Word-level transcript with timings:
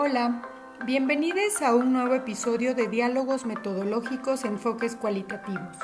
Hola, 0.00 0.42
bienvenidos 0.86 1.60
a 1.60 1.74
un 1.74 1.92
nuevo 1.92 2.14
episodio 2.14 2.72
de 2.72 2.86
Diálogos 2.86 3.44
Metodológicos 3.44 4.44
Enfoques 4.44 4.94
Cualitativos. 4.94 5.76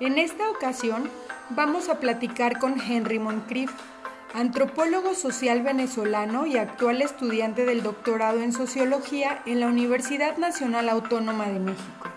En 0.00 0.18
esta 0.18 0.50
ocasión 0.50 1.08
vamos 1.50 1.88
a 1.88 2.00
platicar 2.00 2.58
con 2.58 2.80
Henry 2.80 3.20
Moncrief, 3.20 3.70
antropólogo 4.34 5.14
social 5.14 5.62
venezolano 5.62 6.46
y 6.46 6.56
actual 6.56 7.00
estudiante 7.00 7.64
del 7.64 7.84
doctorado 7.84 8.40
en 8.40 8.52
sociología 8.52 9.40
en 9.46 9.60
la 9.60 9.68
Universidad 9.68 10.36
Nacional 10.38 10.88
Autónoma 10.88 11.46
de 11.46 11.60
México. 11.60 12.08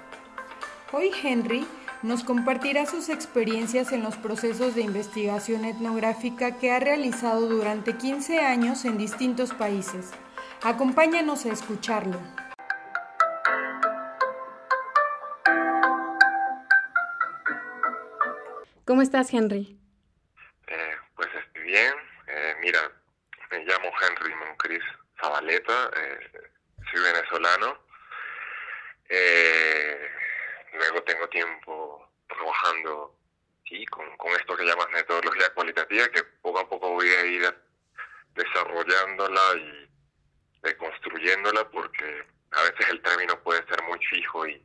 Hoy 0.91 1.11
Henry 1.21 1.67
nos 2.01 2.23
compartirá 2.23 2.87
sus 2.87 3.09
experiencias 3.09 3.91
en 3.91 4.01
los 4.01 4.15
procesos 4.15 4.73
de 4.73 4.81
investigación 4.81 5.65
etnográfica 5.65 6.57
que 6.57 6.71
ha 6.71 6.79
realizado 6.79 7.47
durante 7.47 7.95
15 7.95 8.39
años 8.39 8.85
en 8.85 8.97
distintos 8.97 9.53
países 9.53 10.09
Acompáñanos 10.65 11.45
a 11.45 11.53
escucharlo. 11.53 12.19
¿Cómo 18.83 19.03
estás, 19.03 19.31
Henry? 19.31 19.77
Eh, 20.65 20.95
pues 21.15 21.29
estoy 21.35 21.65
bien. 21.65 21.93
Eh, 22.25 22.55
mira, 22.61 22.79
me 23.51 23.59
llamo 23.63 23.91
Henry 24.01 24.33
Moncris 24.33 24.81
Zabaleta, 25.21 25.91
eh, 25.97 26.19
soy 26.91 27.01
venezolano. 27.13 27.77
luego 30.73 31.03
tengo 31.03 31.29
tiempo 31.29 32.09
trabajando 32.27 33.15
con, 33.91 34.17
con 34.17 34.31
esto 34.31 34.57
que 34.57 34.65
llamas 34.65 34.89
metodología 34.89 35.53
cualitativa, 35.53 36.07
que 36.07 36.23
poco 36.41 36.57
a 36.57 36.67
poco 36.67 36.89
voy 36.89 37.07
a 37.07 37.25
ir 37.27 37.55
desarrollándola 38.33 39.41
y 39.57 39.94
construyéndola 40.73 41.69
porque 41.69 42.25
a 42.51 42.61
veces 42.63 42.89
el 42.89 43.01
término 43.01 43.39
puede 43.43 43.65
ser 43.67 43.81
muy 43.83 43.99
fijo 44.05 44.47
y, 44.47 44.61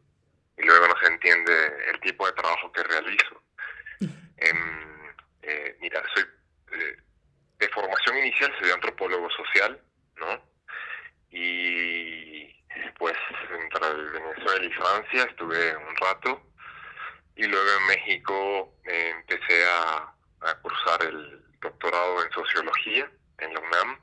luego 0.57 0.89
no 0.89 0.95
se 1.01 1.07
entiende 1.07 1.53
el 1.91 2.01
tipo 2.01 2.27
de 2.27 2.33
trabajo 2.33 2.71
que 2.73 2.83
realizo. 2.83 3.43
Em, 4.37 5.15
eh, 5.43 5.77
mira, 5.81 6.03
soy 6.15 6.25
eh, 6.73 6.97
de 7.59 7.69
formación 7.69 8.19
inicial, 8.19 8.53
soy 8.61 8.71
antropólogo 8.71 9.29
social, 9.31 9.81
¿no? 10.17 10.43
Y 11.31 12.45
pues 12.99 13.17
entre 13.51 13.95
Venezuela 13.95 14.65
y 14.65 14.73
Francia 14.73 15.25
estuve 15.25 15.77
un 15.77 15.97
rato 15.97 16.43
y 17.37 17.47
luego 17.47 17.69
en 17.79 17.87
México 17.87 18.75
eh, 18.85 19.15
empecé 19.17 19.65
a, 19.67 20.15
a 20.43 20.55
cursar 20.61 21.03
el 21.05 21.43
doctorado 21.61 22.23
en 22.23 22.31
sociología 22.33 23.11
en 23.39 23.55
la 23.55 23.61
UNAM 23.61 23.99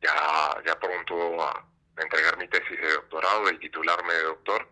ya, 0.00 0.62
ya 0.64 0.78
pronto 0.78 1.42
a 1.42 1.64
entregar 1.96 2.36
mi 2.38 2.48
tesis 2.48 2.80
de 2.80 2.92
doctorado 2.92 3.50
y 3.50 3.58
titularme 3.58 4.12
de 4.14 4.22
doctor. 4.22 4.68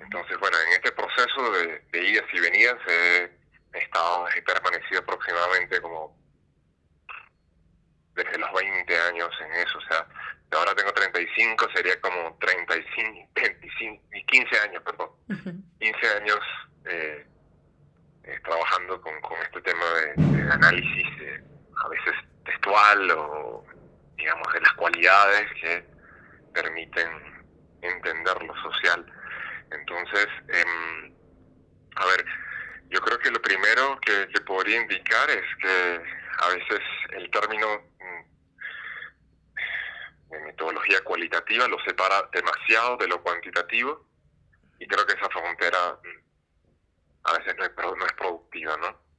Entonces, 0.00 0.38
bueno, 0.38 0.56
en 0.66 0.72
este 0.74 0.92
proceso 0.92 1.52
de, 1.52 2.08
idas 2.08 2.24
y 2.32 2.40
venidas 2.40 2.78
he, 2.86 3.30
estado, 3.72 4.28
he 4.36 4.42
permanecido 4.42 5.00
aproximadamente 5.00 5.80
como 5.80 6.16
desde 8.14 8.38
los 8.38 8.52
20 8.52 8.98
años 8.98 9.30
en 9.40 9.52
eso, 9.54 9.78
o 9.78 9.82
sea, 9.82 10.06
ahora 10.52 10.74
tengo 10.74 10.92
35, 10.92 11.68
sería 11.74 12.00
como 12.00 12.36
35, 12.40 13.30
25, 13.34 14.02
15 14.26 14.58
años, 14.60 14.82
perdón, 14.82 15.10
15 15.78 16.08
años 16.16 16.38
eh, 16.86 17.26
eh, 18.24 18.40
trabajando 18.44 19.00
con, 19.00 19.20
con 19.20 19.38
este 19.42 19.60
tema 19.62 19.84
de, 19.84 20.52
análisis 20.52 21.06
eh, 21.20 21.42
a 21.84 21.88
veces 21.88 22.14
textual 22.44 23.10
o 23.12 23.64
digamos, 24.20 24.52
de 24.52 24.60
las 24.60 24.72
cualidades 24.74 25.46
que 25.60 25.84
permiten 26.52 27.08
entender 27.82 28.42
lo 28.42 28.54
social. 28.62 29.04
Entonces, 29.70 30.26
em, 30.48 31.14
a 31.96 32.06
ver, 32.06 32.24
yo 32.90 33.00
creo 33.00 33.18
que 33.18 33.30
lo 33.30 33.40
primero 33.40 33.98
que, 34.00 34.28
podría 34.46 34.80
indicar 34.80 35.30
es 35.30 35.44
que 35.62 36.02
a 36.38 36.48
veces 36.48 36.80
el 37.10 37.30
término 37.30 37.66
mm, 38.00 38.22
de 40.30 40.40
metodología 40.40 41.00
cualitativa 41.04 41.68
lo 41.68 41.78
separa 41.84 42.28
demasiado 42.32 42.96
de 42.96 43.06
lo 43.06 43.22
cuantitativo 43.22 44.08
y 44.80 44.88
creo 44.88 45.06
que 45.06 45.12
esa 45.12 45.28
frontera 45.28 46.00
mm, 46.02 47.28
a 47.28 47.38
veces 47.38 47.54
no 47.56 47.64
es, 47.64 47.70
no 47.76 48.06
es 48.06 48.12
productiva, 48.14 48.76
¿no? 48.78 49.10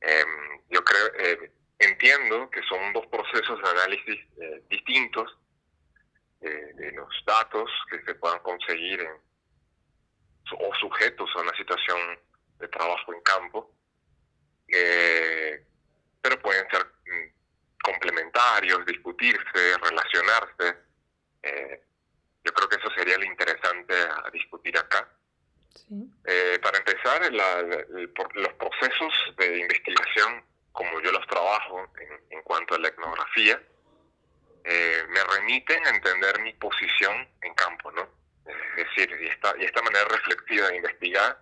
Em, 0.00 0.62
yo 0.70 0.82
creo, 0.82 1.06
eh, 1.18 1.52
entiendo 1.82 2.50
que 2.50 2.62
son 2.62 2.92
dos 2.92 3.06
procesos 3.06 3.60
de 3.62 3.70
análisis 3.70 4.20
eh, 4.40 4.62
distintos 4.68 5.36
eh, 6.40 6.72
de 6.74 6.92
los 6.92 7.08
datos 7.26 7.70
que 7.90 8.02
se 8.02 8.14
puedan 8.14 8.38
conseguir 8.40 9.00
en, 9.00 9.12
o 10.58 10.74
sujetos 10.76 11.30
a 11.34 11.40
una 11.40 11.56
situación 11.56 11.98
de 12.58 12.68
trabajo 12.68 13.14
en 13.14 13.20
campo, 13.22 13.74
eh, 14.68 15.64
pero 16.20 16.40
pueden 16.40 16.66
ser 16.70 16.84
mm, 16.84 17.82
complementarios, 17.82 18.86
discutirse, 18.86 19.76
relacionarse. 19.82 20.76
yo 22.44 22.52
creo 22.52 22.68
que 22.68 22.76
eso 22.76 22.90
sería 22.96 23.18
lo 23.18 23.24
interesante 23.24 23.94
a 23.94 24.30
discutir 24.30 24.76
acá. 24.78 25.08
para 26.62 26.78
empezar, 26.78 27.32
los 27.32 28.52
procesos 28.54 29.12
de 29.38 29.58
investigación 29.58 30.44
como 30.72 31.00
yo 31.00 31.12
los 31.12 31.26
trabajo 31.26 31.90
en, 32.30 32.42
cuanto 32.42 32.74
a 32.74 32.78
la 32.78 32.88
etnografía, 32.88 33.62
eh, 34.64 35.04
me 35.08 35.24
remiten 35.24 35.86
a 35.86 35.90
entender 35.90 36.40
mi 36.40 36.52
posición 36.54 37.28
en 37.42 37.54
campo, 37.54 37.90
¿no? 37.92 38.08
Es 38.46 38.76
decir, 38.76 39.16
y 39.20 39.28
esta, 39.28 39.54
y 39.58 39.64
esta 39.64 39.82
manera 39.82 40.04
reflexiva 40.06 40.68
de 40.68 40.76
investigar 40.76 41.38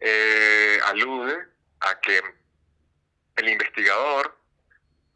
eh, 0.00 0.78
alude 0.84 1.46
a 1.80 2.00
que 2.00 2.20
el 3.36 3.48
investigador, 3.48 4.36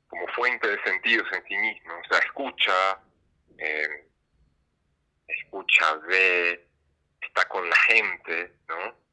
como 0.08 0.26
fuente 0.28 0.68
de 0.68 0.82
sentidos 0.84 1.26
en 1.32 1.44
sí 1.46 1.56
mismo, 1.56 1.92
o 1.94 2.08
sea, 2.08 2.18
escucha, 2.18 3.00
eh, 3.58 4.08
escucha, 5.26 5.94
ve, 6.08 6.68
está 7.20 7.46
con 7.48 7.68
la 7.68 7.76
gente, 7.76 8.54
¿no? 8.68 9.05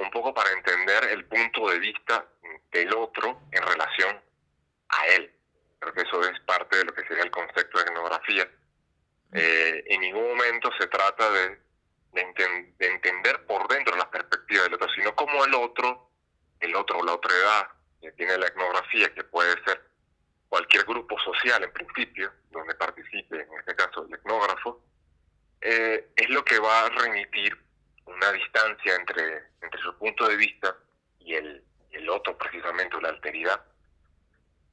Un 0.00 0.10
poco 0.10 0.32
para 0.32 0.50
entender 0.52 1.04
el 1.10 1.26
punto 1.26 1.68
de 1.68 1.78
vista 1.78 2.26
del 2.72 2.94
otro 2.94 3.42
en 3.52 3.62
relación 3.62 4.18
a 4.88 5.06
él. 5.08 5.30
Creo 5.78 5.92
que 5.92 6.02
eso 6.02 6.22
es 6.22 6.40
parte 6.40 6.78
de 6.78 6.84
lo 6.84 6.94
que 6.94 7.06
sería 7.06 7.22
el 7.22 7.30
concepto 7.30 7.78
de 7.78 7.84
etnografía. 7.84 8.50
Eh, 9.32 9.84
en 9.86 10.00
ningún 10.00 10.26
momento 10.28 10.70
se 10.78 10.86
trata 10.86 11.30
de, 11.30 11.58
de, 12.12 12.74
entender 12.78 13.44
por 13.44 13.68
dentro 13.68 13.94
las 13.94 14.06
perspectivas 14.06 14.64
del 14.64 14.74
otro, 14.74 14.88
sino 14.94 15.14
como 15.14 15.44
el 15.44 15.54
otro, 15.54 16.10
el 16.60 16.74
otro 16.74 17.04
la 17.04 17.14
otra 17.14 17.34
edad 17.36 17.68
que 18.00 18.12
tiene 18.12 18.38
la 18.38 18.46
etnografía, 18.46 19.12
que 19.14 19.24
puede 19.24 19.52
ser 19.64 19.82
cualquier 20.48 20.84
grupo 20.84 21.18
social 21.20 21.62
en 21.62 21.72
principio, 21.72 22.32
donde 22.50 22.74
participe, 22.74 23.42
en 23.42 23.58
este 23.58 23.76
caso 23.76 24.06
el 24.06 24.14
etnógrafo, 24.14 24.82
eh, 25.60 26.10
es 26.16 26.30
lo 26.30 26.42
que 26.42 26.58
va 26.58 26.86
a 26.86 26.88
remitir 26.88 27.69
una 28.10 28.32
distancia 28.32 28.94
entre, 28.94 29.44
entre 29.62 29.80
su 29.82 29.96
punto 29.98 30.28
de 30.28 30.36
vista 30.36 30.76
y 31.18 31.34
el, 31.34 31.64
el 31.92 32.08
otro 32.08 32.36
precisamente, 32.36 33.00
la 33.00 33.10
alteridad. 33.10 33.64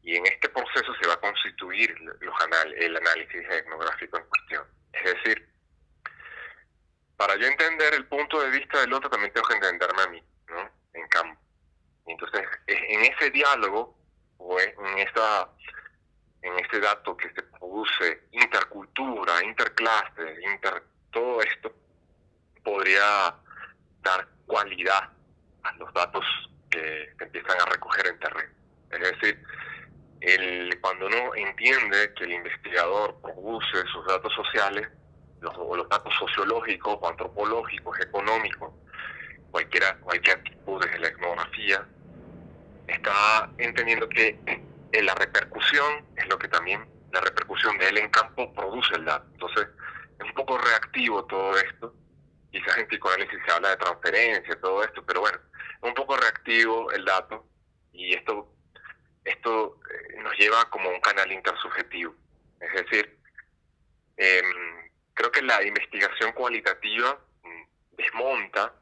Y 0.03 0.15
en 0.15 0.25
este 0.25 0.49
proceso 0.49 0.93
se 1.01 1.07
va 1.07 1.15
a 1.15 1.19
constituir 1.19 1.99
los 1.99 2.35
el 2.77 2.95
análisis 2.95 3.43
etnográfico 3.49 4.17
en 4.17 4.25
cuestión. 4.25 4.65
Es 4.93 5.03
decir, 5.03 5.49
para 7.17 7.35
yo 7.35 7.47
entender 7.47 7.93
el 7.95 8.05
punto 8.05 8.39
de 8.41 8.51
vista 8.51 8.79
del 8.79 8.93
otro, 8.93 9.09
también 9.09 9.33
tengo 9.33 9.47
que 9.47 9.55
entenderme 9.55 10.01
a 10.01 10.07
mí, 10.07 10.23
¿no? 10.47 10.69
En 10.93 11.07
campo. 11.09 11.39
entonces, 12.05 12.43
en 12.67 13.01
ese 13.01 13.31
diálogo, 13.31 13.97
o 14.37 14.59
en, 14.59 14.99
esta, 14.99 15.49
en 16.41 16.59
este 16.59 16.79
dato 16.79 17.17
que 17.17 17.29
se 17.33 17.41
produce 17.43 18.27
intercultura, 18.31 19.43
interclase, 19.43 20.37
inter, 20.53 20.83
todo 21.11 21.41
esto, 21.41 21.73
podría 22.77 23.33
dar 24.03 24.27
cualidad 24.45 25.09
a 25.63 25.71
los 25.77 25.91
datos 25.93 26.23
que, 26.69 27.11
empiezan 27.19 27.59
a 27.59 27.65
recoger 27.71 28.05
en 28.05 28.19
terreno. 28.19 28.53
Es 28.91 28.99
decir, 28.99 29.43
el, 30.21 30.79
cuando 30.79 31.07
uno 31.07 31.33
entiende 31.35 32.13
que 32.13 32.25
el 32.25 32.33
investigador 32.33 33.19
produce 33.21 33.83
sus 33.91 34.05
datos 34.05 34.31
sociales, 34.35 34.87
los, 35.41 35.57
los 35.57 35.89
datos 35.89 36.13
sociológicos 36.19 36.99
antropológicos, 37.01 37.99
económicos, 37.99 38.71
cualquiera, 39.49 39.97
cualquier 40.01 40.43
tipo 40.43 40.77
de 40.77 40.99
la 40.99 41.07
etnografía, 41.07 41.83
está 42.85 43.49
entendiendo 43.57 44.07
que 44.07 44.39
la 45.01 45.15
repercusión 45.15 46.05
es 46.15 46.27
lo 46.27 46.37
que 46.37 46.47
también, 46.47 46.85
la 47.11 47.21
repercusión 47.21 47.75
de 47.79 47.89
él 47.89 47.97
en 47.97 48.09
campo 48.09 48.53
produce 48.53 48.93
el 48.95 49.05
dato. 49.05 49.25
Entonces, 49.31 49.67
es 50.19 50.25
un 50.25 50.33
poco 50.35 50.59
reactivo 50.59 51.25
todo 51.25 51.57
esto. 51.57 51.96
Quizás 52.51 52.77
en 52.77 52.87
psicoanálisis 52.87 53.39
se 53.45 53.51
habla 53.51 53.69
de 53.69 53.77
transferencia, 53.77 54.59
todo 54.61 54.83
esto, 54.83 55.05
pero 55.05 55.21
bueno, 55.21 55.39
un 55.81 55.93
poco 55.93 56.17
reactivo 56.17 56.91
el 56.91 57.05
dato 57.05 57.45
y 57.91 58.13
esto, 58.13 58.53
esto 59.23 59.79
eh, 59.91 60.17
nos 60.21 60.37
lleva 60.37 60.69
como 60.69 60.89
un 60.89 60.99
canal 61.01 61.31
intersubjetivo. 61.31 62.15
Es 62.59 62.73
decir, 62.73 63.19
em, 64.17 64.89
creo 65.13 65.31
que 65.31 65.41
la 65.41 65.63
investigación 65.63 66.31
cualitativa 66.33 67.19
mm, 67.43 67.63
desmonta 67.97 68.73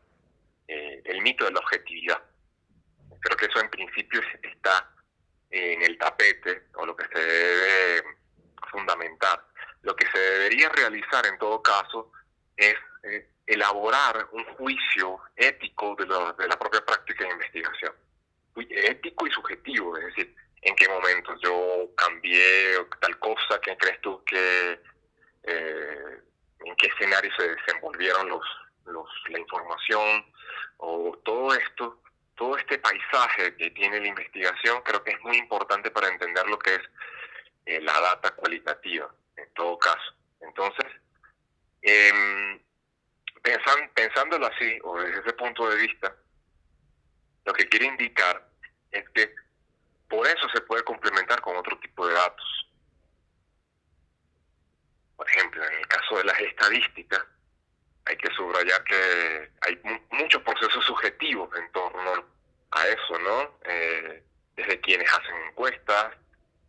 eh, 0.68 1.02
el 1.06 1.22
mito 1.22 1.46
de 1.46 1.52
la 1.52 1.60
objetividad. 1.60 2.24
Creo 3.22 3.38
que 3.38 3.46
eso 3.46 3.60
en 3.60 3.70
principio 3.70 4.22
está 4.44 4.92
en 5.50 5.82
el 5.82 5.98
tapete 5.98 6.68
o 6.76 6.86
lo 6.86 6.96
que 6.96 7.08
se 7.08 7.20
debe 7.20 8.04
fundamentar. 8.72 9.44
Lo 9.82 9.96
que 9.96 10.08
se 10.12 10.20
debería 10.20 10.70
realizar 10.70 11.26
en 11.26 11.38
todo 11.38 11.62
caso 11.62 12.12
es 12.58 12.76
eh, 13.04 13.30
elaborar 13.48 14.28
un 14.32 14.44
juicio 14.56 15.20
ético 15.36 15.96
de, 15.96 16.06
de 16.06 16.48
la 16.48 16.58
propia 16.58 16.84
práctica 16.84 17.24
de 17.24 17.32
investigación. 17.32 17.94
Ético 18.56 19.28
y 19.28 19.32
subjetivo, 19.32 19.98
es 19.98 20.06
decir, 20.06 20.36
en 20.62 20.76
qué 20.76 20.88
momento 20.88 21.36
yo 21.44 21.90
cambié 21.96 22.78
tal 23.00 23.20
cosa, 23.20 23.60
qué 23.62 23.78
crees 23.78 24.02
tú 24.02 24.24
que, 24.24 24.80
eh, 25.44 26.20
en 26.62 26.76
qué 26.76 26.88
escenario 26.88 27.32
se 27.38 27.56
desenvolvieron 27.56 28.30
los, 28.30 28.46
los, 28.86 29.08
la 29.30 29.40
información, 29.40 30.26
o 30.78 31.18
todo 31.24 31.54
esto, 31.54 32.02
todo 32.36 32.58
este 32.58 32.80
paisaje 32.80 33.56
que 33.58 33.70
tiene 33.72 34.00
la 34.00 34.08
investigación, 34.08 34.82
creo 34.84 35.04
que 35.04 35.12
es 35.12 35.22
muy 35.22 35.38
importante 35.38 35.92
para 35.92 36.08
entender 36.08 36.48
lo 36.48 36.58
que 36.58 36.76
es 36.76 36.82
eh, 37.66 37.82
la 37.82 38.00
data 38.00 38.32
cualitativa, 38.32 39.14
en 39.38 39.54
todo 39.54 39.78
caso. 39.78 40.16
Entonces, 40.42 40.86
eh, 41.82 42.60
pensándolo 43.94 44.48
así, 44.48 44.80
o 44.84 45.00
desde 45.00 45.20
ese 45.20 45.34
punto 45.34 45.70
de 45.70 45.78
vista, 45.78 46.16
lo 47.46 47.54
que 47.54 47.68
quiere 47.70 47.86
indicar 47.86 48.48
es 48.92 49.08
que 49.10 49.34
por 50.10 50.26
eso 50.28 50.48
se 50.50 50.62
puede 50.62 50.84
complementar 50.84 51.42
con 51.42 51.56
otro 51.56 51.78
tipo 51.80 52.08
de 52.08 52.14
datos. 52.14 52.70
Por 55.16 55.30
ejemplo, 55.30 55.64
en 55.64 55.74
el 55.74 55.88
caso 55.88 56.18
de 56.18 56.24
las 56.26 56.40
estadísticas, 56.40 57.24
hay 58.06 58.18
que 58.18 58.32
subrayar 58.36 58.84
que 58.84 59.52
hay 59.62 59.82
muchos 60.12 60.42
procesos 60.44 60.86
subjetivos 60.86 61.50
en 61.58 61.72
torno 61.72 62.26
a 62.72 62.88
eso, 62.88 63.20
¿no? 63.20 63.60
Eh, 63.64 64.24
desde 64.56 64.80
quienes 64.82 65.12
hacen 65.12 65.36
encuestas, 65.50 66.14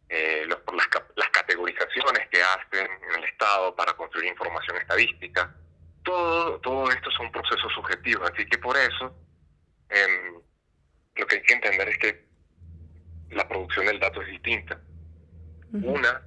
eh, 0.08 0.44
los, 0.46 0.60
las, 0.72 0.88
las 1.16 1.30
categorizaciones 1.30 2.28
que 2.28 2.42
hacen 2.42 2.88
en 3.02 3.14
el 3.16 3.24
Estado 3.24 3.74
para 3.74 3.92
construir 3.94 4.28
información 4.28 4.76
estadística, 4.76 5.54
todo, 6.06 6.60
todo 6.60 6.90
esto 6.90 7.10
son 7.10 7.30
procesos 7.32 7.70
subjetivos, 7.74 8.30
así 8.30 8.46
que 8.46 8.58
por 8.58 8.76
eso 8.76 9.14
em, 9.90 10.40
lo 11.16 11.26
que 11.26 11.36
hay 11.36 11.42
que 11.42 11.54
entender 11.54 11.88
es 11.88 11.98
que 11.98 12.26
la 13.30 13.46
producción 13.46 13.86
del 13.86 13.98
dato 13.98 14.22
es 14.22 14.28
distinta. 14.28 14.80
Una, 15.72 16.22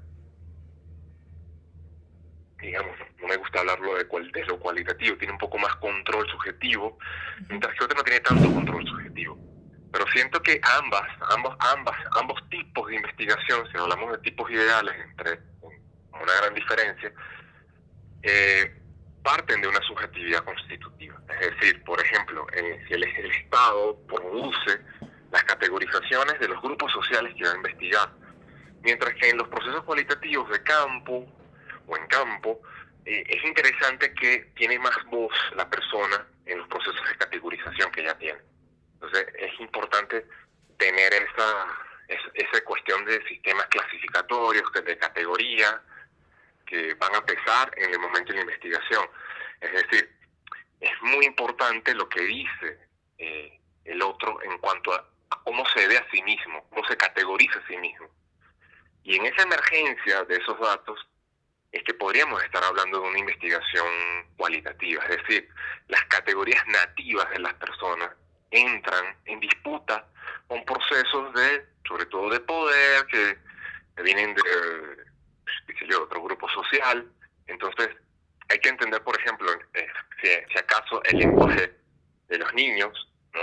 digamos, 2.62 2.96
no 3.22 3.28
me 3.28 3.38
gusta 3.38 3.62
hablarlo 3.62 3.96
de, 3.96 4.06
cual, 4.06 4.30
de 4.32 4.46
lo 4.46 4.60
cualitativo, 4.60 5.18
tiene 5.18 5.34
un 5.34 5.40
poco 5.40 5.58
más 5.58 5.74
control 5.78 6.30
subjetivo, 6.30 7.00
mientras 7.48 7.74
que 7.76 7.86
otra 7.86 7.98
no 7.98 8.04
tiene 8.04 8.20
tanto 8.20 8.52
control 8.54 8.86
subjetivo. 8.86 9.40
Pero 9.92 10.06
siento 10.14 10.42
que 10.44 10.60
ambas, 10.78 11.08
ambos, 11.36 11.56
ambas, 11.74 11.96
ambos 12.20 12.38
tipos 12.50 12.90
de 12.90 12.98
investigación, 12.98 13.66
si 13.72 13.78
hablamos 13.78 14.12
de 14.12 14.18
tipos 14.20 14.52
ideales, 14.52 14.94
entre 15.10 15.40
una 16.12 16.34
gran 16.42 16.54
diferencia, 16.54 17.14
eh, 18.24 18.80
parten 19.24 19.62
de 19.62 19.68
una 19.68 19.82
subjetividad 19.82 20.44
constitutiva. 20.44 21.20
Es 21.40 21.60
decir, 21.60 21.84
por 21.84 22.00
ejemplo, 22.02 22.48
si 22.88 22.94
el, 22.94 23.04
Estado 23.04 23.98
produce 24.08 24.80
las 25.32 25.44
categorizaciones 25.44 26.40
de 26.40 26.48
los 26.48 26.62
grupos 26.62 26.92
sociales 26.92 27.34
que 27.36 27.44
va 27.44 27.52
a 27.52 27.56
investigar, 27.56 28.10
mientras 28.82 29.14
que 29.16 29.30
en 29.30 29.38
los 29.38 29.48
procesos 29.48 29.84
cualitativos 29.84 30.50
de 30.50 30.64
campo 30.64 31.26
o 31.88 31.98
en 31.98 32.08
campo, 32.08 32.62
eh, 33.06 33.24
es 33.28 33.44
interesante 33.44 34.14
que 34.14 34.52
tiene 34.56 34.80
más 34.80 34.98
voz 35.12 35.34
la 35.56 35.70
persona 35.70 36.26
en 36.46 36.58
los 36.60 36.68
procesos 36.68 37.08
de 37.08 37.18
categorización 37.18 37.92
que 37.92 38.04
ya 38.04 38.18
tiene. 38.18 38.40
Entonces, 38.94 39.28
es 39.38 39.60
importante 39.60 40.26
tener 40.78 41.14
esa, 41.14 41.68
esa 42.34 42.62
cuestión 42.66 43.06
de 43.06 43.24
sistemas 43.28 43.66
clasificatorios, 43.68 44.72
de 44.74 44.98
categoría, 44.98 45.82
que 46.70 46.94
van 46.94 47.16
a 47.16 47.26
pesar 47.26 47.72
en 47.78 47.92
el 47.92 48.00
momento 48.00 48.32
de 48.32 48.36
la 48.36 48.42
investigación. 48.42 49.04
Es 49.60 49.72
decir, 49.74 50.16
es 50.80 51.02
muy 51.02 51.26
importante 51.26 51.96
lo 51.96 52.08
que 52.08 52.22
dice 52.22 52.80
eh, 53.18 53.60
el 53.86 54.02
otro 54.04 54.42
en 54.44 54.58
cuanto 54.60 54.94
a, 54.94 55.04
cómo 55.44 55.68
se 55.70 55.88
ve 55.88 55.98
a 55.98 56.08
sí 56.12 56.22
mismo, 56.22 56.64
cómo 56.70 56.88
se 56.88 56.96
categoriza 56.96 57.58
a 57.58 57.68
sí 57.68 57.76
mismo. 57.78 58.08
Y 59.04 59.16
en 59.16 59.26
esa 59.26 59.42
emergencia 59.42 60.24
de 60.26 60.36
esos 60.36 60.60
datos 60.60 61.00
es 61.72 61.84
que 61.84 61.94
podríamos 61.96 62.44
estar 62.44 62.64
hablando 62.64 63.02
de 63.02 63.10
una 63.10 63.20
investigación 63.20 63.88
cualitativa, 64.38 65.04
es 65.06 65.18
decir, 65.18 65.50
las 65.88 66.04
categorías 66.06 66.66
nativas 66.68 67.30
de 67.32 67.40
las 67.40 67.54
personas 67.56 68.12
entran 68.52 69.18
en 69.26 69.40
disputa 69.40 70.08
con 70.48 70.64
procesos 70.66 71.34
de, 71.34 71.66
sobre 71.88 72.06
todo 72.08 72.30
de 72.30 72.40
poder, 72.40 73.06
que 73.08 73.38
vienen 74.04 74.34
de, 74.36 74.42
otro 76.02 76.24
grupo 76.24 76.48
social. 76.50 77.06
Entonces, 77.48 77.90
hay 78.50 78.60
que 78.60 78.70
entender, 78.70 79.02
por 79.04 79.20
ejemplo, 79.20 79.48
eh, 79.74 79.88
si, 80.22 80.58
acaso 80.58 81.02
el 81.06 81.20
lenguaje 81.20 81.76
de 82.28 82.38
los 82.38 82.54
niños, 82.54 82.92
¿no? 83.34 83.42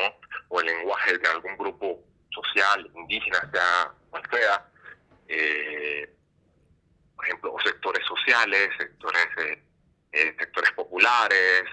O 0.49 0.61
el 0.61 0.67
lenguaje 0.67 1.19
de 1.19 1.29
algún 1.29 1.56
grupo 1.56 2.03
social, 2.31 2.91
indígena, 2.94 3.50
sea 3.53 3.93
cual 4.11 4.23
sea, 4.31 4.69
eh, 5.29 6.12
por 7.14 7.25
ejemplo, 7.25 7.55
o 7.55 7.61
sectores 7.61 8.05
sociales, 8.06 8.70
sectores 8.79 9.26
eh, 10.12 10.35
sectores 10.38 10.70
populares, 10.73 11.64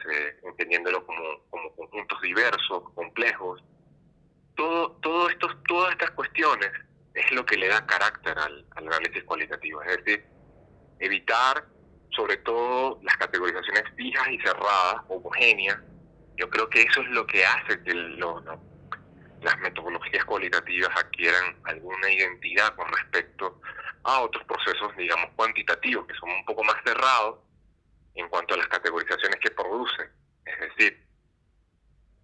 entendiéndolo 0.44 1.06
como, 1.06 1.40
como 1.50 1.76
conjuntos 1.76 2.22
diversos, 2.22 2.84
complejos. 2.94 3.64
Todo, 4.56 4.92
todo 5.02 5.30
estos, 5.30 5.56
todas 5.64 5.92
estas 5.92 6.12
cuestiones 6.12 6.72
es 7.14 7.32
lo 7.32 7.46
que 7.46 7.58
le 7.58 7.68
da 7.68 7.86
carácter 7.86 8.38
al, 8.38 8.66
análisis 8.76 9.24
cualitativo. 9.24 9.82
Es 9.84 9.98
decir, 9.98 10.26
evitar 11.00 11.66
sobre 12.16 12.38
todo 12.38 13.00
las 13.04 13.18
categorizaciones 13.18 13.84
fijas 13.96 14.28
y 14.30 14.40
cerradas, 14.40 15.04
homogéneas. 15.08 15.80
Yo 16.38 16.50
creo 16.50 16.70
que 16.70 16.82
eso 16.82 17.02
es 17.02 17.10
lo 17.10 17.26
que 17.28 17.46
hace 17.46 17.82
que 17.84 17.94
las 17.94 19.60
metodologías 19.60 20.26
cualitativas 20.26 20.90
adquieran 20.96 21.58
alguna 21.66 22.12
identidad 22.12 22.76
con 22.76 22.88
respecto 22.92 23.60
a 24.04 24.22
otros 24.22 24.44
procesos, 24.46 24.96
digamos, 24.98 25.30
cuantitativos, 25.36 26.08
que 26.08 26.16
son 26.16 26.30
un 26.30 26.46
poco 26.46 26.64
más 26.64 26.76
cerrados 26.84 27.40
en 28.16 28.28
cuanto 28.30 28.54
a 28.54 28.58
las 28.58 28.68
categorizaciones 28.68 29.40
que 29.40 29.52
producen. 29.52 30.10
Es 30.46 30.60
decir, 30.60 31.06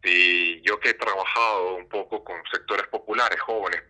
si 0.03 0.61
yo 0.61 0.79
que 0.79 0.89
he 0.89 0.93
trabajado 0.93 1.75
un 1.75 1.89
poco 1.89 2.23
con 2.23 2.41
sectores 2.51 2.87
populares, 2.87 3.39
jóvenes, 3.41 3.81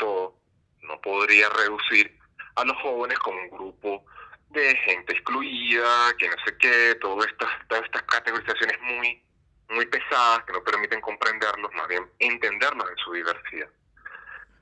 todo, 0.00 0.34
no 0.82 1.00
podría 1.00 1.48
reducir 1.50 2.18
a 2.56 2.64
los 2.64 2.76
jóvenes 2.78 3.18
como 3.20 3.40
un 3.40 3.50
grupo 3.50 4.04
de 4.48 4.74
gente 4.78 5.12
excluida, 5.12 6.12
que 6.18 6.28
no 6.28 6.36
sé 6.44 6.56
qué, 6.58 6.96
todas 7.00 7.28
estas, 7.28 7.48
todas 7.68 7.84
estas 7.84 8.02
categorizaciones 8.02 8.80
muy, 8.80 9.22
muy 9.68 9.86
pesadas 9.86 10.44
que 10.44 10.52
no 10.52 10.64
permiten 10.64 11.00
comprenderlos, 11.00 11.72
más 11.74 11.86
bien 11.86 12.10
entenderlos 12.18 12.90
en 12.90 12.96
su 12.96 13.12
diversidad. 13.12 13.68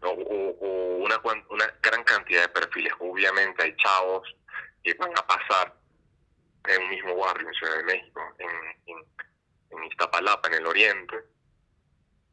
O, 0.03 0.13
una, 1.01 1.17
una 1.49 1.67
gran 1.83 2.05
cantidad 2.05 2.43
de 2.43 2.49
perfiles. 2.49 2.93
Obviamente 2.99 3.63
hay 3.63 3.75
chavos 3.77 4.29
que 4.85 4.95
van 4.95 5.11
a 5.17 5.27
pasar 5.27 5.75
en 6.67 6.83
un 6.83 6.91
mismo 6.91 7.17
barrio 7.17 7.49
en 7.49 7.55
Ciudad 7.55 7.77
de 7.79 7.85
México, 7.85 8.21
en, 8.39 8.51
en, 8.87 9.05
en 9.71 9.85
Iztapalapa, 9.85 10.49
en 10.49 10.55
el 10.55 10.67
oriente. 10.67 11.17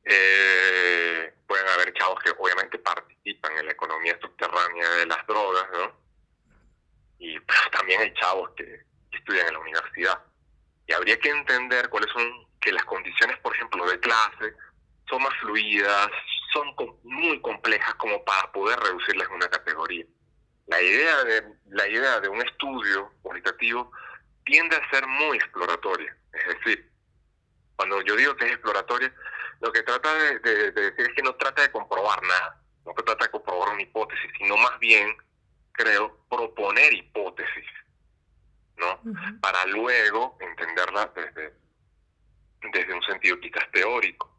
Eh, 0.05 1.33
pueden 1.47 1.67
haber 1.67 1.93
chavos 1.93 2.19
que 2.23 2.31
obviamente 2.37 2.77
participan 2.79 3.57
en 3.57 3.65
la 3.65 3.71
economía 3.71 4.17
subterránea 4.21 4.89
de 4.91 5.05
las 5.07 5.25
drogas, 5.27 5.65
¿no? 5.73 6.05
y 7.19 7.39
también 7.71 8.01
hay 8.01 8.13
chavos 8.13 8.51
que, 8.55 8.85
estudian 9.11 9.47
en 9.47 9.53
la 9.53 9.59
universidad. 9.59 10.23
Y 10.87 10.93
habría 10.93 11.17
que 11.17 11.29
entender 11.29 11.89
cuáles 11.89 12.11
son 12.11 12.45
que 12.59 12.71
las 12.71 12.83
condiciones, 12.85 13.37
por 13.39 13.55
ejemplo, 13.55 13.87
de 13.87 13.99
clase 13.99 14.53
son 15.09 15.23
más 15.23 15.33
fluidas, 15.39 16.09
son 16.53 16.75
muy 17.03 17.39
complejas 17.41 17.95
como 17.95 18.23
para 18.25 18.51
poder 18.51 18.77
reducirlas 18.79 19.27
en 19.29 19.35
una 19.35 19.47
categoría. 19.47 20.05
La 20.67 20.81
idea 20.81 21.23
de 21.23 21.43
la 21.69 21.87
idea 21.87 22.19
de 22.19 22.27
un 22.27 22.41
estudio 22.41 23.13
cualitativo 23.21 23.91
tiende 24.43 24.75
a 24.75 24.89
ser 24.89 25.07
muy 25.07 25.37
exploratoria, 25.37 26.15
es 26.33 26.47
decir, 26.57 26.91
cuando 27.75 28.01
yo 28.01 28.15
digo 28.15 28.35
que 28.35 28.45
es 28.45 28.51
exploratoria, 28.51 29.13
lo 29.61 29.71
que 29.71 29.83
trata 29.83 30.13
de, 30.13 30.39
de 30.39 30.71
decir 30.71 31.07
es 31.07 31.15
que 31.15 31.23
no 31.23 31.35
trata 31.35 31.61
de 31.61 31.71
comprobar 31.71 32.21
nada, 32.23 32.61
no 32.85 32.93
que 32.93 33.03
trata 33.03 33.25
de 33.25 33.31
comprobar 33.31 33.69
una 33.69 33.81
hipótesis, 33.81 34.31
sino 34.37 34.57
más 34.57 34.77
bien 34.79 35.15
creo, 35.75 36.17
proponer 36.29 36.93
hipótesis, 36.93 37.65
¿no? 38.77 38.99
Para 39.41 39.65
luego 39.67 40.37
entenderla 40.39 41.11
desde, 41.15 41.53
desde 42.71 42.93
un 42.93 43.03
sentido 43.03 43.39
quizás 43.39 43.69
teórico. 43.71 44.31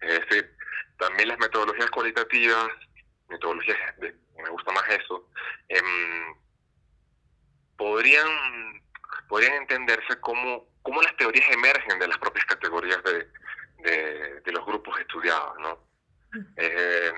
Es 0.00 0.20
decir, 0.20 0.56
también 0.98 1.28
las 1.28 1.38
metodologías 1.38 1.90
cualitativas, 1.90 2.68
metodologías, 3.28 3.78
me 3.98 4.50
gusta 4.50 4.72
más 4.72 4.88
eso, 4.88 5.28
em, 5.68 6.34
podrían, 7.76 8.28
podrían 9.28 9.54
entenderse 9.54 10.18
como, 10.20 10.66
como 10.82 11.02
las 11.02 11.16
teorías 11.16 11.48
emergen 11.50 11.98
de 11.98 12.08
las 12.08 12.18
propias 12.18 12.44
categorías 12.46 13.02
de, 13.04 14.40
de, 14.42 14.52
los 14.52 14.66
grupos 14.66 14.98
estudiados, 14.98 15.58
¿no? 15.60 15.78
Eh, 16.56 17.12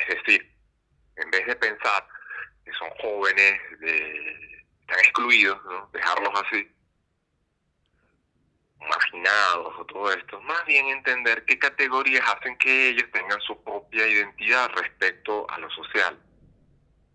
es 0.00 0.14
decir, 0.16 0.56
en 1.16 1.30
vez 1.30 1.46
de 1.46 1.56
pensar 1.56 2.06
que 2.68 2.74
son 2.74 2.90
jóvenes, 3.00 3.60
de, 3.80 4.58
están 4.80 4.98
excluidos, 5.00 5.58
¿no? 5.64 5.88
Dejarlos 5.92 6.27
así, 6.46 6.70
marginados 8.80 9.74
o 9.78 9.84
todo 9.86 10.12
esto, 10.12 10.40
más 10.42 10.64
bien 10.66 10.86
entender 10.86 11.44
qué 11.44 11.58
categorías 11.58 12.22
hacen 12.28 12.56
que 12.58 12.90
ellos 12.90 13.10
tengan 13.12 13.40
su 13.40 13.62
propia 13.62 14.06
identidad 14.06 14.70
respecto 14.76 15.48
a 15.50 15.58
lo 15.58 15.70
social. 15.70 16.18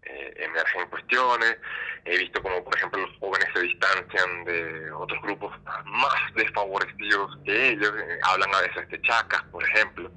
Eh, 0.05 0.33
emergen 0.37 0.89
cuestiones, 0.89 1.57
he 2.03 2.17
visto 2.17 2.41
como 2.43 2.61
por 2.61 2.75
ejemplo 2.75 2.99
los 2.99 3.17
jóvenes 3.19 3.47
se 3.53 3.61
distancian 3.61 4.43
de 4.43 4.91
otros 4.91 5.21
grupos 5.21 5.53
más 5.85 6.33
desfavorecidos 6.35 7.37
que 7.45 7.69
ellos, 7.69 7.93
eh, 7.97 8.19
hablan 8.23 8.53
a 8.53 8.61
veces 8.61 8.89
de 8.89 9.01
chacas, 9.01 9.41
por 9.43 9.63
ejemplo, 9.63 10.11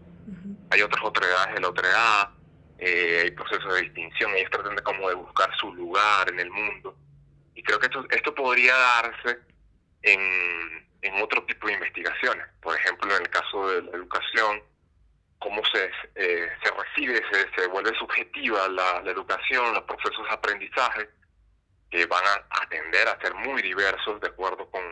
hay 0.71 0.83
otras 0.83 1.05
otredades 1.05 1.55
de 1.55 1.61
la 1.61 1.69
otredad, 1.69 2.31
eh, 2.79 3.21
hay 3.25 3.31
procesos 3.31 3.75
de 3.75 3.83
distinción, 3.83 4.33
ellos 4.35 4.51
tratan 4.51 4.75
de 4.75 4.83
como 4.83 5.09
de 5.09 5.15
buscar 5.15 5.57
su 5.57 5.73
lugar 5.73 6.33
en 6.33 6.41
el 6.41 6.51
mundo, 6.51 6.97
y 7.57 7.63
creo 7.63 7.81
que 7.81 7.87
esto, 7.87 8.07
esto 8.11 8.35
podría 8.35 8.77
darse 8.77 9.41
en 10.03 10.87
en 11.07 11.23
otro 11.23 11.45
tipo 11.45 11.67
de 11.67 11.75
investigaciones. 11.75 12.47
Por 12.61 12.77
ejemplo, 12.77 13.15
en 13.15 13.23
el 13.23 13.31
caso 13.31 13.69
de 13.69 13.83
la 13.83 13.91
educación, 13.93 14.63
cómo 15.39 15.63
se, 15.67 15.91
eh, 16.15 16.49
se 16.63 16.71
recibe, 16.71 17.23
se, 17.31 17.49
se 17.55 17.69
vuelve 17.69 17.97
subjetiva 17.99 18.69
la, 18.69 19.03
educación, 19.11 19.75
los 19.75 19.85
procesos 19.85 20.27
de 20.29 20.35
aprendizaje, 20.35 21.09
que 21.91 22.07
van 22.07 22.25
a, 22.25 22.63
atender 22.63 23.07
a 23.09 23.21
ser 23.21 23.35
muy 23.35 23.63
diversos 23.63 24.21
de 24.21 24.29
acuerdo 24.29 24.69
con, 24.71 24.83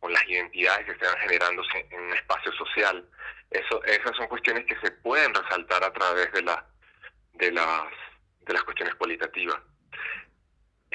con 0.00 0.12
las 0.12 0.26
identidades 0.28 0.86
que 0.86 0.92
están 0.92 1.16
generándose 1.20 1.86
en 1.90 2.00
un 2.00 2.12
espacio 2.14 2.52
social. 2.52 3.08
Eso, 3.50 3.84
esas 3.84 4.16
son 4.16 4.26
cuestiones 4.26 4.66
que 4.66 4.76
se 4.80 4.90
pueden 4.90 5.32
resaltar 5.32 5.84
a 5.84 5.92
través 5.92 6.32
de, 6.32 6.42
la, 6.42 6.66
de, 7.34 7.52
las, 7.52 7.84
de 8.40 8.52
las 8.52 8.64
cuestiones 8.64 8.94
cualitativas. 8.96 9.58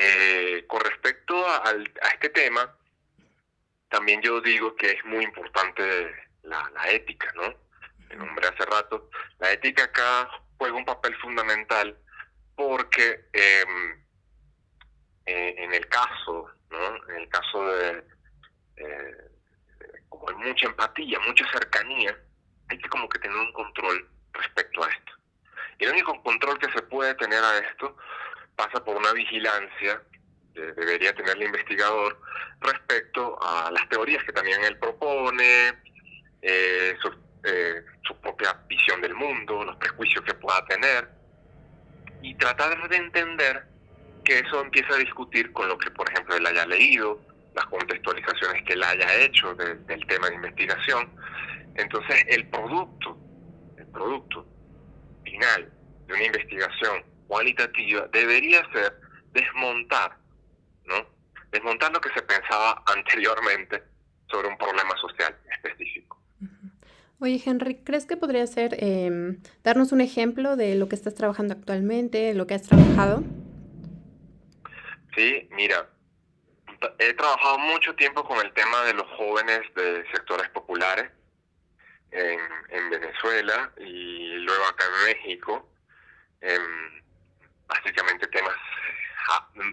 Eh, 0.02 0.64
con 0.66 0.80
respecto 0.80 1.46
a, 1.46 1.58
a 1.58 2.08
este 2.14 2.30
tema, 2.30 2.74
también 3.90 4.22
yo 4.22 4.40
digo 4.40 4.74
que 4.78 4.92
es 4.92 5.04
muy 5.04 5.26
importante 5.26 6.16
la, 6.44 6.72
ética, 6.90 7.30
¿no? 7.36 7.54
El 8.10 8.20
nombre 8.20 8.48
hace 8.48 8.66
rato. 8.66 9.10
La 9.40 9.52
ética 9.52 9.84
acá 9.84 10.30
juega 10.58 10.78
un 10.78 10.86
papel 10.86 11.14
fundamental 11.18 11.98
porque 12.56 13.26
em, 13.34 14.06
eh, 15.26 15.56
en 15.58 15.74
el 15.74 15.86
caso, 15.90 16.50
¿no? 16.70 17.10
En 17.10 17.16
el 17.18 17.28
caso 17.28 17.68
de, 17.68 18.04
eh, 18.78 19.18
como 20.08 20.30
hay 20.30 20.36
mucha 20.36 20.68
empatía, 20.68 21.20
mucha 21.28 21.46
cercanía, 21.52 22.18
hay 22.70 22.78
que 22.78 22.88
como 22.88 23.10
que 23.10 23.20
tener 23.20 23.36
un 23.36 23.52
control 23.52 24.10
respecto 24.32 24.82
a 24.82 24.90
esto. 24.90 25.12
Y 25.78 25.84
el 25.84 25.92
único 25.92 26.24
control 26.24 26.58
que 26.58 26.72
se 26.72 26.82
puede 26.84 27.16
tener 27.16 27.44
a 27.44 27.58
esto 27.58 27.98
pasa 28.60 28.84
por 28.84 28.98
una 28.98 29.14
vigilancia 29.14 30.02
debería 30.54 31.16
tener 31.16 31.38
el 31.38 31.44
investigador 31.44 32.20
respecto 32.60 33.40
a 33.42 33.72
las 33.72 33.88
teorías 33.88 34.22
que 34.26 34.34
también 34.34 34.62
él 34.66 34.78
propone, 34.78 35.70
eh, 36.42 36.98
eh, 37.46 37.84
su, 38.04 38.16
propia 38.18 38.54
visión 38.68 39.00
del 39.00 39.16
mundo, 39.16 39.64
los 39.64 39.78
prejuicios 39.78 40.26
que 40.26 40.34
pueda 40.34 40.66
tener, 40.66 41.08
y 42.22 42.36
tratar 42.36 42.90
de 42.90 42.98
entender 42.98 43.64
que 44.26 44.40
eso 44.40 44.60
empieza 44.62 44.94
a 44.96 44.98
discutir 44.98 45.54
con 45.54 45.70
lo 45.70 45.78
que, 45.78 45.90
por 45.92 46.10
ejemplo, 46.12 46.36
él 46.36 46.46
haya 46.46 46.66
leído, 46.66 47.22
las 47.56 47.66
contextualizaciones 47.68 48.64
que 48.66 48.74
él 48.74 48.84
haya 48.84 49.16
hecho 49.22 49.56
del 49.56 50.06
tema 50.08 50.28
de 50.28 50.36
investigación. 50.36 51.10
Entonces, 51.76 52.26
el 52.28 52.46
producto, 52.50 53.18
el 53.78 53.88
producto 53.88 54.46
final 55.24 55.72
de 56.08 56.14
una 56.14 56.24
investigación 56.26 57.04
cualitativa 57.30 58.10
debería 58.12 58.62
ser 58.74 59.00
desmontar 59.32 60.18
desmontar 61.52 61.92
lo 61.92 62.02
que 62.02 62.10
se 62.14 62.22
pensaba 62.22 62.84
anteriormente 62.86 63.84
sobre 64.30 64.48
un 64.48 64.58
problema 64.58 64.96
social 64.98 65.36
específico. 65.52 66.20
Oye, 67.20 67.42
Henry, 67.46 67.84
¿crees 67.84 68.06
que 68.06 68.16
podría 68.16 68.48
ser 68.48 68.76
em, 68.80 69.42
darnos 69.64 69.92
un 69.92 70.00
ejemplo 70.02 70.56
de 70.56 70.76
lo 70.76 70.88
que 70.88 70.96
estás 70.96 71.16
trabajando 71.16 71.54
actualmente, 71.54 72.34
lo 72.34 72.48
que 72.48 72.54
has 72.54 72.64
trabajado? 72.64 73.24
Sí, 75.16 75.50
mira, 75.52 75.90
he 76.98 77.14
trabajado 77.14 77.58
mucho 77.60 77.94
tiempo 77.96 78.24
con 78.24 78.38
el 78.46 78.54
tema 78.54 78.84
de 78.84 78.94
los 78.94 79.08
jóvenes 79.18 79.62
de 79.76 80.06
sectores 80.14 80.50
populares 80.50 81.12
en, 82.12 82.40
en 82.70 82.90
Venezuela 82.90 83.74
y 83.80 84.38
luego 84.38 84.64
acá 84.66 84.86
en 84.86 85.14
México. 85.14 85.70
Em, 86.40 87.02
básicamente 87.70 88.28
temas 88.28 88.56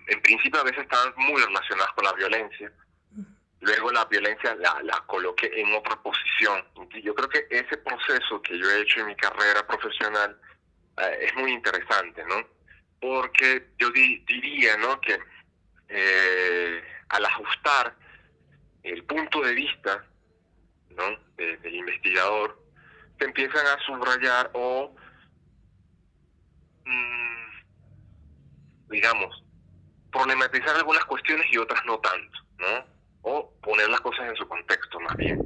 en 0.08 0.22
principio 0.22 0.60
a 0.60 0.64
veces 0.64 0.82
estaban 0.82 1.12
muy 1.16 1.42
relacionadas 1.42 1.92
con 1.94 2.04
la 2.04 2.12
violencia. 2.12 2.72
Luego 3.60 3.90
la 3.90 4.04
violencia 4.04 4.54
la, 4.56 4.80
la 4.82 5.00
coloqué 5.06 5.50
en 5.54 5.74
otra 5.74 5.96
posición. 6.02 6.64
Y 6.92 7.02
yo 7.02 7.14
creo 7.14 7.28
que 7.28 7.46
ese 7.50 7.76
proceso 7.78 8.40
que 8.42 8.58
yo 8.58 8.70
he 8.70 8.82
hecho 8.82 9.00
en 9.00 9.06
mi 9.06 9.16
carrera 9.16 9.66
profesional 9.66 10.38
eh, 10.98 11.18
es 11.22 11.34
muy 11.36 11.52
interesante, 11.52 12.24
¿no? 12.26 12.46
Porque 13.00 13.70
yo 13.78 13.90
diría, 13.90 14.76
¿no? 14.76 15.00
Que 15.00 15.18
eh, 15.88 16.82
al 17.08 17.24
ajustar 17.24 17.94
el 18.82 19.04
punto 19.04 19.40
de 19.42 19.54
vista, 19.54 20.04
¿no? 20.90 21.04
del 21.36 21.74
investigador, 21.74 22.58
se 23.18 23.24
empiezan 23.26 23.66
a 23.66 23.78
subrayar 23.84 24.50
o, 24.54 24.94
mm, 26.84 27.45
digamos, 28.88 29.42
problematizar 30.12 30.76
algunas 30.76 31.04
cuestiones 31.04 31.46
y 31.50 31.58
otras 31.58 31.84
no 31.84 31.98
tanto, 31.98 32.38
¿no? 32.58 32.86
O 33.22 33.52
poner 33.60 33.88
las 33.88 34.00
cosas 34.00 34.28
en 34.28 34.36
su 34.36 34.46
contexto 34.48 35.00
más 35.00 35.16
bien. 35.16 35.40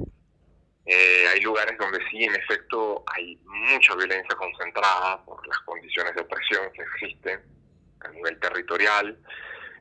Eh, 0.85 1.25
hay 1.31 1.41
lugares 1.41 1.77
donde 1.77 1.99
sí, 2.09 2.23
en 2.23 2.35
efecto, 2.35 3.03
hay 3.15 3.39
mucha 3.45 3.95
violencia 3.95 4.35
concentrada 4.35 5.23
por 5.25 5.45
las 5.47 5.59
condiciones 5.59 6.15
de 6.15 6.21
opresión 6.21 6.71
que 6.73 6.81
existen 6.81 7.41
a 7.99 8.07
nivel 8.09 8.39
territorial 8.39 9.17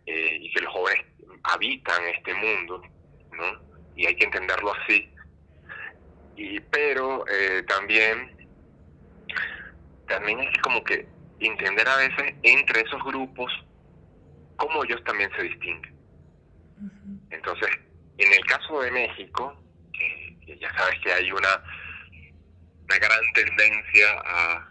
eh, 0.06 0.38
y 0.40 0.52
que 0.52 0.60
los 0.60 0.72
jóvenes 0.72 1.04
habitan 1.44 2.04
este 2.06 2.34
mundo, 2.34 2.82
¿no? 3.32 3.60
Y 3.96 4.06
hay 4.06 4.14
que 4.14 4.24
entenderlo 4.24 4.74
así. 4.74 5.10
Y, 6.36 6.60
pero 6.60 7.24
eh, 7.28 7.62
también, 7.66 8.48
también 10.06 10.40
es 10.40 10.58
como 10.62 10.84
que 10.84 11.06
entender 11.46 11.88
a 11.88 11.96
veces 11.96 12.34
entre 12.42 12.80
esos 12.82 13.02
grupos 13.04 13.52
cómo 14.56 14.84
ellos 14.84 15.02
también 15.04 15.30
se 15.36 15.42
distinguen. 15.42 15.96
Entonces, 17.30 17.70
en 18.18 18.32
el 18.32 18.44
caso 18.44 18.80
de 18.82 18.90
México, 18.90 19.56
que, 19.92 20.58
ya 20.58 20.72
sabes 20.74 20.98
que 21.00 21.12
hay 21.12 21.32
una, 21.32 21.62
una 22.84 22.98
gran 22.98 23.32
tendencia 23.34 24.06
a, 24.24 24.66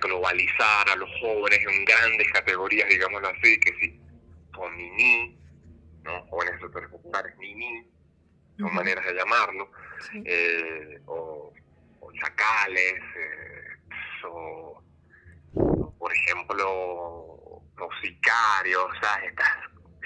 globalizar 0.00 0.88
a 0.88 0.96
los 0.96 1.08
jóvenes 1.20 1.60
en 1.60 1.84
grandes 1.84 2.26
categorías, 2.32 2.88
digámoslo 2.88 3.28
así, 3.28 3.60
que 3.60 3.72
si 3.80 4.00
son 4.54 4.76
ni 4.76 5.38
¿no? 6.02 6.20
jóvenes 6.26 6.60
sectores 6.60 6.90
populares, 6.90 7.34
ni 7.38 7.86
son 8.58 8.74
maneras 8.74 9.04
de 9.04 9.14
llamarlo, 9.14 9.70
eh, 10.24 11.00
o, 11.06 11.52
o, 12.00 12.12
chacales, 12.12 12.94
eh, 13.16 14.26
o, 14.26 14.82
por 16.04 16.12
ejemplo, 16.12 17.62
los 17.78 17.88
sicarios, 18.02 18.84
o 18.84 19.00
sea, 19.00 19.24
estas, 19.24 19.48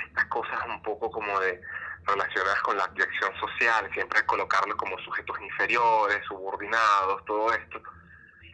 estas 0.06 0.24
cosas 0.26 0.60
un 0.68 0.80
poco 0.80 1.10
como 1.10 1.40
de 1.40 1.60
relacionadas 2.04 2.62
con 2.62 2.76
la 2.76 2.86
dirección 2.94 3.32
social, 3.40 3.90
siempre 3.92 4.24
colocarlos 4.24 4.76
como 4.76 4.96
sujetos 5.00 5.36
inferiores, 5.40 6.20
subordinados, 6.28 7.24
todo 7.24 7.52
esto. 7.52 7.82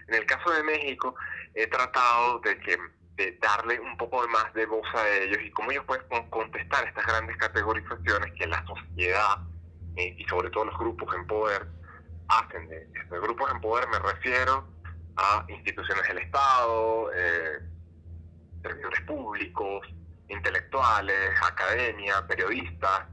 En 0.09 0.15
el 0.15 0.25
caso 0.25 0.53
de 0.53 0.63
México, 0.63 1.15
he 1.55 1.67
tratado 1.67 2.39
de 2.39 2.59
que 2.61 2.79
darle 3.43 3.79
un 3.79 3.95
poco 3.99 4.27
más 4.29 4.55
de 4.55 4.65
voz 4.65 4.87
a 4.95 5.07
ellos 5.07 5.37
y 5.43 5.51
cómo 5.51 5.71
ellos 5.71 5.85
pueden 5.85 6.31
contestar 6.31 6.89
estas 6.89 7.05
grandes 7.05 7.37
categorizaciones 7.37 8.33
que 8.39 8.47
la 8.47 8.65
sociedad 8.65 9.37
eh, 9.97 10.17
y 10.17 10.25
sobre 10.25 10.49
todo 10.49 10.65
los 10.65 10.79
grupos 10.79 11.15
en 11.15 11.27
poder 11.27 11.69
hacen 12.29 12.71
de 12.71 12.89
grupos 13.21 13.53
en 13.53 13.61
poder 13.61 13.87
me 13.89 13.99
refiero 13.99 14.74
a 15.17 15.45
instituciones 15.49 16.07
del 16.09 16.19
Estado, 16.19 17.11
eh, 17.15 17.59
servidores 18.63 19.01
públicos, 19.03 19.87
intelectuales, 20.29 21.31
academia, 21.43 22.27
periodistas. 22.27 23.07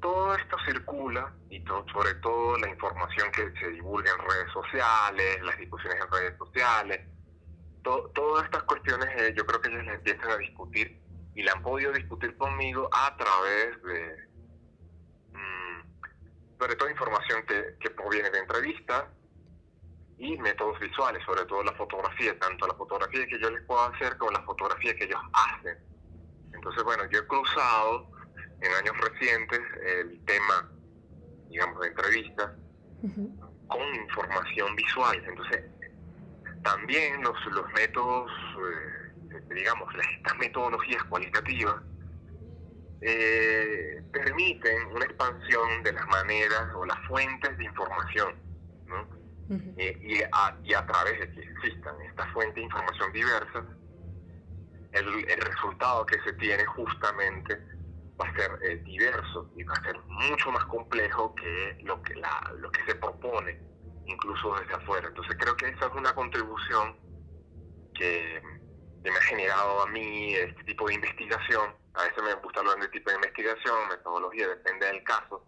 Todo 0.00 0.34
esto 0.34 0.56
circula 0.66 1.32
y 1.50 1.62
sobre 1.92 2.14
todo 2.22 2.56
la 2.58 2.70
información 2.70 3.30
que 3.32 3.52
se 3.60 3.70
divulga 3.70 4.10
en 4.10 4.28
redes 4.30 4.52
sociales, 4.52 5.42
las 5.42 5.58
discusiones 5.58 6.02
en 6.02 6.10
redes 6.10 6.38
sociales, 6.38 7.00
todas 7.82 8.44
estas 8.44 8.62
cuestiones 8.64 9.08
eh, 9.16 9.34
yo 9.36 9.44
creo 9.44 9.60
que 9.60 9.68
ellos 9.68 9.94
empiezan 9.94 10.30
a 10.30 10.36
discutir 10.36 11.00
y 11.34 11.42
la 11.42 11.52
han 11.52 11.62
podido 11.62 11.92
discutir 11.92 12.36
conmigo 12.36 12.88
a 12.92 13.16
través 13.16 13.82
de, 13.82 14.28
mm, 15.32 16.58
sobre 16.58 16.76
todo 16.76 16.90
información 16.90 17.44
que, 17.46 17.76
que 17.80 17.90
proviene 17.90 18.30
de 18.30 18.38
entrevistas 18.38 19.04
y 20.20 20.36
métodos 20.36 20.78
visuales, 20.78 21.24
sobre 21.24 21.44
todo 21.46 21.64
la 21.64 21.72
fotografía, 21.72 22.38
tanto 22.38 22.66
la 22.66 22.74
fotografía 22.74 23.26
que 23.26 23.40
yo 23.40 23.50
les 23.50 23.64
puedo 23.64 23.82
hacer 23.86 24.16
como 24.18 24.32
la 24.32 24.42
fotografía 24.42 24.94
que 24.94 25.04
ellos 25.04 25.20
hacen. 25.32 25.78
Entonces, 26.52 26.84
bueno, 26.84 27.04
yo 27.10 27.20
he 27.20 27.26
cruzado 27.26 28.06
en 28.60 28.72
años 28.74 28.96
recientes 28.98 29.60
el 29.82 30.22
tema, 30.26 30.70
digamos, 31.48 31.80
de 31.80 31.88
entrevistas 31.88 32.50
con 33.66 33.94
información 33.94 34.76
visual. 34.76 35.22
Entonces, 35.26 35.64
también 36.62 37.22
los, 37.22 37.36
los 37.46 37.72
métodos, 37.72 38.30
eh, 38.58 39.42
digamos, 39.54 39.88
estas 39.94 40.36
metodologías 40.36 41.02
cualitativas 41.04 41.76
eh, 43.00 44.02
permiten 44.12 44.86
una 44.88 45.06
expansión 45.06 45.82
de 45.82 45.94
las 45.94 46.06
maneras 46.08 46.74
o 46.74 46.84
las 46.84 46.98
fuentes 47.06 47.56
de 47.56 47.64
información, 47.64 48.49
¿no? 49.50 49.72
y, 49.76 50.22
a, 50.22 50.56
y, 50.64 50.74
a, 50.74 50.86
través 50.86 51.20
de 51.20 51.32
que 51.32 51.40
existan 51.40 52.00
estas 52.02 52.30
fuentes 52.32 52.54
de 52.54 52.62
información 52.62 53.12
diversas, 53.12 53.64
el, 54.92 55.06
el 55.28 55.40
resultado 55.40 56.06
que 56.06 56.20
se 56.22 56.32
tiene 56.34 56.64
justamente 56.66 57.58
va 58.20 58.28
a 58.28 58.34
ser 58.34 58.58
eh, 58.62 58.76
diverso 58.84 59.50
y 59.56 59.64
va 59.64 59.74
a 59.74 59.82
ser 59.82 59.98
mucho 60.06 60.52
más 60.52 60.64
complejo 60.66 61.34
que 61.34 61.78
lo 61.82 62.02
que, 62.02 62.14
la, 62.16 62.52
lo 62.58 62.70
que 62.70 62.84
se 62.84 62.94
propone, 62.96 63.58
incluso 64.06 64.54
desde 64.56 64.74
afuera. 64.74 65.08
Entonces 65.08 65.36
creo 65.38 65.56
que 65.56 65.68
esa 65.68 65.86
es 65.86 65.94
una 65.94 66.14
contribución 66.14 66.96
que, 67.94 68.42
me 69.02 69.10
ha 69.10 69.22
generado 69.22 69.82
a 69.82 69.86
mí 69.86 70.34
este 70.34 70.62
tipo 70.64 70.86
de 70.86 70.94
investigación. 70.94 71.74
A 71.94 72.02
veces 72.02 72.22
me 72.22 72.34
gusta 72.34 72.60
hablar 72.60 72.78
de 72.78 72.88
tipo 72.88 73.08
de 73.08 73.16
investigación, 73.16 73.88
metodología, 73.88 74.46
depende 74.46 74.86
del 74.86 75.02
caso. 75.04 75.42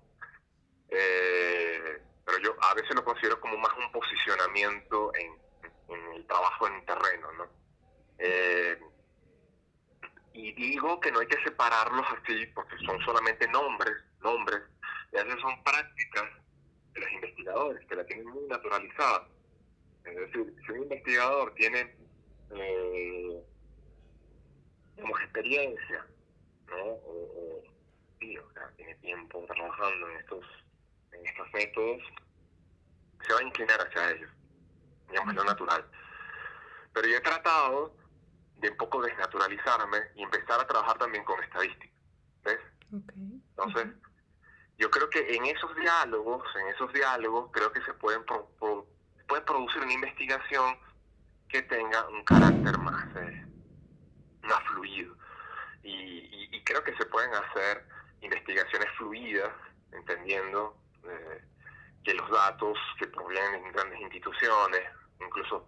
Eh, 0.88 2.02
pero 2.32 2.44
yo 2.44 2.56
a 2.62 2.74
veces 2.74 2.94
lo 2.94 3.04
considero 3.04 3.38
como 3.40 3.58
más 3.58 3.72
un 3.76 3.92
posicionamiento 3.92 5.12
en, 5.14 5.42
el 6.14 6.26
trabajo 6.26 6.66
en 6.66 6.84
terreno, 6.86 7.30
¿no? 7.32 7.46
Eh, 8.18 8.78
y 10.32 10.52
digo 10.52 10.98
que 11.00 11.12
no 11.12 11.20
hay 11.20 11.26
que 11.26 11.42
separarlos 11.42 12.06
así 12.06 12.46
porque 12.54 12.78
son 12.86 12.98
solamente 13.04 13.46
nombres, 13.48 13.92
nombres, 14.22 14.62
y 15.12 15.18
a 15.18 15.24
veces 15.24 15.40
son 15.42 15.62
prácticas 15.62 16.24
de 16.94 17.00
los 17.00 17.12
investigadores 17.12 17.86
que 17.86 17.96
la 17.96 18.06
tienen 18.06 18.26
muy 18.26 18.44
naturalizada. 18.48 19.28
Es 20.04 20.16
decir, 20.16 20.54
si 20.64 20.72
un 20.72 20.82
investigador 20.84 21.52
tiene 21.54 21.94
eh, 22.54 23.42
experiencia, 24.96 26.06
¿no? 26.68 26.84
O, 26.84 27.62
tiene 28.76 28.94
tiempo 28.96 29.44
trabajando 29.46 30.10
en 30.10 30.16
estos, 30.18 30.44
en 31.12 31.26
estos 31.26 31.52
métodos, 31.52 32.02
se 33.26 33.32
va 33.32 33.40
a 33.40 33.42
inclinar 33.42 33.80
hacia 33.80 34.10
ellos, 34.10 34.30
digamos, 35.08 35.34
lo 35.34 35.44
natural. 35.44 35.84
Pero 36.92 37.08
yo 37.08 37.16
he 37.16 37.20
tratado 37.20 37.96
de 38.56 38.70
un 38.70 38.76
poco 38.76 39.02
desnaturalizarme 39.02 39.98
y 40.14 40.22
empezar 40.22 40.60
a 40.60 40.66
trabajar 40.66 40.98
también 40.98 41.24
con 41.24 41.42
estadística. 41.42 41.92
¿Ves? 42.44 42.60
Entonces, 42.92 43.88
yo 44.78 44.90
creo 44.90 45.08
que 45.10 45.34
en 45.34 45.46
esos 45.46 45.74
diálogos, 45.76 46.44
en 46.56 46.68
esos 46.68 46.92
diálogos, 46.92 47.50
creo 47.52 47.72
que 47.72 47.82
se 47.82 47.94
pueden 47.94 48.24
puede 48.24 49.42
producir 49.42 49.82
una 49.82 49.92
investigación 49.92 50.78
que 51.48 51.62
tenga 51.62 52.08
un 52.08 52.24
carácter 52.24 52.78
más, 52.78 53.16
eh, 53.16 53.46
más 54.42 54.62
fluido. 54.72 55.16
Y, 55.82 56.62
creo 56.64 56.84
que 56.84 56.96
se 56.96 57.04
pueden 57.06 57.30
hacer 57.34 57.84
investigaciones 58.20 58.88
fluidas, 58.96 59.52
entendiendo 59.90 60.76
eh, 61.04 61.44
que 62.04 62.14
los 62.14 62.30
datos 62.30 62.78
que 62.98 63.06
provienen 63.06 63.64
de 63.64 63.70
grandes 63.72 64.00
instituciones, 64.00 64.80
incluso 65.20 65.66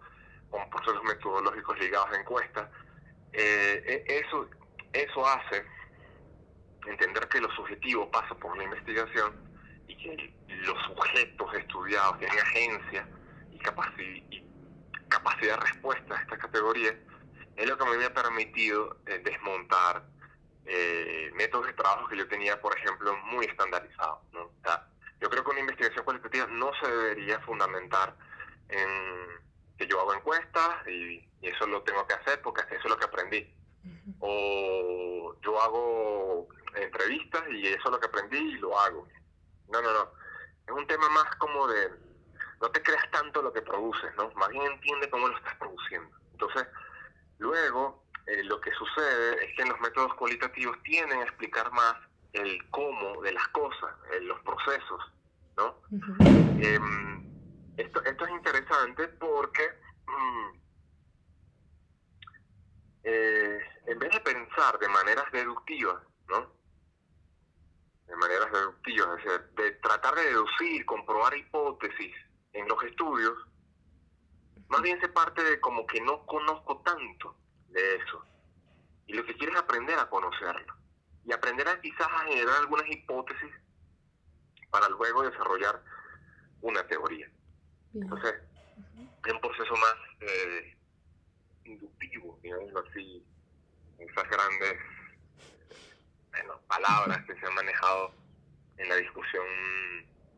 con 0.49 0.69
procesos 0.69 1.03
metodológicos 1.03 1.79
ligados 1.79 2.09
a 2.11 2.19
encuestas, 2.19 2.69
eh, 3.33 4.03
e, 4.07 4.19
eso, 4.19 4.47
eso 4.93 5.27
hace 5.27 5.65
entender 6.87 7.27
que 7.27 7.41
lo 7.41 7.51
subjetivo 7.51 8.09
pasa 8.11 8.35
por 8.35 8.57
la 8.57 8.63
investigación 8.63 9.33
y 9.87 9.97
que 9.97 10.33
los 10.47 10.77
sujetos 10.83 11.53
estudiados 11.55 12.19
tienen 12.19 12.39
agencia 12.39 13.07
y, 13.51 13.57
capacidad 15.07 15.59
de 15.59 15.65
respuesta 15.65 16.17
a 16.17 16.21
esta 16.21 16.37
categoría, 16.37 16.97
es 17.55 17.67
lo 17.67 17.77
que 17.77 17.85
me 17.85 18.03
ha 18.03 18.13
permitido 18.13 18.97
eh, 19.05 19.19
desmontar 19.23 20.03
eh, 20.65 21.31
métodos 21.35 21.67
de 21.67 21.73
trabajo 21.73 22.07
que 22.07 22.17
yo 22.17 22.27
tenía, 22.27 22.59
por 22.59 22.77
ejemplo, 22.77 23.15
muy 23.25 23.45
estandarizados. 23.45 24.19
Yo 25.19 25.29
creo 25.29 25.43
que 25.43 25.51
una 25.51 25.59
investigación 25.61 26.05
cualitativa 26.05 26.47
no 26.47 26.71
se 26.81 26.87
debería 26.89 27.39
fundamentar 27.41 28.15
en 28.69 28.89
que 29.77 29.87
yo 29.87 29.99
hago 29.99 30.13
encuestas 30.13 30.87
y, 30.87 31.23
eso 31.41 31.67
lo 31.67 31.83
tengo 31.83 32.07
que 32.07 32.15
hacer 32.15 32.41
porque 32.41 32.61
eso 32.61 32.85
es 32.85 32.89
lo 32.89 32.97
que 32.97 33.05
aprendí. 33.05 33.53
O 34.19 35.35
yo 35.41 35.61
hago 35.61 36.47
entrevistas 36.73 37.43
y 37.51 37.67
eso 37.67 37.83
es 37.85 37.91
lo 37.91 37.99
que 37.99 38.07
aprendí 38.07 38.37
y 38.37 38.57
lo 38.57 38.79
hago. 38.79 39.07
No, 39.69 39.79
no, 39.79 39.93
no. 39.93 40.11
Es 40.65 40.73
un 40.73 40.87
tema 40.87 41.07
más 41.09 41.35
como 41.35 41.67
de, 41.67 41.91
no 42.61 42.71
te 42.71 42.81
creas 42.81 43.11
tanto 43.11 43.43
lo 43.43 43.53
que 43.53 43.61
produces, 43.61 44.09
¿no? 44.17 44.31
Más 44.31 44.49
bien 44.49 44.63
entiende 44.63 45.07
cómo 45.11 45.27
lo 45.27 45.37
estás 45.37 45.55
produciendo. 45.57 46.09
Entonces, 46.31 46.65
luego, 47.37 48.03
eh, 48.25 48.43
lo 48.43 48.59
que 48.59 48.71
sucede 48.71 49.45
es 49.45 49.55
que 49.55 49.61
en 49.61 49.69
los 49.69 49.79
métodos 49.81 50.15
cualitativos 50.15 50.81
tienen 50.81 51.19
a 51.19 51.25
explicar 51.25 51.71
más 51.71 51.95
el 52.35 52.69
cómo 52.71 53.21
de 53.21 53.33
las 53.33 53.47
cosas, 53.49 53.95
los 54.21 54.39
procesos, 54.41 55.01
¿no? 55.57 55.81
Esto, 57.77 58.03
esto 58.03 58.25
es 58.25 58.31
interesante 58.31 59.07
porque 59.09 59.63
mm, 60.07 60.59
eh, 63.03 63.59
en 63.87 63.99
vez 63.99 64.11
de 64.13 64.19
pensar 64.21 64.79
de 64.79 64.87
maneras 64.89 65.25
deductivas, 65.31 66.03
¿no? 66.27 66.53
De 68.07 68.15
maneras 68.15 68.51
deductivas, 68.51 69.19
es 69.19 69.25
decir, 69.25 69.41
de 69.55 69.71
tratar 69.73 70.15
de 70.15 70.25
deducir, 70.25 70.85
comprobar 70.85 71.35
hipótesis 71.37 72.15
en 72.53 72.67
los 72.67 72.81
estudios, 72.83 73.35
más 74.69 74.81
bien 74.81 74.99
se 75.01 75.09
parte 75.09 75.43
de 75.43 75.59
como 75.61 75.85
que 75.87 76.01
no 76.01 76.25
conozco 76.25 76.81
tanto 76.83 77.41
de 77.67 77.95
eso. 77.97 78.25
Y 79.07 79.13
lo 79.13 79.25
que 79.25 79.35
quiero 79.37 79.53
es 79.53 79.59
aprender 79.59 79.99
a 79.99 80.09
conocerlo. 80.09 80.73
Y 81.25 81.31
aprender 81.33 81.67
a 81.67 81.81
quizás 81.81 82.07
a 82.07 82.25
generar 82.25 82.55
algunas 82.59 82.87
hipótesis 82.89 83.51
para 84.69 84.89
luego 84.89 85.23
desarrollar 85.23 85.81
una 86.61 86.85
teoría. 86.87 87.29
Entonces, 87.93 88.35
es 89.25 89.33
un 89.33 89.39
proceso 89.39 89.73
más 89.73 89.95
eh, 90.21 90.77
inductivo, 91.63 92.39
digamos 92.43 92.71
así, 92.89 93.25
esas 93.97 94.29
grandes 94.29 94.75
bueno, 96.31 96.59
palabras 96.67 97.25
que 97.25 97.39
se 97.39 97.45
han 97.45 97.55
manejado 97.55 98.11
en 98.77 98.89
la 98.89 98.95
discusión 98.97 99.45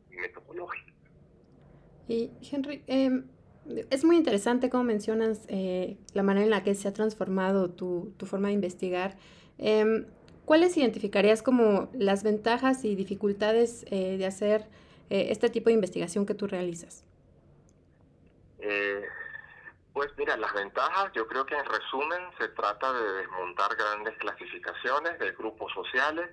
metodológica. 0.10 0.94
Y 2.08 2.32
Henry, 2.50 2.84
eh, 2.88 3.24
es 3.90 4.06
muy 4.06 4.16
interesante 4.16 4.70
cómo 4.70 4.84
mencionas 4.84 5.42
eh, 5.48 5.98
la 6.14 6.24
manera 6.24 6.46
en 6.46 6.52
la 6.52 6.64
que 6.64 6.76
se 6.76 6.88
ha 6.88 6.94
transformado 6.94 7.72
tu, 7.72 8.14
tu 8.18 8.26
forma 8.26 8.50
de 8.50 8.54
investigar. 8.54 9.18
Eh, 9.58 10.06
¿Cuáles 10.48 10.78
identificarías 10.78 11.44
como 11.44 11.90
las 11.92 12.24
ventajas 12.24 12.86
y 12.86 12.96
dificultades 12.96 13.84
de 13.92 14.26
hacer 14.26 14.66
este 15.10 15.50
tipo 15.50 15.68
de 15.68 15.74
investigación 15.74 16.26
que 16.26 16.36
tú 16.36 16.48
realizas? 16.48 17.04
Eh, 18.60 19.06
pues 19.92 20.10
mira, 20.18 20.38
las 20.38 20.54
ventajas, 20.54 21.12
yo 21.14 21.28
creo 21.28 21.46
que 21.46 21.54
en 21.54 21.66
resumen 21.66 22.22
se 22.38 22.48
trata 22.48 22.94
de 22.94 23.12
desmontar 23.24 23.76
grandes 23.76 24.18
clasificaciones 24.20 25.20
de 25.20 25.34
grupos 25.34 25.74
sociales, 25.74 26.30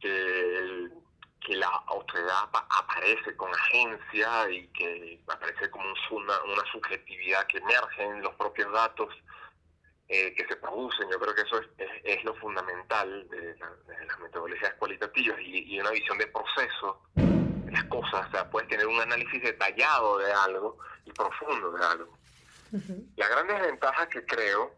que, 0.00 0.88
que 1.46 1.54
la 1.54 1.68
autoridad 1.86 2.48
aparece 2.52 3.36
con 3.36 3.48
agencia 3.54 4.50
y 4.50 4.66
que 4.70 5.20
aparece 5.28 5.70
como 5.70 5.84
una, 6.10 6.42
una 6.42 6.64
subjetividad 6.72 7.46
que 7.46 7.58
emerge 7.58 8.02
en 8.02 8.22
los 8.22 8.34
propios 8.34 8.72
datos 8.72 9.14
eh, 10.08 10.34
que 10.34 10.46
se 10.46 10.56
producen. 10.56 11.08
Yo 11.10 11.18
creo 11.18 11.34
que 11.34 11.42
eso 11.42 11.58
es, 11.58 11.68
es, 12.04 12.24
lo 12.24 12.34
fundamental 12.34 13.28
de, 13.28 13.56
las 13.56 14.20
metodologías 14.20 14.74
cualitativas 14.74 15.40
y, 15.40 15.74
y 15.74 15.80
una 15.80 15.90
visión 15.90 16.18
de 16.18 16.26
proceso 16.26 17.02
las 17.74 17.84
cosas, 17.84 18.26
o 18.28 18.30
sea, 18.30 18.48
puedes 18.48 18.68
tener 18.68 18.86
un 18.86 19.00
análisis 19.00 19.42
detallado 19.42 20.18
de 20.18 20.32
algo 20.32 20.78
y 21.04 21.10
profundo 21.12 21.72
de 21.72 21.84
algo. 21.84 22.18
La 23.16 23.28
gran 23.28 23.46
desventaja 23.46 24.08
que 24.08 24.24
creo 24.24 24.74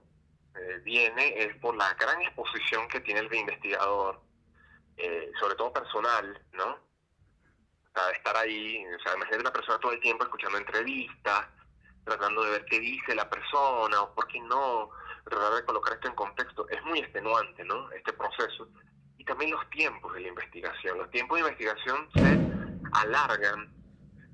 eh, 0.54 0.80
viene 0.84 1.44
es 1.44 1.56
por 1.58 1.76
la 1.76 1.94
gran 1.94 2.20
exposición 2.22 2.88
que 2.88 3.00
tiene 3.00 3.20
el 3.20 3.34
investigador, 3.34 4.20
eh, 4.96 5.30
sobre 5.38 5.54
todo 5.54 5.72
personal, 5.72 6.42
¿no? 6.52 6.72
O 6.72 7.94
sea, 7.94 8.10
estar 8.10 8.36
ahí, 8.36 8.84
o 8.86 9.00
sea, 9.00 9.14
imagínate 9.14 9.44
la 9.44 9.52
persona 9.52 9.78
todo 9.78 9.92
el 9.92 10.00
tiempo 10.00 10.24
escuchando 10.24 10.58
entrevistas, 10.58 11.48
tratando 12.04 12.44
de 12.44 12.50
ver 12.50 12.64
qué 12.66 12.80
dice 12.80 13.14
la 13.14 13.28
persona, 13.28 14.02
o 14.02 14.14
por 14.14 14.26
qué 14.28 14.40
no, 14.40 14.90
tratar 15.30 15.54
de 15.54 15.64
colocar 15.64 15.94
esto 15.94 16.08
en 16.08 16.14
contexto, 16.14 16.68
es 16.68 16.82
muy 16.84 17.00
extenuante, 17.00 17.64
¿no? 17.64 17.90
Este 17.92 18.12
proceso. 18.12 18.68
Y 19.18 19.24
también 19.24 19.50
los 19.50 19.68
tiempos 19.70 20.12
de 20.14 20.20
la 20.20 20.28
investigación. 20.28 20.98
Los 20.98 21.10
tiempos 21.10 21.36
de 21.36 21.48
investigación 21.48 22.08
se 22.14 22.38
alargan 22.92 23.72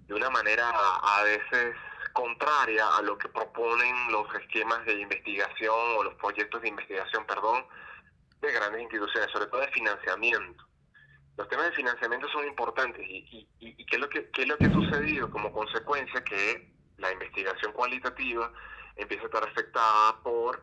de 0.07 0.14
una 0.14 0.31
manera 0.31 0.70
a 0.70 1.22
veces 1.24 1.74
contraria 2.12 2.87
a 2.96 3.02
lo 3.02 3.16
que 3.16 3.28
proponen 3.28 4.12
los 4.12 4.33
esquemas 4.35 4.85
de 4.85 5.00
investigación 5.00 5.74
o 5.96 6.05
los 6.05 6.14
proyectos 6.14 6.61
de 6.61 6.68
investigación, 6.68 7.24
perdón, 7.26 7.64
de 8.40 8.52
grandes 8.52 8.83
instituciones, 8.83 9.31
sobre 9.33 9.46
todo 9.46 9.61
de 9.62 9.68
financiamiento. 9.68 10.64
Los 11.38 11.48
temas 11.48 11.66
de 11.66 11.72
financiamiento 11.72 12.28
son 12.28 12.44
importantes 12.46 13.00
y, 13.09 13.48
y, 13.61 13.87
¿qué, 13.87 13.96
es 13.96 14.00
lo 14.00 14.09
que, 14.11 14.28
qué 14.31 14.42
es 14.42 14.48
lo 14.48 14.59
que 14.59 14.66
ha 14.66 14.72
sucedido 14.72 15.31
como 15.31 15.50
consecuencia 15.50 16.22
que 16.22 16.70
la 16.98 17.11
investigación 17.11 17.72
cualitativa 17.72 18.52
empieza 18.96 19.22
a 19.22 19.26
estar 19.26 19.44
afectada 19.44 20.22
por 20.22 20.62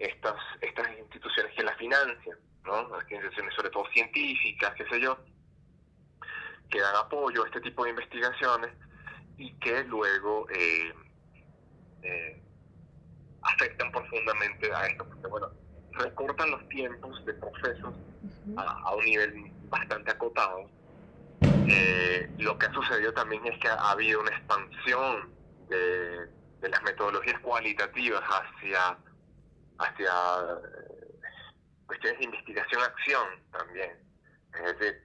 estas, 0.00 0.36
estas 0.62 0.98
instituciones 0.98 1.54
que 1.54 1.62
la 1.62 1.76
financian, 1.76 2.38
¿no? 2.64 2.88
Las 2.88 3.10
instituciones 3.10 3.54
sobre 3.54 3.70
todo 3.70 3.84
científicas, 3.92 4.74
qué 4.74 4.86
sé 4.88 5.00
yo, 5.00 5.18
que 6.70 6.80
dan 6.80 6.96
apoyo 6.96 7.44
a 7.44 7.46
este 7.46 7.60
tipo 7.60 7.84
de 7.84 7.90
investigaciones 7.90 8.70
y 9.36 9.52
que 9.58 9.84
luego 9.84 10.48
eh, 10.50 10.94
eh, 12.02 12.42
afectan 13.42 13.92
profundamente 13.92 14.72
a 14.72 14.86
esto, 14.86 15.06
porque 15.06 15.26
bueno, 15.26 15.50
recortan 15.92 16.50
los 16.50 16.66
tiempos 16.70 17.24
de 17.26 17.34
procesos 17.34 17.94
a, 18.56 18.94
un 18.94 19.04
nivel 19.04 19.52
bastante 19.68 20.12
acotado. 20.12 20.70
Eh, 21.42 22.30
lo 22.38 22.58
que 22.58 22.66
ha 22.66 22.72
sucedido 22.72 23.12
también 23.12 23.46
es 23.46 23.58
que 23.58 23.68
ha 23.68 23.90
habido 23.90 24.20
una 24.20 24.30
expansión 24.30 25.30
de, 25.68 26.26
de 26.60 26.68
las 26.68 26.82
metodologías 26.82 27.38
cualitativas 27.40 28.22
hacia, 28.22 28.96
hacia 29.80 30.12
cuestiones 31.86 32.18
de 32.18 32.24
investigación-acción 32.24 33.26
también. 33.50 33.98
Es 34.54 34.78
decir, 34.78 35.02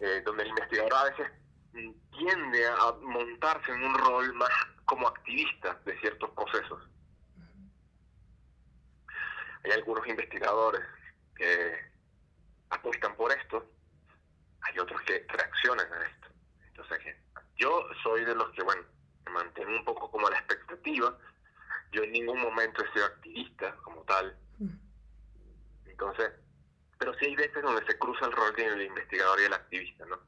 eh, 0.00 0.22
donde 0.24 0.44
el 0.44 0.48
investigador 0.48 0.94
a 0.94 1.04
veces 1.04 1.30
tiende 1.72 2.66
a 2.66 2.92
montarse 3.00 3.70
en 3.70 3.84
un 3.84 3.98
rol 3.98 4.32
más 4.34 4.50
como 4.84 5.08
activista 5.08 5.78
de 5.84 5.98
ciertos 6.00 6.30
procesos. 6.30 6.82
Hay 9.64 9.72
algunos 9.72 10.06
investigadores 10.06 10.80
que 11.36 11.90
apuestan 12.70 13.14
por 13.16 13.30
esto, 13.32 13.70
hay 14.62 14.78
otros 14.78 15.00
que 15.02 15.24
reaccionan 15.28 15.92
a 15.92 16.02
esto. 16.06 16.28
Entonces, 16.66 17.16
yo 17.56 17.86
soy 18.02 18.24
de 18.24 18.34
los 18.34 18.50
que, 18.52 18.62
bueno, 18.62 18.82
me 19.26 19.32
mantengo 19.32 19.70
un 19.70 19.84
poco 19.84 20.10
como 20.10 20.26
a 20.26 20.30
la 20.30 20.38
expectativa. 20.38 21.16
Yo 21.92 22.02
en 22.04 22.12
ningún 22.12 22.40
momento 22.40 22.84
he 22.84 22.92
sido 22.92 23.06
activista 23.06 23.74
como 23.82 24.02
tal. 24.02 24.36
Entonces, 25.86 26.30
pero 26.98 27.14
sí 27.14 27.26
hay 27.26 27.36
veces 27.36 27.62
donde 27.62 27.84
se 27.86 27.98
cruza 27.98 28.26
el 28.26 28.32
rol 28.32 28.54
del 28.56 28.82
investigador 28.82 29.40
y 29.40 29.44
el 29.44 29.52
activista, 29.52 30.04
¿no? 30.06 30.18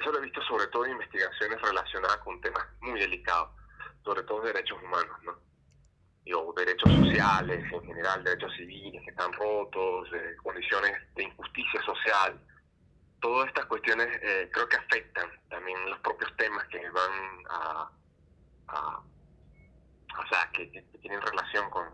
Eso 0.00 0.12
lo 0.12 0.18
he 0.18 0.22
visto 0.22 0.42
sobre 0.42 0.66
todo 0.68 0.84
en 0.84 0.92
investigaciones 0.92 1.60
relacionadas 1.60 2.18
con 2.18 2.40
temas 2.40 2.64
muy 2.80 3.00
delicados, 3.00 3.50
sobre 4.04 4.22
todo 4.22 4.42
derechos 4.42 4.78
humanos, 4.82 5.16
¿no? 5.24 5.50
o 6.32 6.52
derechos 6.52 6.90
sociales 6.92 7.64
en 7.72 7.84
general, 7.84 8.22
derechos 8.22 8.52
civiles 8.56 9.02
que 9.02 9.10
están 9.10 9.32
rotos, 9.32 10.08
condiciones 10.42 10.92
de 11.14 11.24
injusticia 11.24 11.82
social. 11.82 12.40
Todas 13.20 13.48
estas 13.48 13.66
cuestiones 13.66 14.08
eh, 14.22 14.48
creo 14.52 14.68
que 14.68 14.76
afectan 14.76 15.28
también 15.48 15.78
los 15.88 15.98
propios 16.00 16.34
temas 16.36 16.64
que 16.68 16.78
van 16.90 17.90
a, 18.68 19.02
o 20.18 20.26
sea, 20.28 20.50
que, 20.52 20.66
tienen 21.00 21.20
relación 21.20 21.68
con, 21.70 21.84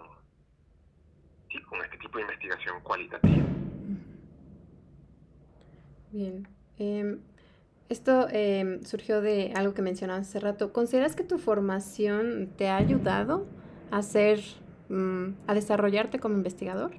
con 1.68 1.84
este 1.84 1.98
tipo 1.98 2.18
de 2.18 2.22
investigación 2.22 2.80
cualitativa. 2.82 3.44
Bien. 6.10 6.48
Em, 6.78 7.20
esto 7.88 8.26
em, 8.30 8.82
surgió 8.82 9.20
de 9.20 9.52
algo 9.54 9.74
que 9.74 9.82
mencionabas 9.82 10.28
hace 10.28 10.40
rato. 10.40 10.72
¿Consideras 10.72 11.14
que 11.14 11.22
tu 11.22 11.38
formación 11.38 12.52
te 12.56 12.68
ha 12.68 12.76
ayudado 12.76 13.46
a 13.90 14.02
ser, 14.02 14.40
mm, 14.88 15.30
a 15.46 15.54
desarrollarte 15.54 16.18
como 16.18 16.36
investigador? 16.36 16.92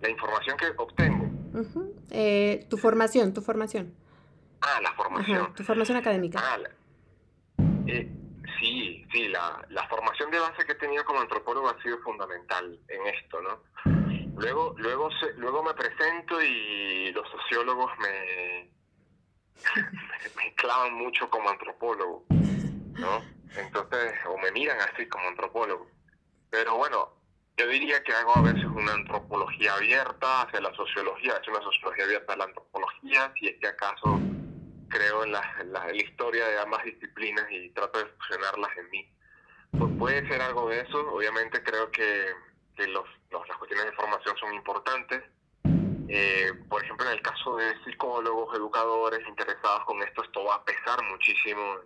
La 0.00 0.10
información 0.10 0.56
que 0.56 0.66
obtengo. 0.76 1.26
Eh, 2.10 2.66
tu 2.68 2.76
formación, 2.76 3.32
tu 3.32 3.40
formación. 3.40 3.94
Ah, 4.60 4.80
la 4.82 4.92
formación. 4.92 5.54
tu 5.54 5.62
formación 5.62 5.98
académica. 5.98 6.38
Ah, 6.42 6.58
eh, 7.86 8.10
sí, 8.58 9.06
sí, 9.12 9.28
la, 9.28 9.64
la 9.70 9.86
formación 9.88 10.30
de 10.30 10.38
base 10.38 10.64
que 10.64 10.72
he 10.72 10.76
tenido 10.76 11.04
como 11.04 11.20
antropólogo 11.20 11.68
ha 11.68 11.82
sido 11.82 11.98
fundamental 12.00 12.78
en 12.88 13.06
esto, 13.06 13.40
¿no? 13.40 13.62
Luego, 14.36 14.74
luego, 14.78 15.08
luego 15.36 15.62
me 15.62 15.74
presento 15.74 16.42
y 16.42 17.10
los 17.12 17.28
sociólogos 17.30 17.90
me, 17.98 18.70
me 20.36 20.54
clavan 20.54 20.94
mucho 20.94 21.28
como 21.30 21.48
antropólogo, 21.48 22.26
¿no? 22.28 23.22
Entonces, 23.56 24.12
o 24.28 24.36
me 24.38 24.50
miran 24.52 24.78
así 24.80 25.08
como 25.08 25.28
antropólogo. 25.28 25.88
Pero 26.50 26.76
bueno, 26.76 27.14
yo 27.56 27.66
diría 27.68 28.02
que 28.02 28.12
hago 28.12 28.36
a 28.36 28.42
veces 28.42 28.64
una 28.64 28.92
antropología 28.92 29.74
abierta 29.74 30.42
hacia 30.42 30.60
la 30.60 30.74
sociología, 30.74 31.34
es 31.40 31.48
una 31.48 31.62
sociología 31.62 32.04
abierta 32.04 32.34
a 32.34 32.36
la 32.36 32.44
antropología, 32.44 33.32
si 33.38 33.48
es 33.48 33.58
que 33.58 33.68
acaso 33.68 34.20
creo 34.96 35.24
en 35.24 35.32
la, 35.32 35.64
la, 35.66 35.94
historia 35.94 36.46
de 36.48 36.58
ambas 36.58 36.84
disciplinas 36.84 37.46
y 37.50 37.70
trato 37.70 37.98
de 37.98 38.06
fusionarlas 38.06 38.70
en 38.78 38.90
mí. 38.90 39.10
Pues 39.78 39.92
puede 39.98 40.26
ser 40.28 40.40
algo 40.40 40.68
de 40.68 40.80
eso, 40.80 40.98
obviamente 41.12 41.62
creo 41.62 41.90
que, 41.90 42.32
que 42.76 42.86
los, 42.86 43.06
las 43.30 43.56
cuestiones 43.58 43.86
de 43.86 43.92
formación 43.92 44.36
son 44.38 44.54
importantes, 44.54 45.22
eh, 46.08 46.52
por 46.68 46.84
ejemplo, 46.84 47.06
en 47.06 47.12
el 47.12 47.22
caso 47.22 47.56
de 47.56 47.74
psicólogos, 47.84 48.56
educadores 48.56 49.26
interesados 49.26 49.84
con 49.84 50.00
esto, 50.02 50.22
esto 50.22 50.44
va 50.44 50.56
a 50.56 50.64
pesar 50.64 51.02
muchísimo 51.10 51.80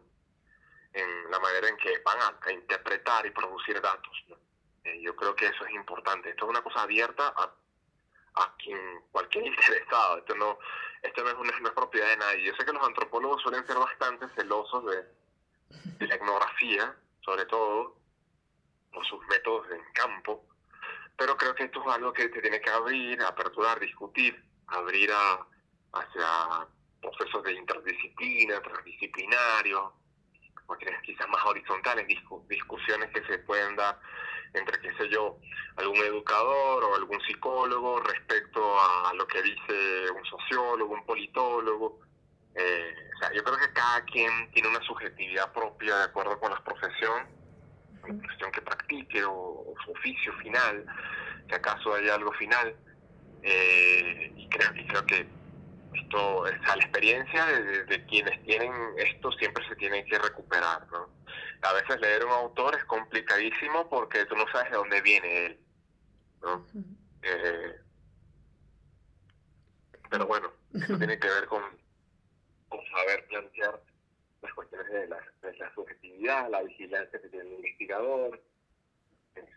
en 0.93 1.31
la 1.31 1.39
manera 1.39 1.69
en 1.69 1.77
que 1.79 1.99
van 2.05 2.19
a, 2.21 2.53
interpretar 2.53 3.25
y 3.25 3.31
producir 3.31 3.81
datos. 3.81 4.25
Eh, 4.85 5.01
yo 5.01 5.17
creo 5.17 5.35
que 5.35 5.47
eso 5.47 5.65
es 5.65 5.75
importante. 5.75 6.31
Esto 6.31 6.45
es 6.45 6.51
una 6.51 6.63
cosa 6.63 6.83
abierta 6.83 7.33
a, 7.35 7.51
a 8.35 8.57
quien 8.57 8.79
cualquier 9.11 9.47
interesado. 9.47 10.19
Esto 10.19 10.35
no, 10.35 10.59
esto 11.03 11.23
no 11.25 11.31
es, 11.31 11.37
una, 11.61 11.75
propiedad 11.75 12.09
de 12.09 12.17
nadie. 12.17 12.45
Yo 12.45 12.55
sé 12.55 12.65
que 12.65 12.73
los 12.73 12.87
antropólogos 12.87 13.43
suelen 13.43 13.67
ser 13.67 13.77
bastante 13.77 14.29
celosos 14.35 14.85
de, 14.87 16.07
la 16.07 16.15
etnografía, 16.15 16.97
sobre 17.21 17.47
todo, 17.47 17.97
por 18.93 19.07
sus 19.07 19.25
métodos 19.29 19.71
en 19.71 19.81
campo, 19.93 20.45
pero 21.17 21.37
creo 21.37 21.55
que 21.55 21.65
esto 21.65 21.83
es 21.83 21.95
algo 21.95 22.13
que 22.13 22.23
se 22.23 22.41
tiene 22.41 22.61
que 22.61 22.71
abrir, 22.71 23.23
aperturar, 23.23 23.79
discutir, 23.79 24.43
abrir 24.67 25.11
a, 25.13 25.47
hacia 25.93 26.67
procesos 27.01 27.43
de 27.45 27.53
interdisciplina, 27.53 28.61
transdisciplinario, 28.63 29.93
quizás 31.03 31.29
más 31.29 31.45
horizontales, 31.45 32.07
discusiones 32.49 33.11
que 33.11 33.25
se 33.27 33.39
pueden 33.39 33.77
dar 33.77 33.99
entre, 34.55 34.81
qué 34.81 34.93
sé 34.97 35.09
yo, 35.09 35.39
algún 35.77 35.99
educador 35.99 36.85
o 36.85 36.95
algún 36.95 37.21
psicólogo 37.23 38.01
respecto 38.01 38.61
a 38.81 39.13
lo 39.15 39.27
que 39.27 39.43
dice 39.43 40.11
un 40.11 40.25
sociólogo, 40.25 40.95
un 40.95 41.07
politólogo. 41.07 42.01
Eh, 42.55 42.95
o 43.15 43.19
sea, 43.19 43.33
yo 43.33 43.45
creo 43.45 43.59
que 43.59 43.73
cada 43.73 44.05
quien 44.05 44.51
tiene 44.53 44.69
una 44.69 44.83
subjetividad 44.83 45.53
propia 45.53 45.97
de 45.97 46.05
acuerdo 46.05 46.39
con 46.41 46.51
la 46.51 46.63
profesión 46.65 47.41
cuestión 48.01 48.51
que 48.53 48.63
practique 48.63 49.23
o, 49.25 49.75
su 49.85 49.93
oficio 49.93 50.33
final, 50.43 50.85
si 51.49 51.55
acaso 51.55 51.95
hay 51.95 52.09
algo 52.09 52.33
final. 52.33 52.75
Eh, 53.43 54.33
y, 54.37 54.49
creo, 54.49 54.75
y 54.75 54.87
creo 54.87 55.07
que 55.07 55.27
esto, 55.95 56.39
o 56.39 56.47
la 56.47 56.75
experiencia 56.77 57.47
de, 57.47 58.05
quienes 58.07 58.43
tienen 58.45 58.73
esto 58.99 59.33
siempre 59.33 59.67
se 59.69 59.77
tiene 59.77 60.05
que 60.05 60.19
recuperar, 60.19 60.87
¿no? 60.91 61.09
A 61.63 61.73
veces 61.75 62.01
leer 62.01 62.25
un 62.25 62.33
autor 62.33 62.77
es 62.77 62.85
complicadísimo 62.85 63.89
porque 63.89 64.25
tú 64.27 64.37
no 64.37 64.47
sabes 64.53 64.71
de 64.71 64.77
dónde 64.77 65.01
viene 65.03 65.47
él, 65.47 65.61
¿no? 66.43 66.67
Eh, 67.23 67.77
pero 70.11 70.27
bueno, 70.27 70.53
eso 70.75 70.99
tiene 70.99 71.19
que 71.19 71.29
ver 71.29 71.47
con, 71.47 71.63
con 72.69 72.81
saber 72.87 73.27
plantear 73.27 73.81
las 74.43 74.53
cuestiones 74.55 74.91
de 74.91 75.09
la, 75.09 75.19
de 75.43 75.57
la 75.57 75.75
subjetividad, 75.75 76.51
la 76.51 76.63
vigilancia 76.63 77.21
que 77.21 77.29
tiene 77.29 77.49
el 77.49 77.55
investigador, 77.57 78.41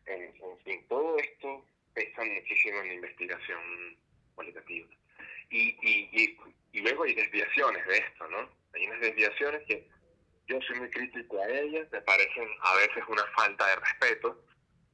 en, 0.06 0.60
fin, 0.64 0.86
todo 0.88 1.18
esto 1.18 1.66
pesa 1.94 2.24
muchísimo 2.24 2.80
en 2.82 2.88
la 2.88 2.94
investigación 2.94 3.60
cualitativa. 4.36 4.88
Y, 5.54 5.78
y, 5.84 6.40
y, 6.72 6.82
luego 6.82 7.04
hay 7.04 7.14
desviaciones 7.14 7.86
de 7.86 7.98
esto, 8.00 8.28
¿no? 8.28 8.50
Hay 8.74 8.88
unas 8.88 9.02
desviaciones 9.02 9.62
que 9.68 9.88
yo 10.48 10.60
soy 10.64 10.80
muy 10.80 10.90
crítico 10.90 11.40
a 11.40 11.48
ellas, 11.48 11.88
me 11.92 12.02
parecen 12.02 12.50
a 12.62 12.76
veces 12.78 13.04
una 13.08 13.24
falta 13.38 13.68
de 13.68 13.76
respeto 13.76 14.44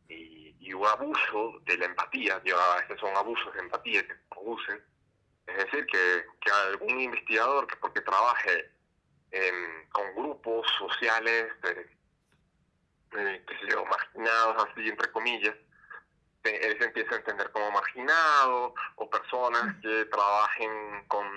y, 0.09 0.53
y 0.59 0.73
un 0.73 0.85
abuso 0.85 1.61
de 1.65 1.77
la 1.77 1.85
empatía, 1.85 2.41
yo 2.43 2.59
a 2.59 2.81
veces 2.81 2.99
son 2.99 3.15
abusos 3.15 3.53
de 3.53 3.59
empatía 3.61 4.05
que 4.05 4.15
producen. 4.29 4.83
Es 5.47 5.57
decir, 5.57 5.85
que, 5.85 6.51
algún 6.51 6.99
investigador 6.99 7.65
que 7.65 7.77
porque 7.77 8.01
trabaje 8.01 8.69
con 9.91 10.13
grupos 10.15 10.67
sociales, 10.77 11.53
eh, 11.63 13.43
qué 13.47 13.57
sé 13.61 13.71
yo, 13.71 13.85
marginados 13.85 14.67
así, 14.67 14.89
entre 14.89 15.09
comillas, 15.11 15.55
él 16.55 16.77
se 16.77 16.85
empieza 16.85 17.15
a 17.15 17.17
entender 17.17 17.51
como 17.51 17.71
marginado, 17.71 18.73
o 18.95 19.09
personas 19.09 19.75
que 19.81 20.05
trabajen 20.05 21.05
con, 21.07 21.27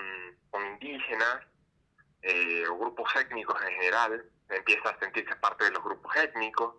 con 0.50 0.66
indígenas, 0.66 1.40
eh, 2.22 2.64
o 2.68 2.78
grupos 2.78 3.14
étnicos 3.16 3.60
en 3.62 3.74
general, 3.74 4.24
empieza 4.48 4.90
a 4.90 4.98
sentirse 4.98 5.34
parte 5.36 5.64
de 5.64 5.70
los 5.70 5.82
grupos 5.82 6.14
étnicos. 6.16 6.74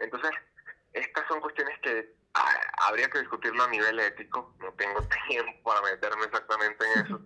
Entonces, 0.00 0.30
estas 0.92 1.26
son 1.28 1.40
cuestiones 1.40 1.78
que 1.80 2.14
ah, 2.34 2.60
habría 2.88 3.08
que 3.08 3.20
discutirlo 3.20 3.62
a 3.62 3.68
nivel 3.68 3.98
ético, 4.00 4.54
no 4.58 4.72
tengo 4.74 5.00
tiempo 5.28 5.52
para 5.62 5.82
meterme 5.82 6.24
exactamente 6.24 6.84
en 6.84 7.06
eso, 7.06 7.20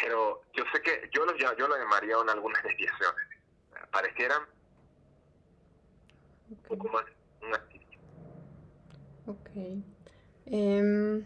pero 0.00 0.42
yo 0.52 0.64
sé 0.72 0.80
que 0.82 1.10
yo 1.12 1.24
lo, 1.24 1.34
yo 1.36 1.68
lo 1.68 1.76
llamaría 1.76 2.16
en 2.16 2.30
algunas 2.30 2.62
desviaciones, 2.62 3.26
parecieran 3.90 4.42
un 6.48 6.62
poco 6.62 6.88
más. 6.88 7.04
Ok. 9.26 9.50
Em, 10.46 11.24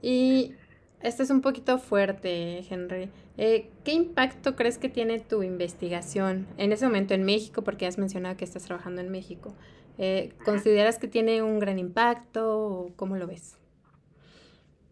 y 0.00 0.54
este 1.00 1.22
es 1.22 1.30
un 1.30 1.40
poquito 1.40 1.78
fuerte, 1.78 2.64
Henry. 2.68 3.10
Eh, 3.36 3.70
¿Qué 3.84 3.92
impacto 3.92 4.56
crees 4.56 4.78
que 4.78 4.88
tiene 4.88 5.20
tu 5.20 5.42
investigación 5.42 6.46
en 6.56 6.72
ese 6.72 6.86
momento 6.86 7.14
en 7.14 7.24
México? 7.24 7.62
Porque 7.62 7.86
has 7.86 7.98
mencionado 7.98 8.36
que 8.36 8.44
estás 8.44 8.64
trabajando 8.64 9.00
en 9.00 9.10
México. 9.10 9.54
Eh, 9.98 10.32
¿Consideras 10.44 10.98
que 10.98 11.08
tiene 11.08 11.42
un 11.42 11.58
gran 11.58 11.78
impacto 11.78 12.58
o 12.58 12.96
cómo 12.96 13.16
lo 13.16 13.26
ves? 13.26 13.58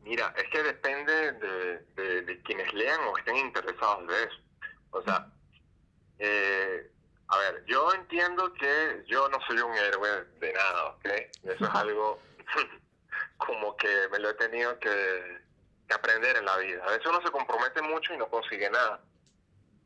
Mira, 0.05 0.35
es 0.37 0.45
que 0.51 0.62
depende 0.62 1.33
de, 1.33 2.43
quienes 2.45 2.75
lean 2.75 3.01
o 3.05 3.17
estén 3.17 3.37
interesados 3.37 4.07
de 4.09 4.23
eso. 4.25 4.37
O 4.91 5.03
sea, 5.03 5.33
eh, 6.19 6.91
a 7.29 7.38
ver, 7.38 7.65
yo 7.67 7.93
entiendo 7.95 8.53
que 8.53 9.05
yo 9.07 9.29
no 9.29 9.38
soy 9.47 9.59
un 9.59 9.73
héroe 9.75 10.25
de 10.41 10.53
nada, 10.53 10.87
¿ok? 10.88 11.07
Eso 11.45 11.65
es 11.65 11.71
algo 11.75 12.19
como 13.37 13.77
que 13.77 14.09
me 14.11 14.19
lo 14.19 14.31
he 14.31 14.35
tenido 14.35 14.79
que 14.79 15.43
aprender 15.93 16.37
en 16.37 16.45
la 16.45 16.57
vida. 16.59 16.83
A 16.85 16.91
veces 16.91 17.07
uno 17.07 17.21
se 17.23 17.31
compromete 17.31 17.83
mucho 17.83 18.15
y 18.15 18.19
no 18.19 18.29
consigue 18.29 18.71
nada. 18.71 19.01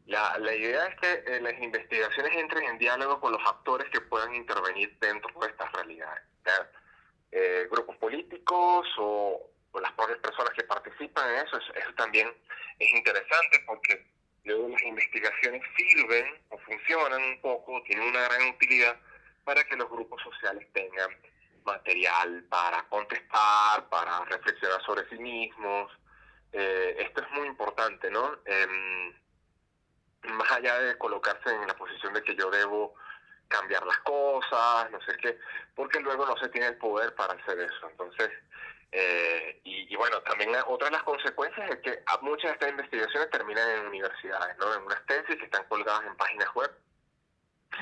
La, 0.07 0.38
la 0.38 0.55
idea 0.55 0.87
es 0.87 1.00
que 1.00 1.24
eh, 1.26 1.40
las 1.40 1.61
investigaciones 1.61 2.37
entren 2.37 2.64
en 2.64 2.79
diálogo 2.79 3.20
con 3.20 3.33
los 3.33 3.44
actores 3.44 3.90
que 3.90 4.00
puedan 4.00 4.35
intervenir 4.35 4.96
dentro 5.00 5.29
de 5.40 5.48
estas 5.48 5.72
realidades. 5.72 6.22
Eh, 7.33 7.66
grupos 7.70 7.96
políticos 7.96 8.87
o, 8.98 9.50
las 9.81 9.92
propias 9.92 10.18
personas 10.20 10.55
que 10.55 10.64
participan 10.64 11.29
en 11.31 11.46
eso, 11.46 11.59
eso, 11.59 11.92
también 11.96 12.33
es 12.79 12.94
interesante 12.94 13.62
porque 13.66 14.07
luego 14.44 14.68
las 14.70 14.83
investigaciones 14.83 15.62
sirven 15.76 16.40
o 16.48 16.57
funcionan 16.59 17.22
un 17.22 17.40
poco, 17.42 17.83
tienen 17.83 18.09
una 18.09 18.22
gran 18.22 18.48
utilidad 18.48 18.96
para 19.44 19.62
que 19.64 19.76
los 19.76 19.90
grupos 19.90 20.22
sociales 20.22 20.66
tengan 20.72 21.11
material 21.66 22.44
para 22.48 22.83
contestar, 22.88 23.88
para 23.90 24.24
reflexionar 24.24 24.83
sobre 24.83 25.09
sí 25.09 25.18
mismos. 25.18 25.92
Eh, 26.52 26.96
esto 27.00 27.20
es 27.20 27.31
muy 27.33 27.46
importante, 27.48 28.11
¿no? 28.11 28.38
Em, 28.46 29.12
más 30.22 30.50
allá 30.52 30.79
de 30.81 30.96
colocarse 30.96 31.50
en 31.50 31.66
la 31.66 31.76
posición 31.76 32.14
de 32.14 32.22
que 32.22 32.35
yo 32.35 32.50
debo 32.50 32.94
cambiar 33.48 33.85
las 33.87 33.98
cosas, 33.98 34.90
no 34.90 35.00
sé 35.02 35.16
qué, 35.18 35.38
porque 35.74 36.00
luego 36.00 36.26
no 36.26 36.37
se 36.37 36.48
tiene 36.48 36.68
el 36.68 36.76
poder 36.76 37.14
para 37.14 37.35
hacer 37.35 37.61
eso. 37.61 37.88
Entonces, 37.90 38.31
eh, 38.92 39.61
y, 39.64 39.94
bueno, 39.96 40.20
también 40.22 40.50
otra 40.66 40.87
de 40.87 40.92
las 40.92 41.02
consecuencias 41.02 41.70
es 41.70 41.81
que 41.81 42.02
muchas 42.22 42.50
de 42.50 42.52
estas 42.55 42.70
investigaciones 42.70 43.31
terminan 43.31 43.68
en 43.70 43.87
universidades, 43.87 44.57
¿no? 44.59 44.74
En 44.74 44.83
unas 44.83 45.05
tesis 45.07 45.37
que 45.37 45.44
están 45.44 45.64
colgadas 45.64 46.05
en 46.07 46.16
páginas 46.16 46.55
web 46.55 46.70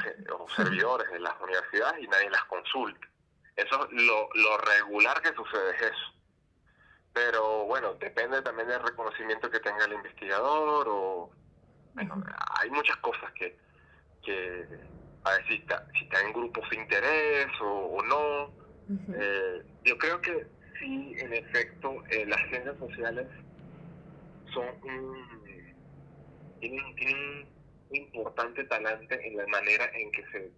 eh, 0.06 0.24
o 0.32 0.48
servidores 0.50 1.10
de 1.10 1.20
las 1.20 1.40
universidades 1.40 2.02
y 2.02 2.08
nadie 2.08 2.30
las 2.30 2.44
consulta. 2.44 3.08
Eso 3.56 3.88
lo, 3.92 4.28
lo 4.34 4.58
regular 4.58 5.20
que 5.22 5.34
sucede 5.34 5.76
es 5.76 5.82
eso. 5.82 6.14
Pero 7.12 7.66
bueno, 7.66 7.94
depende 7.94 8.42
también 8.42 8.68
del 8.68 8.82
reconocimiento 8.82 9.48
que 9.50 9.60
tenga 9.60 9.84
el 9.84 9.92
investigador 9.92 10.86
o... 10.88 11.30
Bueno, 11.94 12.20
hay 12.60 12.70
muchas 12.70 12.96
cosas 12.96 13.30
que, 13.34 13.56
que 14.24 14.66
a 15.22 15.30
ver 15.30 15.46
si 15.46 15.54
está, 15.54 15.86
si 15.96 16.04
está 16.04 16.20
en 16.22 16.32
grupos 16.32 16.68
de 16.70 16.76
interés 16.76 17.46
o, 17.60 18.02
no. 18.02 18.52
eh, 19.16 19.62
yo 19.84 19.96
creo 19.98 20.20
que 20.20 20.44
sí, 20.80 21.14
en 21.18 21.32
efecto, 21.34 22.02
eh, 22.10 22.26
las 22.26 22.40
ciencias 22.48 22.76
sociales 22.78 23.28
son 24.52 24.66
un, 24.82 25.76
tienen, 26.58 26.96
tienen 26.96 27.46
un 27.90 27.96
importante 27.96 28.64
talante 28.64 29.26
en 29.26 29.36
la 29.36 29.46
manera 29.46 29.88
en 29.94 30.10
que 30.10 30.26
se 30.32 30.50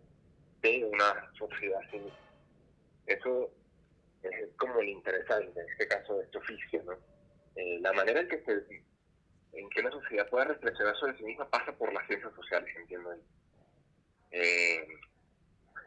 ve 0.62 0.84
una 0.90 1.30
sociedad 1.38 1.80
eso 3.06 3.50
es 4.22 4.48
como 4.56 4.74
lo 4.74 4.82
interesante 4.82 5.60
en 5.60 5.68
este 5.70 5.88
caso 5.88 6.16
de 6.16 6.24
este 6.24 6.38
oficio, 6.38 6.82
¿no? 6.84 6.92
Eh, 7.54 7.78
la 7.80 7.92
manera 7.92 8.20
en 8.20 8.28
que 8.28 8.42
se, 8.44 8.84
en 9.52 9.70
que 9.70 9.80
una 9.80 9.90
sociedad 9.90 10.28
pueda 10.28 10.44
reflexionar 10.44 10.96
sobre 10.96 11.16
sí 11.16 11.24
misma 11.24 11.48
pasa 11.48 11.72
por 11.72 11.92
las 11.92 12.06
ciencias 12.06 12.34
sociales, 12.34 12.74
entiendo. 12.76 13.14
Eh, 14.30 14.86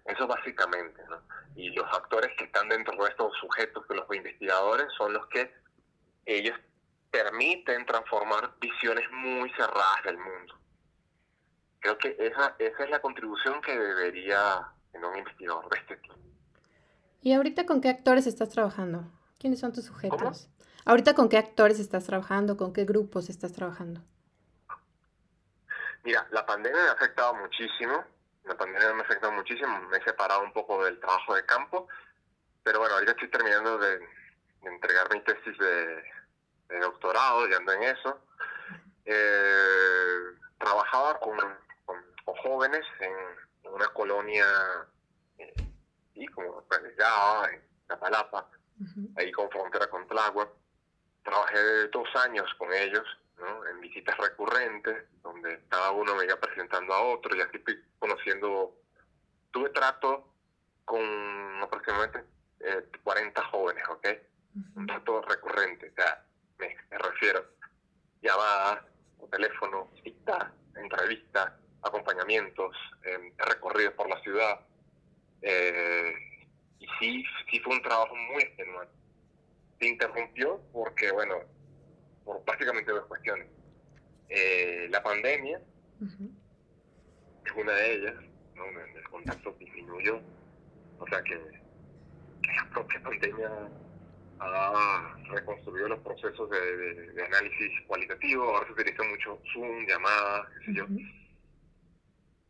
eso 0.06 0.26
básicamente, 0.26 1.04
¿no? 1.10 1.22
Y 1.56 1.70
los 1.72 1.86
actores 1.94 2.36
que 2.38 2.46
están 2.46 2.70
dentro 2.70 2.96
de 3.04 3.10
estos 3.10 3.36
sujetos, 3.38 3.86
que 3.86 3.96
los 3.96 4.12
investigadores, 4.16 4.88
son 4.98 5.14
los 5.14 5.28
que 5.28 5.54
ellos 6.26 6.58
permiten 7.12 7.86
transformar 7.86 8.56
visiones 8.60 9.10
muy 9.12 9.52
cerradas 9.52 10.04
del 10.06 10.18
mundo. 10.18 10.60
Creo 11.80 11.98
que 11.98 12.16
esa, 12.20 12.56
esa 12.60 12.84
es 12.84 12.90
la 12.90 13.02
contribución 13.02 13.62
que 13.62 13.78
debería 13.78 14.68
en 14.94 15.06
un 15.06 15.18
investigador 15.18 15.70
de 15.70 15.78
este 15.78 15.98
tipo. 15.98 16.29
¿Y 17.22 17.34
ahorita 17.34 17.66
con 17.66 17.82
qué 17.82 17.90
actores 17.90 18.28
estás 18.28 18.50
trabajando? 18.50 19.04
¿Quiénes 19.40 19.60
son 19.60 19.74
tus 19.74 19.86
sujetos? 19.86 20.50
¿Ahorita 20.86 21.14
con 21.14 21.28
qué 21.30 21.38
actores 21.38 21.80
estás 21.80 22.06
trabajando? 22.06 22.56
¿Con 22.56 22.74
qué 22.74 22.86
grupos 22.86 23.30
estás 23.30 23.54
trabajando? 23.54 24.02
Mira, 26.04 26.26
la 26.32 26.46
pandemia 26.46 26.82
me 26.82 26.90
ha 26.90 26.94
afectado 26.94 27.34
muchísimo. 27.36 28.04
La 28.46 28.56
pandemia 28.56 28.94
me 28.94 29.02
ha 29.02 29.04
afectado 29.04 29.34
muchísimo. 29.34 29.82
Me 29.90 29.98
he 29.98 30.04
separado 30.04 30.44
un 30.44 30.54
poco 30.54 30.84
del 30.84 31.00
trabajo 31.00 31.36
de 31.36 31.46
campo. 31.46 31.88
Pero 32.64 32.80
bueno, 32.80 32.96
ahorita 32.96 33.12
estoy 33.12 33.30
terminando 33.30 33.78
de, 33.78 34.00
entregar 34.64 35.14
mi 35.14 35.22
tesis 35.22 35.58
de, 35.58 36.80
doctorado 36.80 37.48
y 37.48 37.54
ando 37.54 37.74
en 37.74 37.84
eso. 37.84 38.20
Eh, 39.06 40.24
trabajaba 40.58 41.20
con, 41.20 41.38
con, 41.86 41.98
jóvenes 42.44 42.86
en, 43.00 43.14
una 43.74 43.88
colonia 43.90 44.46
como 46.28 46.64
ya 46.98 47.50
en 47.52 47.62
Capalapa, 47.88 48.50
ahí 49.18 49.32
con 49.32 49.50
frontera 49.50 49.88
con 49.88 50.08
Tláhuac. 50.08 50.50
Trabajé 51.24 51.88
dos 51.90 52.08
años 52.24 52.50
con 52.58 52.72
ellos, 52.74 53.06
¿no? 53.38 53.66
en 53.68 53.82
visitas 53.82 54.18
recurrentes, 54.18 55.06
donde 55.22 55.64
cada 55.70 55.92
uno 55.92 56.16
me 56.16 56.26
iba 56.26 56.36
presentando 56.38 56.94
a 56.94 57.02
otro, 57.02 57.36
y 57.36 57.42
así 57.42 57.58
estoy 57.58 57.84
conociendo, 58.00 58.76
tuve 59.52 59.70
trato 59.70 60.34
con 60.86 61.02
aproximadamente 61.62 62.26
40 63.04 63.42
eh, 63.42 63.44
jóvenes, 63.52 63.84
¿ok? 63.90 64.08
Un 64.76 64.88
trato 64.88 65.22
recurrente, 65.22 65.90
o 65.90 65.94
sea, 65.94 66.26
me, 66.58 66.76
refiero, 66.98 67.46
llamadas, 68.22 68.84
teléfono, 69.32 69.90
citas, 70.04 70.52
entrevistas, 70.76 71.52
acompañamientos, 71.84 72.76
eh, 73.04 73.34
recorridos 73.38 73.94
por 73.94 74.10
la 74.10 74.20
ciudad, 74.22 74.60
eh, 75.42 76.14
y 76.80 76.88
sí, 77.00 77.24
sí 77.50 77.60
fue 77.60 77.76
un 77.76 77.82
trabajo 77.82 78.16
muy 78.16 78.42
extenuante. 78.44 78.94
Se 79.80 79.88
interrumpió 79.88 80.62
porque, 80.74 81.12
bueno, 81.12 81.36
por 82.26 82.44
básicamente 82.46 82.92
dos 82.92 83.06
cuestiones. 83.06 83.48
Eh, 84.30 84.88
la 84.92 85.02
pandemia 85.02 85.60
es 86.02 87.52
una 87.56 87.74
de 87.74 87.94
ellas, 87.96 88.16
¿no? 88.56 88.66
el 88.66 89.10
contacto 89.10 89.56
disminuyó, 89.60 90.22
o 91.00 91.08
sea 91.08 91.22
que, 91.24 91.36
la 91.36 92.70
propia 92.72 93.02
pandemia 93.02 93.50
ha 94.40 95.18
reconstruido 95.30 95.90
los 95.90 96.00
procesos 96.00 96.50
de, 96.50 97.24
análisis 97.26 97.72
cualitativo, 97.88 98.44
ahora 98.44 98.68
se 98.68 98.74
utiliza 98.74 99.04
mucho 99.04 99.42
Zoom, 99.54 99.86
llamadas, 99.88 100.48
qué 100.60 100.66
sé 100.66 100.74
yo 100.74 100.86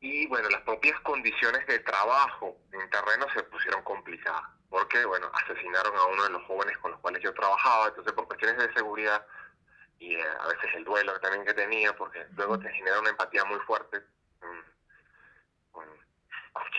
y 0.02 0.28
bueno, 0.28 0.50
las 0.50 0.62
propias 0.62 1.00
condiciones 1.02 1.66
de 1.68 1.80
trabajo 1.80 2.58
en 2.72 2.90
terreno 2.90 3.26
se 3.34 3.44
pusieron 3.44 3.84
complicadas, 3.84 4.44
porque 4.70 5.04
bueno, 5.06 5.30
asesinaron 5.34 5.96
a 5.96 6.06
uno 6.06 6.24
de 6.24 6.30
los 6.30 6.44
jóvenes 6.44 6.78
con 6.78 6.92
los 6.92 7.00
cuales 7.02 7.22
yo 7.22 7.34
trabajaba, 7.34 7.88
entonces 7.88 8.14
por 8.14 8.28
cuestiones 8.28 8.58
de 8.58 8.74
seguridad 8.74 9.26
y 10.00 10.16
eh, 10.16 10.24
a 10.40 10.48
veces 10.48 10.74
el 10.76 10.86
duelo 10.86 11.20
también 11.20 11.46
que 11.46 11.54
tenía, 11.54 11.94
porque 11.98 12.26
luego 12.38 12.58
te 12.58 12.72
genera 12.72 13.00
una 13.00 13.10
empatía 13.10 13.44
muy 13.44 13.60
fuerte 13.60 14.02
con, 15.72 15.86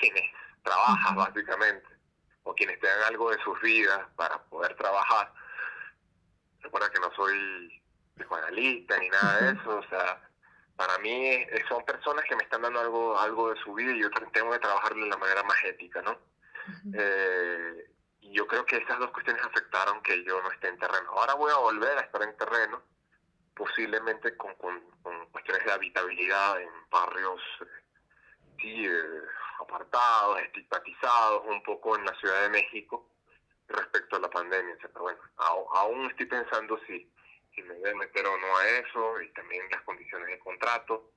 quienes 0.00 0.24
trabajas 0.62 1.14
básicamente, 1.14 1.86
o 2.44 2.54
quienes 2.54 2.80
te 2.80 2.86
dan 2.86 3.02
algo 3.08 3.30
de 3.30 3.42
sus 3.42 3.60
vidas 3.60 4.00
para 4.16 4.42
poder 4.44 4.74
trabajar. 4.76 5.30
Recuerda 6.60 6.90
que 6.90 7.00
no 7.00 7.12
soy 7.14 7.82
psicoanalista 8.16 8.98
ni 8.98 9.10
nada 9.10 9.40
de 9.40 9.52
eso, 9.52 9.76
o 9.76 9.88
sea, 9.88 10.29
para 10.80 10.96
mí 10.96 11.26
eh, 11.26 11.62
son 11.68 11.84
personas 11.84 12.24
que 12.24 12.34
me 12.34 12.42
están 12.42 12.62
dando 12.62 12.80
algo 12.80 13.18
algo 13.18 13.52
de 13.52 13.60
su 13.60 13.74
vida 13.74 13.92
y 13.92 14.00
yo 14.00 14.10
tengo 14.32 14.50
que 14.50 14.58
trabajarlo 14.60 15.04
de 15.04 15.10
la 15.10 15.18
manera 15.18 15.42
más 15.42 15.62
ética, 15.64 16.00
¿no? 16.00 16.16
Eh, 16.94 17.90
y 18.22 18.32
yo 18.32 18.46
creo 18.46 18.64
que 18.64 18.78
esas 18.78 18.98
dos 18.98 19.10
cuestiones 19.10 19.44
afectaron 19.44 20.02
que 20.02 20.24
yo 20.24 20.40
no 20.40 20.50
esté 20.50 20.68
en 20.68 20.78
terreno. 20.78 21.10
Ahora 21.10 21.34
voy 21.34 21.52
a 21.52 21.58
volver 21.58 21.98
a 21.98 22.00
estar 22.00 22.22
en 22.22 22.34
terreno, 22.34 22.82
posiblemente 23.54 24.34
con, 24.38 24.54
con, 24.54 24.80
cuestiones 25.32 25.66
de 25.66 25.72
habitabilidad 25.72 26.58
en 26.62 26.70
barrios 26.90 27.42
sí, 28.58 28.86
eh, 28.86 29.22
apartados, 29.60 30.40
estigmatizados, 30.40 31.44
un 31.46 31.62
poco 31.62 31.94
en 31.94 32.06
la 32.06 32.14
Ciudad 32.14 32.40
de 32.40 32.48
México 32.48 33.06
respecto 33.68 34.16
a 34.16 34.20
la 34.20 34.30
pandemia. 34.30 34.78
Pero 34.80 35.02
bueno, 35.02 35.20
aún 35.74 36.06
estoy 36.06 36.24
pensando 36.24 36.80
si, 36.86 37.12
si 37.60 37.68
me 37.68 37.74
debe 37.74 37.94
meter 37.94 38.26
o 38.26 38.36
no 38.38 38.56
a 38.56 38.68
eso 38.68 39.20
y 39.20 39.32
también 39.32 39.62
las 39.70 39.82
condiciones 39.82 40.28
de 40.28 40.38
contrato. 40.38 41.12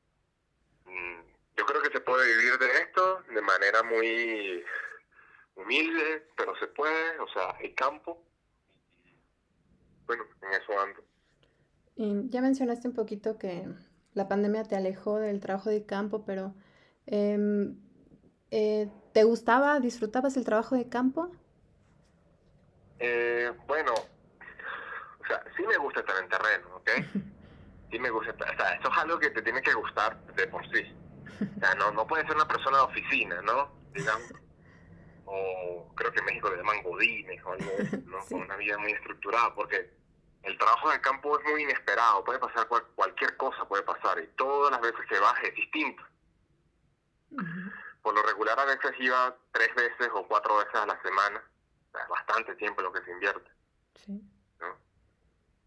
Mm, 0.86 1.22
yo 1.58 1.66
creo 1.66 1.82
que 1.82 1.92
se 1.92 2.02
puede 2.02 2.28
vivir 2.36 2.58
de 2.58 2.72
esto 2.82 3.22
de 3.34 3.42
manera 3.42 3.84
muy 3.84 4.64
humilde, 5.56 6.28
pero 6.36 6.56
se 6.58 6.68
puede, 6.68 7.20
o 7.20 7.28
sea, 7.30 7.56
hay 7.60 7.74
campo. 7.74 8.22
Bueno, 10.06 10.24
en 10.42 10.62
eso 10.62 10.80
ando. 10.80 11.04
ya 12.30 12.42
mencionaste 12.42 12.88
un 12.88 12.94
poquito 12.94 13.38
que 13.38 13.68
la 14.14 14.28
pandemia 14.28 14.64
te 14.64 14.76
alejó 14.76 15.20
del 15.20 15.40
trabajo 15.40 15.70
de 15.70 15.86
campo, 15.86 16.26
pero 16.26 16.54
em, 17.06 17.78
eh, 18.52 18.90
¿te 19.14 19.24
gustaba, 19.24 19.80
disfrutabas 19.80 20.36
el 20.38 20.46
trabajo 20.46 20.76
de 20.76 20.90
campo? 20.90 21.32
Eh, 23.00 23.52
bueno, 23.68 23.94
o 25.24 25.28
sea, 25.28 25.44
sí 25.56 25.64
me 25.64 25.78
gusta 25.78 26.02
estar 26.02 26.22
en 26.22 26.30
terreno, 26.30 26.76
¿ok? 26.76 26.90
Sí 27.92 28.00
me 28.00 28.10
gusta, 28.10 28.32
o 28.34 28.56
sea, 28.58 28.74
eso 28.74 28.90
es 28.92 28.98
algo 28.98 29.20
que 29.20 29.30
te 29.30 29.44
tiene 29.44 29.62
que 29.62 29.72
gustar 29.76 30.20
de 30.34 30.48
por 30.48 30.68
sí. 30.72 30.84
O 31.40 31.60
sea, 31.60 31.76
no, 31.76 31.92
no 31.92 32.08
puedes 32.08 32.26
ser 32.26 32.36
una 32.36 32.48
persona 32.48 32.78
de 32.78 32.84
oficina, 32.86 33.40
¿no? 33.44 33.72
Digamos, 33.94 34.34
o 35.26 35.94
creo 35.96 36.12
que 36.12 36.18
en 36.18 36.26
México 36.26 36.50
le 36.50 36.58
llaman 36.58 36.82
godines 36.82 37.44
o 37.46 37.52
algo, 37.52 37.72
¿no? 38.06 38.18
Con 38.26 38.42
una 38.42 38.56
vida 38.56 38.80
muy 38.80 38.94
estructurada, 38.94 39.54
porque 39.54 39.94
el 40.42 40.58
trabajo 40.58 40.90
en 40.90 40.96
el 40.96 41.02
campo 41.02 41.38
es 41.38 41.46
muy 41.52 41.62
inesperado, 41.62 42.24
puede 42.24 42.40
pasar 42.40 42.68
cualquier 42.68 43.38
cosa, 43.38 43.64
puede 43.66 43.84
pasar, 43.84 44.20
y 44.20 44.28
todas 44.38 44.72
las 44.72 44.82
veces 44.82 45.06
que 45.08 45.20
vas 45.20 45.36
es 45.44 45.54
distinto. 45.54 46.04
Por 48.02 48.16
lo 48.16 48.24
regular 48.24 48.60
a 48.60 48.66
veces 48.66 48.92
iba 48.98 49.36
tres 49.52 49.70
veces 49.76 50.10
o 50.16 50.28
cuatro 50.28 50.58
veces 50.58 50.74
a 50.74 50.88
la 50.88 51.00
semana, 51.04 51.44
es 51.94 52.10
bastante 52.10 52.56
tiempo 52.56 52.82
lo 52.82 52.92
que 52.92 53.04
se 53.04 53.12
invierte. 53.12 53.52
Sí. 54.04 54.33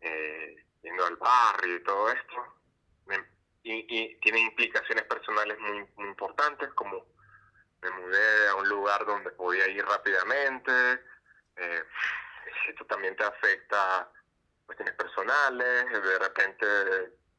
Eh, 0.00 0.56
yendo 0.82 1.06
al 1.06 1.16
barrio 1.16 1.76
y 1.76 1.82
todo 1.82 2.10
esto. 2.10 2.52
Y, 3.62 4.16
tiene 4.20 4.40
implicaciones 4.40 5.04
personales 5.04 5.58
muy, 5.58 5.84
importantes, 6.06 6.72
como 6.74 7.04
me 7.82 7.90
mudé 7.90 8.48
a 8.48 8.54
un 8.54 8.68
lugar 8.68 9.04
donde 9.04 9.30
podía 9.30 9.66
ir 9.68 9.84
rápidamente. 9.84 10.72
Eh, 11.56 11.84
esto 12.68 12.84
también 12.86 13.16
te 13.16 13.24
afecta 13.24 14.08
cuestiones 14.66 14.94
personales, 14.94 15.90
de 15.90 16.18
repente 16.18 16.66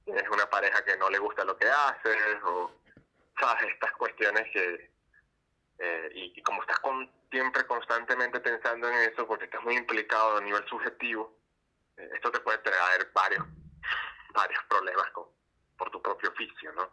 tienes 0.04 0.30
una 0.30 0.50
pareja 0.50 0.84
que 0.84 0.98
no 0.98 1.10
le 1.10 1.18
gusta 1.18 1.44
lo 1.44 1.58
que 1.58 1.68
haces, 1.68 2.44
o 2.44 2.72
estas 3.68 3.92
cuestiones 3.94 4.44
que... 4.52 4.92
Eh, 5.80 6.10
y, 6.16 6.42
como 6.42 6.62
estás 6.62 6.80
con, 6.80 7.10
siempre 7.30 7.66
constantemente 7.68 8.40
pensando 8.40 8.90
en 8.90 9.12
eso, 9.12 9.28
porque 9.28 9.46
estás 9.46 9.64
muy 9.64 9.76
implicado 9.76 10.38
a 10.38 10.42
nivel 10.42 10.66
subjetivo, 10.68 11.37
esto 11.98 12.32
te 12.32 12.40
puede 12.40 12.58
traer 12.60 13.10
varios, 13.14 13.46
varios 14.34 14.64
problemas 14.66 15.10
con, 15.12 15.26
por 15.78 15.90
tu 15.92 16.02
propio 16.02 16.30
oficio, 16.30 16.72
¿no? 16.74 16.90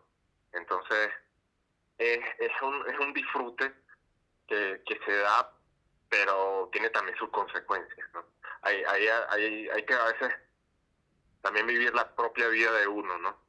Entonces, 0.52 1.10
es, 1.98 2.20
es, 2.38 2.62
un, 2.62 2.88
es 2.88 2.98
un 2.98 3.12
disfrute 3.12 3.72
que, 4.46 4.82
que 4.86 4.98
se 5.04 5.16
da, 5.18 5.52
pero 6.08 6.68
tiene 6.72 6.90
también 6.90 7.16
sus 7.18 7.28
consecuencias, 7.30 8.08
¿no? 8.12 8.24
Hay, 8.62 8.82
hay, 8.84 9.06
hay, 9.30 9.68
hay 9.68 9.84
que 9.84 9.94
a 9.94 10.04
veces 10.04 10.34
también 11.42 11.66
vivir 11.66 11.94
la 11.94 12.14
propia 12.14 12.48
vida 12.48 12.72
de 12.72 12.88
uno, 12.88 13.18
¿no? 13.18 13.44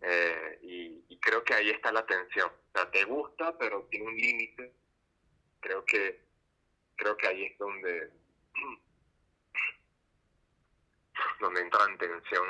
eh, 0.00 0.58
y, 0.62 1.04
y, 1.08 1.18
creo 1.18 1.44
que 1.44 1.52
ahí 1.52 1.68
está 1.68 1.92
la 1.92 2.06
tensión. 2.06 2.48
O 2.48 2.78
sea, 2.78 2.90
te 2.90 3.04
gusta, 3.04 3.56
pero 3.58 3.86
tiene 3.90 4.06
un 4.06 4.16
límite. 4.16 4.72
Creo 5.60 5.84
que 5.84 6.24
creo 6.96 7.16
que 7.16 7.26
ahí 7.26 7.44
es 7.44 7.58
donde 7.58 8.10
donde 11.40 11.60
entra 11.60 11.80
en 11.88 11.98
tensión 11.98 12.46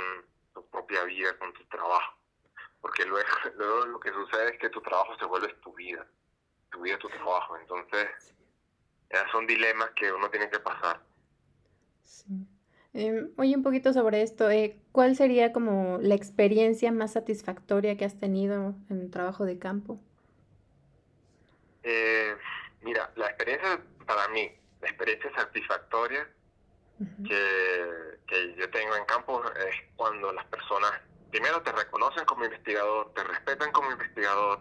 tu 0.53 0.65
propia 0.71 1.05
vida 1.05 1.37
con 1.39 1.53
tu 1.53 1.65
trabajo. 1.65 2.19
Porque 2.81 3.05
luego, 3.05 3.29
luego 3.57 3.87
lo 3.87 4.01
que 4.01 4.11
sucede 4.11 4.53
es 4.53 4.59
que 4.59 4.71
tu 4.71 4.81
trabajo 4.81 5.17
se 5.19 5.25
vuelve 5.25 5.53
tu 5.55 5.73
vida, 5.75 6.07
tu 6.71 6.81
vida 6.83 6.99
tu 6.99 7.09
trabajo. 7.09 7.57
Entonces, 7.57 8.35
esos 9.09 9.31
son 9.31 9.47
dilemas 9.47 9.91
que 9.91 10.13
uno 10.13 10.31
tiene 10.31 10.51
que 10.51 10.61
pasar. 10.61 11.01
Sí. 12.03 12.47
Eh, 12.95 13.29
oye, 13.37 13.57
un 13.57 13.63
poquito 13.65 13.93
sobre 13.93 14.23
esto. 14.23 14.51
Eh, 14.51 14.79
¿Cuál 14.93 15.17
sería 15.17 15.53
como 15.53 15.99
la 16.01 16.15
experiencia 16.15 16.93
más 16.93 17.13
satisfactoria 17.13 17.97
que 17.97 18.05
has 18.05 18.19
tenido 18.21 18.75
en 18.89 19.01
el 19.01 19.11
trabajo 19.11 19.45
de 19.45 19.59
campo? 19.59 20.01
Eh, 21.83 22.37
mira, 22.83 23.13
la 23.17 23.27
experiencia 23.27 23.83
para 24.07 24.29
mí, 24.29 24.51
la 24.81 24.89
experiencia 24.89 25.31
satisfactoria 25.35 26.29
que, 26.99 28.19
que 28.27 28.55
yo 28.55 28.71
tengo 28.71 28.97
en 28.97 29.05
campo 29.05 29.43
es 29.45 29.77
cuando 29.97 30.33
las 30.33 30.45
personas 30.47 30.93
primero 31.31 31.61
te 31.63 31.73
reconocen 31.73 32.25
como 32.27 32.45
investigador, 32.45 33.13
te 33.13 33.25
respetan 33.25 33.73
como 33.73 33.91
investigador, 33.91 34.61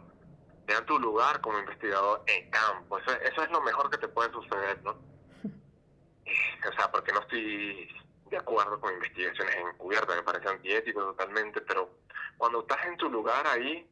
te 0.66 0.74
dan 0.74 0.86
tu 0.88 0.98
lugar 0.98 1.40
como 1.42 1.60
investigador 1.60 2.24
en 2.26 2.50
campo. 2.50 2.98
Eso, 2.98 3.12
eso 3.12 3.44
es 3.44 3.52
lo 3.52 3.62
mejor 3.62 3.92
que 3.92 4.00
te 4.00 4.08
puede 4.08 4.32
suceder, 4.32 4.82
¿no? 4.84 4.98
O 6.68 6.74
sea, 6.76 6.90
porque 6.92 7.12
no 7.12 7.20
estoy 7.20 7.90
de 8.32 8.38
acuerdo 8.38 8.80
con 8.80 8.94
investigaciones 8.94 9.56
encubiertas, 9.56 10.16
me 10.16 10.24
parece 10.24 10.50
antiético 10.50 11.02
totalmente, 11.02 11.62
pero 11.62 11.92
cuando 12.38 12.62
estás 12.62 12.84
en 12.88 12.98
tu 12.98 13.10
lugar 13.10 13.46
ahí 13.46 13.88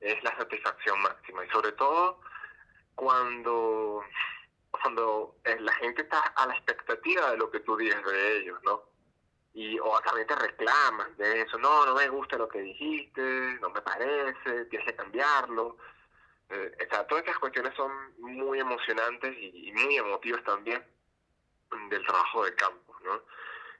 es 0.00 0.22
la 0.22 0.36
satisfacción 0.36 1.00
máxima 1.00 1.44
y 1.44 1.48
sobre 1.48 1.72
todo 1.72 2.20
cuando 2.94 4.02
cuando 4.70 5.36
eh, 5.44 5.56
la 5.60 5.72
gente 5.74 6.02
está 6.02 6.20
a 6.20 6.46
la 6.46 6.54
expectativa 6.54 7.30
de 7.30 7.36
lo 7.36 7.50
que 7.50 7.60
tú 7.60 7.76
dices 7.76 8.04
de 8.04 8.38
ellos, 8.38 8.58
¿no? 8.62 8.82
Y, 9.52 9.78
o 9.80 10.00
también 10.00 10.28
te 10.28 10.36
reclaman 10.36 11.16
de 11.16 11.42
eso, 11.42 11.58
no, 11.58 11.84
no 11.84 11.94
me 11.94 12.08
gusta 12.08 12.38
lo 12.38 12.48
que 12.48 12.60
dijiste, 12.60 13.58
no 13.60 13.70
me 13.70 13.80
parece, 13.82 14.66
tienes 14.66 14.86
que 14.86 14.96
cambiarlo. 14.96 15.76
Eh, 16.48 16.72
o 16.86 16.90
sea, 16.90 17.06
todas 17.06 17.24
esas 17.24 17.38
cuestiones 17.38 17.74
son 17.74 17.90
muy 18.18 18.60
emocionantes 18.60 19.36
y, 19.36 19.72
muy 19.72 19.96
emotivas 19.96 20.44
también 20.44 20.84
del 21.88 22.06
trabajo 22.06 22.44
de 22.44 22.54
campo, 22.54 22.96
¿no? 23.02 23.22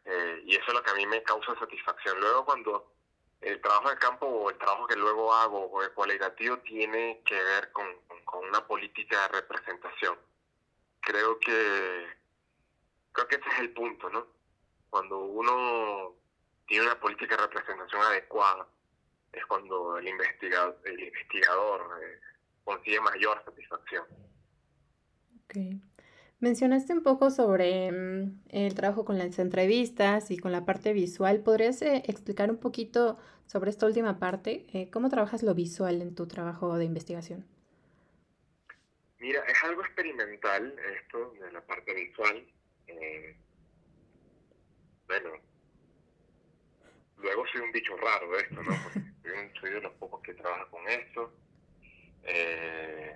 Eh, 0.04 0.42
y 0.44 0.56
eso 0.56 0.64
es 0.68 0.74
lo 0.74 0.82
que 0.82 0.90
a 0.90 0.94
mí 0.94 1.06
me 1.06 1.22
causa 1.22 1.56
satisfacción. 1.58 2.18
Luego 2.20 2.44
cuando 2.44 2.92
el 3.40 3.60
trabajo 3.60 3.90
de 3.90 3.96
campo 3.96 4.26
o 4.26 4.50
el 4.50 4.58
trabajo 4.58 4.86
que 4.86 4.96
luego 4.96 5.32
hago 5.32 5.66
o 5.66 5.82
el 5.82 5.92
cualitativo 5.92 6.58
tiene 6.58 7.22
que 7.24 7.40
ver 7.42 7.70
con, 7.72 7.86
con 8.24 8.48
una 8.48 8.66
política 8.66 9.22
de 9.22 9.40
representación 9.40 10.18
creo 11.10 11.38
que 11.38 12.06
creo 13.12 13.28
que 13.28 13.36
ese 13.36 13.48
es 13.48 13.60
el 13.60 13.72
punto, 13.72 14.08
¿no? 14.10 14.26
Cuando 14.88 15.24
uno 15.24 16.14
tiene 16.66 16.86
una 16.86 17.00
política 17.00 17.36
de 17.36 17.42
representación 17.42 18.02
adecuada, 18.02 18.66
es 19.32 19.44
cuando 19.46 19.98
el 19.98 20.08
investigador, 20.08 20.80
el 20.84 21.00
investigador 21.00 21.80
eh, 22.02 22.20
consigue 22.64 23.00
mayor 23.00 23.42
satisfacción. 23.44 24.04
Okay. 25.44 25.80
Mencionaste 26.38 26.92
un 26.92 27.02
poco 27.02 27.30
sobre 27.30 27.90
mm, 27.90 28.42
el 28.48 28.74
trabajo 28.74 29.04
con 29.04 29.18
las 29.18 29.38
entrevistas 29.38 30.30
y 30.30 30.38
con 30.38 30.52
la 30.52 30.64
parte 30.64 30.92
visual. 30.92 31.40
¿Podrías 31.40 31.82
eh, 31.82 32.02
explicar 32.06 32.50
un 32.50 32.58
poquito 32.58 33.18
sobre 33.46 33.70
esta 33.70 33.86
última 33.86 34.18
parte? 34.18 34.66
Eh, 34.72 34.90
¿Cómo 34.90 35.08
trabajas 35.08 35.42
lo 35.42 35.54
visual 35.54 36.00
en 36.02 36.14
tu 36.14 36.26
trabajo 36.28 36.78
de 36.78 36.84
investigación? 36.84 37.46
Mira, 39.20 39.44
es 39.46 39.64
algo 39.64 39.82
experimental 39.82 40.74
esto 40.96 41.32
de 41.38 41.52
la 41.52 41.60
parte 41.60 41.92
visual. 41.92 42.42
Eh, 42.86 43.36
bueno, 45.06 45.30
luego 47.18 47.44
soy 47.52 47.60
un 47.60 47.70
bicho 47.70 47.94
raro 47.98 48.30
de 48.32 48.38
esto, 48.38 48.62
¿no? 48.62 48.74
Porque 48.82 49.52
soy, 49.60 49.70
de 49.72 49.80
los 49.82 49.92
pocos 49.94 50.22
que 50.22 50.32
trabaja 50.32 50.64
con 50.70 50.88
esto. 50.88 51.34
Eh, 52.22 53.14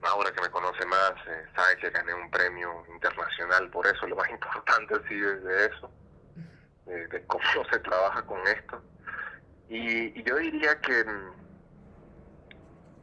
ahora 0.00 0.32
que 0.32 0.40
me 0.40 0.50
conoce 0.50 0.86
más, 0.86 1.12
eh, 1.28 1.44
sabe 1.54 1.76
que 1.76 1.90
gané 1.90 2.14
un 2.14 2.30
premio 2.30 2.86
internacional 2.94 3.68
por 3.70 3.86
eso, 3.86 4.06
lo 4.06 4.16
más 4.16 4.30
importante 4.30 4.94
así 5.04 5.16
de 5.16 5.66
eso, 5.66 5.92
de, 6.86 7.26
cómo 7.26 7.44
se 7.70 7.78
trabaja 7.80 8.24
con 8.24 8.40
esto. 8.48 8.82
y 9.68 10.22
yo 10.22 10.36
diría 10.38 10.80
que 10.80 11.04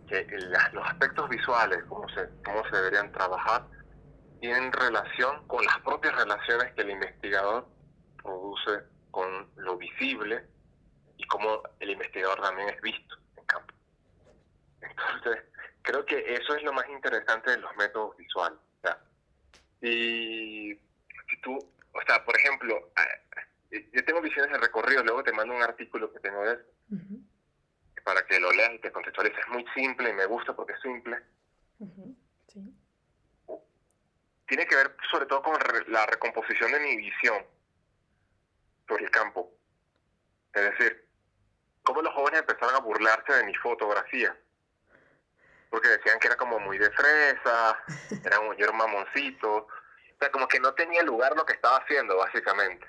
que 0.09 0.25
los 0.73 0.85
aspectos 0.85 1.29
visuales, 1.29 1.83
cómo 1.87 2.07
se, 2.09 2.29
cómo 2.43 2.63
se 2.69 2.75
deberían 2.75 3.11
trabajar, 3.11 3.65
tienen 4.41 4.71
relación 4.71 5.47
con 5.47 5.63
las 5.65 5.79
propias 5.79 6.15
relaciones 6.15 6.73
que 6.73 6.81
el 6.81 6.91
investigador 6.91 7.67
produce 8.21 8.83
con 9.11 9.49
lo 9.57 9.77
visible 9.77 10.45
y 11.17 11.25
cómo 11.27 11.61
el 11.79 11.91
investigador 11.91 12.41
también 12.41 12.69
es 12.69 12.81
visto 12.81 13.15
en 13.37 13.45
campo. 13.45 13.73
Entonces, 14.81 15.43
creo 15.81 16.05
que 16.05 16.33
eso 16.33 16.55
es 16.55 16.63
lo 16.63 16.73
más 16.73 16.87
interesante 16.89 17.51
de 17.51 17.57
los 17.57 17.75
métodos 17.75 18.15
visuales. 18.17 18.59
Y 19.81 20.75
si 21.29 21.41
tú, 21.41 21.57
o 21.57 22.01
sea, 22.05 22.23
por 22.25 22.37
ejemplo, 22.37 22.91
yo 23.93 24.05
tengo 24.05 24.21
visiones 24.21 24.51
de 24.51 24.57
recorrido, 24.57 25.03
luego 25.03 25.23
te 25.23 25.31
mando 25.31 25.55
un 25.55 25.61
artículo 25.61 26.11
que 26.11 26.19
tengo 26.19 26.43
de 26.43 26.53
eso, 26.53 26.63
para 28.01 28.25
que 28.25 28.39
lo 28.39 28.51
leas 28.51 28.73
y 28.73 28.79
te 28.79 28.91
contextualices. 28.91 29.39
Es 29.39 29.47
muy 29.49 29.65
simple 29.73 30.09
y 30.09 30.13
me 30.13 30.25
gusta 30.25 30.55
porque 30.55 30.73
es 30.73 30.81
simple. 30.81 31.21
Tiene 34.47 34.65
que 34.65 34.75
ver 34.75 34.95
sobre 35.11 35.25
todo 35.25 35.43
con 35.43 35.57
la 35.87 36.05
recomposición 36.07 36.71
de 36.71 36.79
mi 36.79 36.97
visión 36.97 37.45
sobre 38.87 39.05
el 39.05 39.11
campo. 39.11 39.51
Es 40.53 40.63
decir, 40.63 41.07
cómo 41.83 42.01
los 42.01 42.13
jóvenes 42.13 42.41
empezaron 42.41 42.75
a 42.75 42.79
burlarse 42.79 43.33
de 43.33 43.43
mi 43.45 43.55
fotografía. 43.55 44.35
Porque 45.69 45.87
decían 45.89 46.19
que 46.19 46.27
era 46.27 46.35
como 46.35 46.59
muy 46.59 46.77
de 46.77 46.89
fresa, 46.91 47.83
era 48.25 48.39
un, 48.39 48.55
yo 48.57 48.65
era 48.65 48.71
un 48.71 48.77
mamoncito. 48.77 49.57
O 49.57 49.67
sea, 50.19 50.31
como 50.31 50.47
que 50.47 50.59
no 50.59 50.73
tenía 50.73 51.03
lugar 51.03 51.35
lo 51.35 51.45
que 51.45 51.53
estaba 51.53 51.77
haciendo, 51.77 52.17
básicamente. 52.17 52.87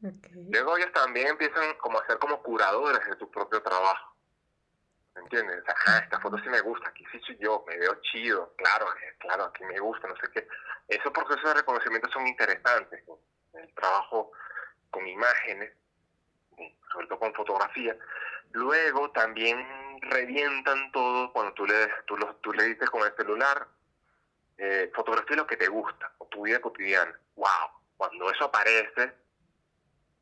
Luego 0.00 0.76
ellos 0.76 0.92
también 0.92 1.28
empiezan 1.28 1.74
como 1.78 1.98
a 1.98 2.06
ser 2.06 2.18
como 2.18 2.42
curadores 2.42 3.04
de 3.08 3.16
tu 3.16 3.30
propio 3.30 3.62
trabajo. 3.62 4.07
¿Entiendes? 5.18 5.62
Ajá, 5.68 5.98
esta 5.98 6.20
foto 6.20 6.38
sí 6.38 6.48
me 6.48 6.60
gusta, 6.60 6.88
aquí 6.88 7.04
sí 7.10 7.20
soy 7.26 7.36
yo, 7.40 7.64
me 7.66 7.76
veo 7.76 7.94
chido, 8.02 8.54
claro, 8.56 8.86
eh, 8.86 9.14
claro, 9.18 9.44
aquí 9.44 9.64
me 9.64 9.78
gusta, 9.78 10.08
no 10.08 10.16
sé 10.16 10.30
qué. 10.32 10.48
Esos 10.88 11.12
procesos 11.12 11.44
de 11.44 11.54
reconocimiento 11.54 12.08
son 12.10 12.26
interesantes. 12.26 13.02
El 13.54 13.74
trabajo 13.74 14.32
con 14.90 15.06
imágenes, 15.06 15.72
sobre 16.92 17.06
todo 17.08 17.18
con 17.18 17.34
fotografía. 17.34 17.96
Luego 18.52 19.10
también 19.10 19.66
revientan 20.02 20.90
todo 20.92 21.32
cuando 21.32 21.52
tú 21.54 21.66
le, 21.66 21.88
tú, 22.06 22.52
le 22.52 22.64
dices 22.64 22.88
con 22.90 23.02
el 23.02 23.14
celular, 23.16 23.66
eh, 24.56 24.90
fotografía 24.94 25.36
lo 25.36 25.46
que 25.46 25.56
te 25.56 25.68
gusta, 25.68 26.12
tu 26.30 26.42
vida 26.42 26.60
cotidiana. 26.60 27.18
¡Wow! 27.36 27.46
Cuando 27.96 28.30
eso 28.30 28.44
aparece, 28.44 29.12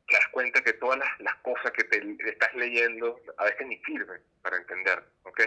te 0.07 0.15
das 0.15 0.27
cuenta 0.31 0.61
que 0.61 0.73
todas 0.73 0.99
las, 1.19 1.35
cosas 1.41 1.71
que 1.71 1.83
te 1.83 2.29
estás 2.29 2.53
leyendo 2.55 3.19
a 3.37 3.43
veces 3.45 3.67
ni 3.67 3.77
sirven 3.83 4.21
para 4.41 4.57
entender, 4.57 5.03
¿ok? 5.23 5.41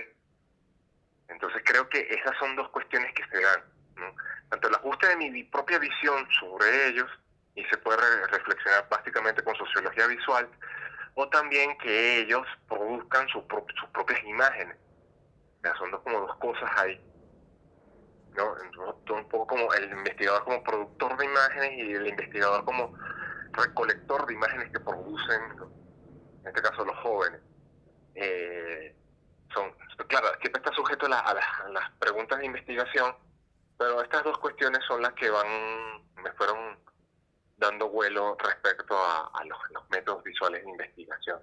Entonces 1.29 1.63
creo 1.65 1.89
que 1.89 2.01
esas 2.11 2.37
son 2.39 2.57
dos 2.57 2.69
cuestiones 2.71 3.13
que 3.15 3.25
se 3.31 3.41
dan, 3.41 3.65
¿no? 3.97 4.15
Tanto 4.51 4.69
el 4.69 4.75
ajuste 4.75 5.09
de 5.09 5.17
mi 5.17 5.45
propia 5.45 5.79
visión 5.79 6.27
sobre 6.39 6.89
ellos, 6.89 7.09
y 7.55 7.65
se 7.65 7.77
puede 7.79 7.99
reflexionar 8.27 8.89
básicamente 8.89 9.43
con 9.43 9.57
sociología 9.57 10.07
visual, 10.07 10.49
o 11.15 11.29
también 11.29 11.77
que 11.79 12.21
ellos 12.21 12.47
produzcan 12.69 13.29
sus 13.29 13.45
propias 13.45 14.23
imágenes. 14.25 14.77
Son 15.79 15.91
dos, 15.91 16.01
como 16.03 16.21
dos 16.21 16.37
cosas 16.37 16.71
ahí. 16.77 17.01
¿no? 18.37 18.55
un 19.15 19.29
poco 19.29 19.47
como 19.49 19.75
el 19.75 19.91
investigador 19.91 20.45
como 20.45 20.63
productor 20.63 21.17
de 21.17 21.25
imágenes 21.25 21.73
y 21.73 21.93
el 21.93 22.07
investigador 22.07 22.65
como 22.65 22.97
recolector 23.53 24.27
de 24.27 24.35
imágenes 24.35 24.71
que 24.71 24.81
producen, 24.81 25.43
en 26.43 26.49
este 26.49 26.63
caso 26.63 26.85
los 26.85 26.97
jóvenes. 26.99 27.41
Eh, 28.15 28.95
son, 29.53 29.75
claro, 30.09 30.29
siempre 30.41 30.61
está 30.63 30.73
sujeto 30.75 31.07
a, 31.07 31.35
las 31.71 31.91
preguntas 31.99 32.39
de 32.39 32.47
investigación, 32.47 33.15
pero 33.79 34.03
estas 34.03 34.25
dos 34.25 34.39
cuestiones 34.39 34.85
son 34.87 35.03
las 35.03 35.13
que 35.15 35.31
van, 35.31 35.47
me 36.23 36.33
fueron 36.33 36.79
dando 37.57 37.89
vuelo 37.89 38.37
respecto 38.39 38.97
a, 38.97 39.45
los, 39.45 39.59
métodos 39.91 40.23
visuales 40.25 40.65
de 40.65 40.71
investigación. 40.71 41.41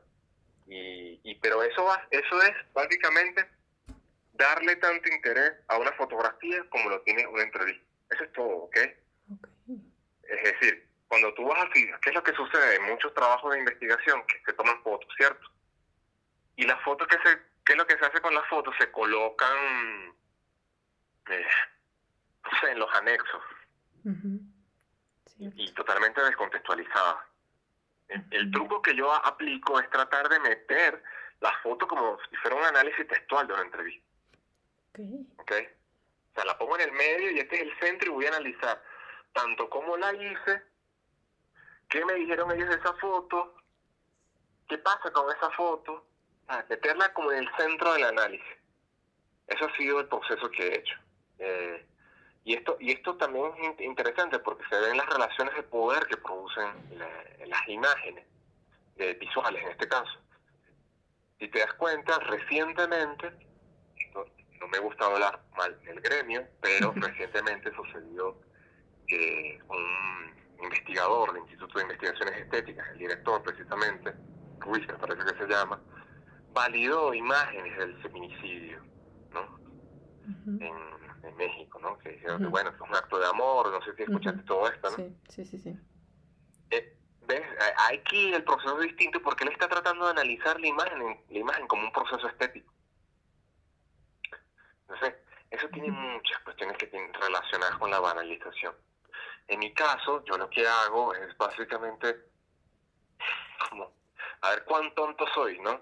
Y, 0.67 1.19
y, 1.23 1.35
pero 1.35 1.63
eso 1.63 1.83
va, 1.83 2.05
eso 2.11 2.41
es 2.41 2.53
básicamente 2.73 3.49
darle 4.33 4.75
tanto 4.77 5.09
interés 5.09 5.53
a 5.67 5.77
una 5.77 5.91
fotografía 5.93 6.63
como 6.69 6.89
lo 6.89 7.01
tiene 7.01 7.25
una 7.27 7.43
entrevista. 7.43 7.85
Eso 8.11 8.23
es 8.23 8.31
todo, 8.33 8.55
¿ok? 8.63 8.77
Es 10.23 10.43
decir, 10.43 10.86
cuando 11.07 11.33
tú 11.33 11.45
vas 11.45 11.63
a 11.63 11.69
¿qué 11.69 12.09
es 12.09 12.13
lo 12.13 12.23
que 12.23 12.33
sucede 12.33 12.75
en 12.75 12.83
muchos 12.83 13.13
trabajos 13.13 13.53
de 13.53 13.59
investigación? 13.59 14.25
Que 14.27 14.41
se 14.45 14.53
toman 14.53 14.81
fotos, 14.83 15.09
¿cierto? 15.15 15.47
Y 16.57 16.63
las 16.63 16.81
fotos 16.83 17.07
que 17.07 17.17
se, 17.17 17.37
¿qué 17.63 17.73
es 17.73 17.77
lo 17.77 17.87
que 17.87 17.97
se 17.97 18.05
hace 18.05 18.19
con 18.19 18.33
las 18.33 18.45
fotos? 18.47 18.75
Se 18.79 18.91
colocan, 18.91 20.15
eh, 21.29 21.47
no 22.43 22.59
sé, 22.59 22.71
en 22.71 22.79
los 22.79 22.93
anexos. 22.93 23.43
y, 25.37 25.71
totalmente 25.73 26.21
descontextualizadas. 26.23 27.17
El, 28.31 28.51
truco 28.51 28.81
que 28.81 28.95
yo 28.95 29.13
aplico 29.13 29.79
es 29.79 29.89
tratar 29.89 30.29
de 30.29 30.39
meter 30.39 31.03
la 31.41 31.51
foto 31.61 31.87
como 31.87 32.17
si 32.29 32.35
fuera 32.37 32.55
un 32.55 32.63
análisis 32.63 33.07
textual 33.07 33.47
de 33.47 33.53
una 33.53 33.63
entrevista. 33.63 34.07
¿Ok? 35.37 35.51
O 35.51 36.33
sea, 36.35 36.45
la 36.45 36.57
pongo 36.57 36.75
en 36.77 36.89
el 36.89 36.91
medio 36.93 37.31
y 37.31 37.39
este 37.39 37.57
es 37.57 37.61
el 37.63 37.79
centro 37.79 38.11
y 38.11 38.13
voy 38.13 38.25
a 38.25 38.29
analizar 38.29 38.81
tanto 39.33 39.69
cómo 39.69 39.97
la 39.97 40.13
hice, 40.13 40.63
¿Qué 41.89 42.03
me 42.05 42.13
dijeron 42.15 42.51
ellos 42.51 42.69
de 42.69 42.75
esa 42.75 42.93
foto? 42.95 43.55
¿Qué 44.67 44.77
pasa 44.77 45.11
con 45.11 45.29
esa 45.35 45.49
foto? 45.51 46.05
Ah, 46.47 46.63
meterla 46.69 47.13
como 47.13 47.31
en 47.31 47.39
el 47.39 47.55
centro 47.57 47.93
del 47.93 48.03
análisis. 48.03 48.57
Eso 49.47 49.65
ha 49.65 49.77
sido 49.77 49.99
el 49.99 50.07
proceso 50.07 50.49
que 50.51 50.67
he 50.67 50.79
hecho. 50.79 50.95
Eh, 51.39 51.85
y 52.43 52.53
esto 52.53 52.77
y 52.79 52.91
esto 52.91 53.15
también 53.17 53.51
es 53.61 53.81
interesante 53.81 54.39
porque 54.39 54.63
se 54.69 54.79
ven 54.79 54.97
las 54.97 55.07
relaciones 55.07 55.53
de 55.55 55.63
poder 55.63 56.05
que 56.07 56.17
producen 56.17 56.71
las 57.45 57.67
imágenes 57.67 58.25
visuales 59.19 59.63
en 59.63 59.71
este 59.71 59.87
caso. 59.87 60.17
Si 61.39 61.47
te 61.49 61.59
das 61.59 61.73
cuenta, 61.73 62.19
recientemente, 62.19 63.31
no, 64.13 64.25
no 64.59 64.67
me 64.69 64.79
gusta 64.79 65.05
hablar 65.05 65.41
mal 65.55 65.79
del 65.83 65.99
gremio, 66.01 66.47
pero 66.61 66.91
recientemente 66.95 67.71
sucedió 67.75 68.37
que 69.07 69.59
un 69.67 70.33
investigador 70.61 71.33
del 71.33 71.41
Instituto 71.43 71.77
de 71.77 71.83
Investigaciones 71.83 72.37
Estéticas, 72.37 72.87
el 72.91 72.97
director 72.97 73.43
precisamente, 73.43 74.13
Ruiz, 74.59 74.87
me 74.87 74.93
parece 74.95 75.23
que 75.23 75.37
se 75.37 75.47
llama, 75.47 75.79
validó 76.53 77.13
imágenes 77.13 77.77
del 77.77 78.01
feminicidio, 78.01 78.81
¿no? 79.31 79.59
en, 80.65 80.97
México, 81.35 81.77
¿no? 81.79 81.97
Que 81.99 82.13
dijeron 82.13 82.39
que, 82.39 82.47
bueno, 82.47 82.69
es 82.69 82.81
un 82.81 82.95
acto 82.95 83.19
de 83.19 83.27
amor, 83.27 83.69
no 83.69 83.81
sé 83.83 83.93
si 83.95 84.03
escuchaste 84.03 84.41
todo 84.43 84.67
esto, 84.67 84.89
¿no? 84.91 84.95
Sí, 85.29 85.45
sí, 85.45 85.59
sí. 85.59 85.77
Eh, 86.71 86.97
¿Ves? 87.27 87.43
Aquí 87.91 88.33
el 88.33 88.43
proceso 88.43 88.79
es 88.79 88.87
distinto 88.87 89.21
porque 89.21 89.43
él 89.43 89.51
está 89.51 89.67
tratando 89.67 90.05
de 90.05 90.11
analizar 90.11 90.59
la 90.59 90.67
imagen, 90.67 91.19
la 91.29 91.37
imagen 91.37 91.67
como 91.67 91.83
un 91.83 91.91
proceso 91.91 92.27
estético. 92.27 92.73
Entonces, 94.81 95.15
eso 95.51 95.67
tiene 95.69 95.91
muchas 95.91 96.39
cuestiones 96.43 96.77
que 96.77 96.87
tienen 96.87 97.13
relacionadas 97.13 97.77
con 97.77 97.91
la 97.91 97.99
banalización. 97.99 98.73
En 99.47 99.59
mi 99.59 99.73
caso, 99.73 100.23
yo 100.25 100.37
lo 100.37 100.49
que 100.49 100.67
hago 100.67 101.13
es 101.13 101.37
básicamente 101.37 102.15
como, 103.69 103.91
a 104.41 104.49
ver 104.51 104.65
cuán 104.65 104.93
tonto 104.93 105.25
soy, 105.33 105.59
¿no? 105.59 105.81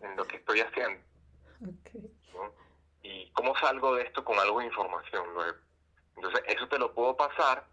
En 0.00 0.16
lo 0.16 0.24
que 0.26 0.36
estoy 0.36 0.60
haciendo. 0.60 1.02
Y 3.02 3.30
cómo 3.32 3.56
salgo 3.58 3.96
de 3.96 4.04
esto 4.04 4.24
con 4.24 4.38
algo 4.38 4.60
de 4.60 4.66
información 4.66 5.34
luego. 5.34 5.58
Entonces, 6.16 6.42
eso 6.46 6.68
te 6.68 6.78
lo 6.78 6.94
puedo 6.94 7.16
pasar, 7.16 7.66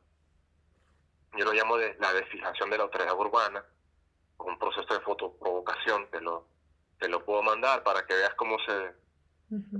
yo 1.37 1.45
lo 1.45 1.53
llamo 1.53 1.77
de 1.77 1.95
la 1.99 2.11
desfijación 2.13 2.69
de 2.69 2.77
la 2.77 2.83
autoridad 2.83 3.13
urbana, 3.13 3.63
un 4.39 4.57
proceso 4.57 4.91
de 4.91 5.01
fotoprovocación, 5.01 6.09
te 6.09 6.21
lo, 6.21 6.47
te 6.97 7.07
lo 7.07 7.23
puedo 7.23 7.43
mandar 7.43 7.83
para 7.83 8.05
que 8.05 8.15
veas 8.15 8.33
cómo 8.35 8.57
se, 8.59 8.93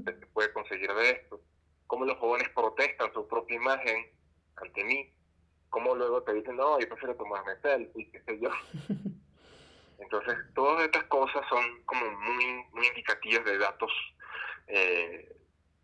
se 0.04 0.12
puede 0.28 0.54
conseguir 0.54 0.94
de 0.94 1.10
esto, 1.12 1.42
cómo 1.88 2.06
los 2.06 2.18
jóvenes 2.20 2.50
protestan 2.50 3.12
su 3.14 3.28
propia 3.28 3.56
imagen 3.56 4.19
ante 4.62 4.84
mí, 4.84 5.12
como 5.70 5.96
luego 5.96 6.24
te 6.24 6.34
dicen, 6.34 6.58
no, 6.58 6.80
yo 6.80 6.88
prefiero 6.88 7.16
tomarme 7.16 7.60
selfie, 7.62 8.12
qué 8.12 8.22
sé 8.22 8.40
yo. 8.40 8.50
Entonces, 10.00 10.38
todas 10.56 10.86
estas 10.86 11.04
cosas 11.06 11.46
son 11.50 11.84
como 11.86 12.10
muy, 12.12 12.66
muy 12.74 12.88
indicativas 12.88 13.46
de 13.46 13.58
datos 13.58 13.92
eh, 14.68 15.36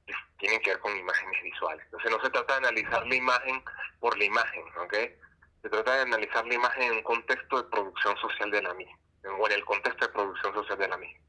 que 0.07 0.13
tienen 0.39 0.61
que 0.61 0.71
ver 0.71 0.79
con 0.79 0.97
imágenes 0.97 1.43
visuales. 1.43 1.83
Entonces, 1.85 2.11
no 2.11 2.21
se 2.21 2.29
trata 2.29 2.53
de 2.53 2.67
analizar 2.67 3.05
la 3.05 3.15
imagen 3.15 3.63
por 3.99 4.17
la 4.17 4.23
imagen, 4.23 4.63
¿ok? 4.79 4.93
Se 5.61 5.69
trata 5.69 5.95
de 5.95 6.01
analizar 6.01 6.45
la 6.47 6.53
imagen 6.53 6.83
en 6.83 6.91
un 6.93 7.03
contexto 7.03 7.61
de 7.61 7.69
producción 7.69 8.17
social 8.17 8.51
de 8.51 8.61
la 8.61 8.73
misma, 8.73 8.97
o 9.39 9.47
en 9.47 9.53
el 9.53 9.65
contexto 9.65 10.05
de 10.05 10.13
producción 10.13 10.53
social 10.53 10.77
de 10.77 10.87
la 10.87 10.97
misma. 10.97 11.19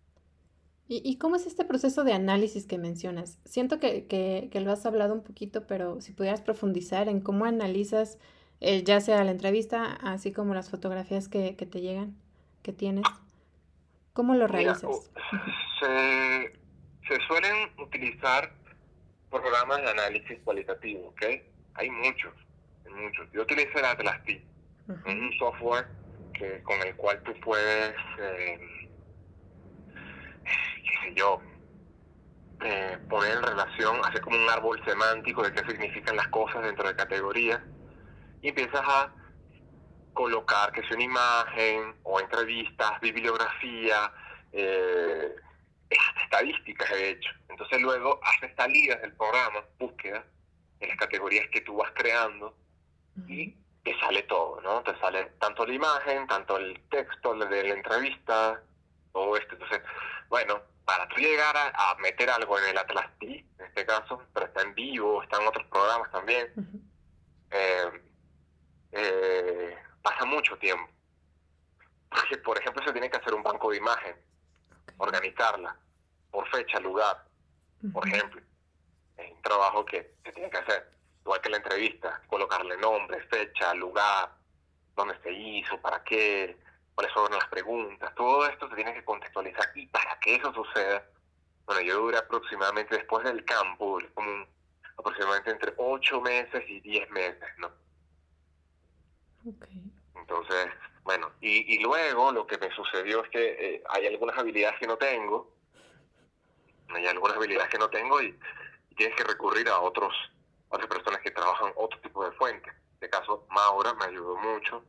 ¿Y, 0.89 1.18
cómo 1.18 1.34
es 1.34 1.47
este 1.47 1.64
proceso 1.64 2.05
de 2.05 2.12
análisis 2.12 2.64
que 2.64 2.78
mencionas? 2.78 3.41
Siento 3.45 3.80
que, 3.80 4.07
que, 4.07 4.49
que, 4.53 4.61
lo 4.61 4.70
has 4.70 4.87
hablado 4.87 5.14
un 5.14 5.24
poquito, 5.24 5.66
pero 5.66 6.01
si 6.01 6.12
pudieras 6.12 6.43
profundizar 6.43 7.09
en 7.09 7.20
cómo 7.20 7.45
analizas, 7.45 8.18
eh, 8.61 8.84
ya 8.84 9.01
sea 9.01 9.24
la 9.24 9.32
entrevista, 9.32 9.95
así 9.95 10.32
como 10.32 10.55
las 10.55 10.70
fotografías 10.70 11.28
que, 11.28 11.57
que 11.57 11.66
te 11.66 11.80
llegan, 11.80 12.16
que 12.62 12.72
tienes, 12.72 13.05
¿cómo 14.12 14.37
lo 14.37 14.47
realizas? 14.47 15.11
se, 15.80 16.53
se, 17.09 17.20
suelen 17.26 17.68
utilizar 17.80 18.53
programas 19.28 19.78
de 19.78 19.91
análisis 19.91 20.39
cualitativo, 20.45 21.09
¿ok? 21.09 21.22
Hay 21.74 21.91
muchos, 21.91 22.32
hay 22.87 22.93
muchos. 22.93 23.28
Yo 23.32 23.43
utilizo 23.43 23.76
el 23.76 23.87
Atlas 23.87 24.22
T, 24.22 24.41
un 24.87 25.32
software 25.37 25.89
que, 26.32 26.62
con 26.62 26.80
el 26.87 26.95
cual 26.95 27.20
tú 27.24 27.32
puedes... 27.41 27.93
Eh, 28.20 28.76
qué 30.87 31.09
sé 31.09 31.14
yo, 31.14 31.41
eh, 32.62 32.99
poner 33.11 33.37
en 33.37 33.43
relación, 33.43 34.05
hacer 34.05 34.20
como 34.22 34.37
un 34.37 34.49
árbol 34.49 34.82
semántico 34.84 35.43
de 35.43 35.53
qué 35.53 35.70
significan 35.70 36.16
las 36.16 36.28
cosas 36.28 36.62
dentro 36.62 36.89
de 36.89 36.97
categorías 36.97 37.61
y 38.41 38.49
empiezas 38.49 38.82
a 38.82 39.12
colocar 40.14 40.72
que 40.72 40.80
sea 40.82 40.97
una 40.97 41.05
imagen 41.05 41.95
o 42.03 42.18
entrevistas, 42.18 42.99
bibliografía, 43.01 44.11
eh, 44.53 45.37
estadísticas 46.24 46.91
de 46.91 47.11
hecho. 47.11 47.30
Entonces 47.49 47.80
luego 47.82 48.18
haces 48.22 48.55
salidas 48.57 49.01
del 49.03 49.12
programa, 49.12 49.61
búsqueda, 49.78 50.24
en 50.80 50.89
las 50.89 50.99
categorías 50.99 51.49
que 51.51 51.61
tú 51.61 51.76
vas 51.76 51.91
creando 51.95 52.55
y 53.28 53.55
te 53.84 53.99
sale 54.01 54.22
todo, 54.22 54.61
¿no? 54.62 54.82
Te 54.82 54.99
sale 54.99 55.24
tanto 55.39 55.66
la 55.66 55.74
imagen, 55.74 56.26
tanto 56.26 56.57
el 56.57 56.80
texto 56.91 57.34
de 57.34 57.64
la 57.64 57.74
entrevista, 57.74 58.62
todo 59.12 59.37
esto. 59.37 59.55
Entonces, 59.55 59.82
bueno, 60.28 60.61
para 60.87 61.09
tú 61.09 61.16
llegar 61.16 61.55
a, 61.57 61.97
meter 61.97 62.30
algo 62.30 62.59
en 62.61 62.66
el 62.66 62.78
Atlas 62.78 63.11
T, 63.18 63.26
en 63.26 63.66
este 63.66 63.84
caso, 63.84 64.22
pero 64.32 64.47
está 64.47 64.62
en 64.62 64.72
vivo, 64.74 65.20
está 65.20 65.43
en 65.43 65.49
otros 65.49 65.66
programas 65.66 66.11
también, 66.12 66.47
eh, 67.51 68.03
eh, 68.93 69.78
pasa 70.01 70.24
mucho 70.24 70.57
tiempo. 70.59 70.89
Porque, 72.09 72.39
por 72.39 72.57
ejemplo, 72.57 72.84
se 72.84 72.93
tiene 72.93 73.11
que 73.11 73.16
hacer 73.16 73.34
un 73.34 73.43
banco 73.43 73.70
de 73.72 73.78
imagen, 73.78 74.16
organizarla, 74.99 75.76
por 76.30 76.49
fecha, 76.51 76.78
lugar, 76.78 77.24
por 77.93 78.07
ejemplo. 78.07 78.41
Es 79.16 79.32
un 79.32 79.43
trabajo 79.43 79.84
que 79.84 80.14
se 80.24 80.32
tiene 80.32 80.49
que 80.51 80.59
hacer 80.59 80.89
igual 81.22 81.41
que 81.41 81.51
la 81.51 81.57
entrevista, 81.57 82.22
colocarle 82.28 82.76
nombre, 82.76 83.20
fecha, 83.22 83.74
lugar, 83.74 84.30
dónde 84.95 85.18
se 85.24 85.32
hizo, 85.32 85.80
para 85.80 86.05
qué, 86.05 86.57
cuáles 86.97 87.12
son 87.12 87.30
las 87.30 87.47
preguntas, 87.49 88.12
todo 88.14 88.47
esto 88.47 88.68
se 88.70 88.74
tiene 88.74 88.94
que 88.94 89.05
contextualizar. 89.05 89.70
Y 89.74 89.86
para 89.88 90.18
que 90.18 90.36
eso 90.36 90.53
suceda, 90.55 91.07
bueno, 91.66 91.82
yo 91.82 92.01
duré 92.01 92.16
aproximadamente 92.16 92.97
después 92.97 93.22
del 93.22 93.44
campo, 93.44 93.99
como 94.14 94.47
aproximadamente 94.97 95.51
entre 95.51 95.74
8 95.76 96.20
meses 96.22 96.64
y 96.66 96.80
10 96.80 97.11
meses, 97.11 97.49
¿no? 97.59 97.70
Entonces, 100.14 100.68
bueno, 101.05 101.30
y, 101.40 101.74
y, 101.74 101.78
luego 101.80 102.32
lo 102.32 102.47
que 102.47 102.59
me 102.59 102.70
sucedió 102.74 103.22
es 103.22 103.30
que 103.30 103.74
eh, 103.74 103.84
hay 103.90 104.07
algunas 104.07 104.36
habilidades 104.38 104.80
que 104.80 104.86
no 104.86 104.97
tengo, 104.97 105.53
hay 106.88 107.07
algunas 107.07 107.36
habilidades 107.36 107.68
que 107.68 107.78
no 107.78 107.90
tengo 107.90 108.20
y 108.22 108.36
tienes 108.97 109.14
que 109.16 109.24
recurrir 109.24 109.68
a 109.68 109.78
otros 109.80 110.14
otras 110.70 110.88
personas 110.88 111.20
que 111.20 111.30
trabajan 111.30 111.72
otro 111.76 112.01
tipo 112.01 112.24
de 112.24 112.32
fuentes. 112.32 112.72
En 112.72 112.94
este 112.94 113.11
caso, 113.11 113.47
Maura 113.51 113.94
me 113.94 114.07
ayudó 114.07 114.36
mucho 114.36 114.82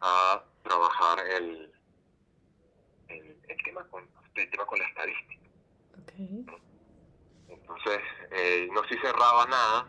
a 0.00 0.42
trabajar 0.64 1.20
el, 1.26 1.72
el, 3.08 3.62
tema, 3.64 3.86
con, 3.88 4.08
el 4.34 4.50
tema 4.50 4.66
con 4.66 4.78
la 4.78 4.86
estadística. 4.86 5.48
Entonces, 7.48 8.00
eh, 8.32 8.68
no 8.72 8.82
se 8.88 8.98
cerraba 9.00 9.46
nada 9.46 9.86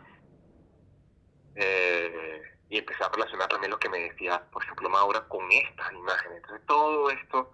eh, 1.56 2.42
y 2.68 2.78
empecé 2.78 3.02
a 3.02 3.08
relacionar 3.08 3.48
también 3.48 3.72
lo 3.72 3.78
que 3.78 3.88
me 3.88 3.98
decía, 3.98 4.48
por 4.52 4.62
ejemplo, 4.62 4.88
Maura, 4.88 5.26
con 5.28 5.50
estas 5.50 5.92
imágenes. 5.92 6.38
Entonces, 6.38 6.66
todo 6.66 7.10
esto, 7.10 7.52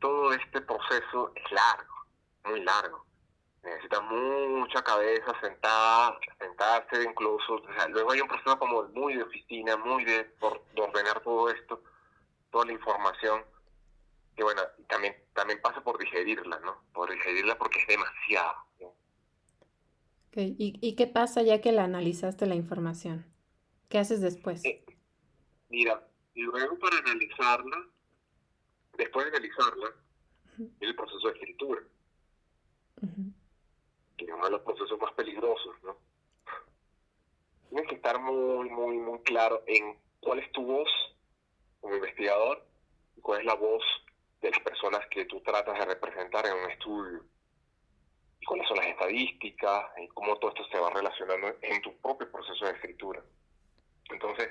todo 0.00 0.32
este 0.32 0.60
proceso 0.60 1.32
es 1.34 1.52
largo, 1.52 2.06
muy 2.44 2.60
largo 2.62 3.12
necesita 3.62 4.00
mucha 4.00 4.82
cabeza 4.82 5.32
sentada, 5.40 6.18
sentarse 6.38 7.02
incluso. 7.02 7.54
O 7.54 7.74
sea, 7.74 7.88
luego 7.88 8.12
hay 8.12 8.20
un 8.20 8.28
proceso 8.28 8.58
como 8.58 8.82
muy 8.88 9.14
de 9.14 9.22
oficina, 9.22 9.76
muy 9.76 10.04
de, 10.04 10.34
ordenar 10.76 11.20
todo 11.20 11.48
esto, 11.50 11.82
toda 12.52 12.66
la 12.66 12.72
información. 12.72 13.42
Que 14.36 14.44
bueno, 14.44 14.62
también, 14.88 15.16
también 15.34 15.60
pasa 15.60 15.82
por 15.82 15.98
digerirla, 15.98 16.60
¿no? 16.60 16.84
Por 16.92 17.10
digerirla 17.10 17.58
porque 17.58 17.80
es 17.80 17.86
demasiado. 17.88 18.54
¿Y, 20.34 20.78
¿Y 20.80 20.94
qué 20.94 21.06
pasa 21.08 21.42
ya 21.42 21.60
que 21.60 21.72
la 21.72 21.84
analizaste 21.84 22.46
la 22.46 22.54
información? 22.54 23.26
¿Qué 23.88 23.98
haces 23.98 24.20
después? 24.20 24.64
Eh, 24.64 24.84
mira, 25.68 26.08
luego 26.34 26.78
para 26.78 26.98
analizarla, 26.98 27.86
después 28.96 29.26
de 29.26 29.36
analizarla, 29.36 29.94
el 30.80 30.94
proceso 30.94 31.28
de 31.28 31.34
escritura 31.34 31.82
que 34.16 34.32
uno 34.32 34.44
de 34.44 34.50
los 34.50 34.62
procesos 34.62 34.98
más 35.00 35.12
peligrosos, 35.14 35.74
¿no? 35.82 35.96
Tienes 37.68 37.88
que 37.88 37.96
estar 37.96 38.20
muy, 38.20 38.68
muy, 38.70 38.98
muy 38.98 39.18
claro 39.20 39.62
en 39.66 39.98
cuál 40.20 40.38
es 40.40 40.52
tu 40.52 40.64
voz 40.64 40.88
como 41.82 41.96
investigador 41.96 42.64
y 43.16 43.20
cuál 43.20 43.40
es 43.40 43.46
la 43.46 43.54
voz 43.54 43.84
de 44.40 44.50
las 44.50 44.60
personas 44.60 45.06
que 45.08 45.26
tú 45.26 45.42
tratas 45.42 45.78
de 45.78 45.84
representar 45.84 46.46
en 46.46 46.54
un 46.54 46.70
estudio. 46.70 47.24
Y 48.40 48.46
cuáles 48.46 48.66
son 48.66 48.78
las 48.78 48.86
estadísticas 48.86 49.86
y 49.98 50.08
cómo 50.08 50.38
todo 50.38 50.50
esto 50.50 50.64
se 50.70 50.78
va 50.78 50.90
relacionando 50.90 51.54
en 51.60 51.82
tu 51.82 51.94
propio 51.98 52.30
proceso 52.30 52.64
de 52.64 52.72
escritura. 52.72 53.22
Entonces, 54.10 54.50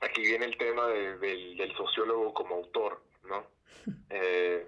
aquí 0.00 0.20
viene 0.22 0.46
el 0.46 0.58
tema 0.58 0.86
del 0.88 1.74
sociólogo 1.76 2.34
como 2.34 2.56
autor, 2.56 3.02
¿no? 3.24 3.46
Eh, 4.10 4.66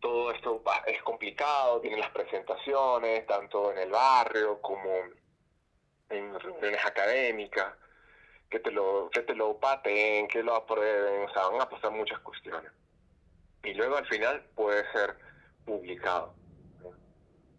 todo 0.00 0.32
esto 0.32 0.62
es 0.86 1.02
complicado, 1.02 1.80
tienen 1.80 2.00
las 2.00 2.10
presentaciones, 2.10 3.24
tanto 3.26 3.72
en 3.72 3.78
el 3.78 3.90
barrio 3.90 4.60
como 4.60 4.90
en 6.10 6.40
reuniones 6.40 6.84
académicas, 6.84 7.72
que 8.52 8.60
te 8.60 8.70
lo, 8.70 9.08
que 9.10 9.22
te 9.22 9.34
lo 9.34 9.58
paten, 9.58 10.28
que 10.28 10.42
lo 10.42 10.54
aprueben, 10.54 11.24
o 11.24 11.32
sea, 11.32 11.48
van 11.48 11.62
a 11.62 11.68
pasar 11.70 11.90
muchas 11.90 12.20
cuestiones. 12.20 12.70
Y 13.64 13.72
luego 13.72 13.96
al 13.96 14.06
final 14.06 14.44
puede 14.54 14.84
ser 14.92 15.16
publicado, 15.64 16.34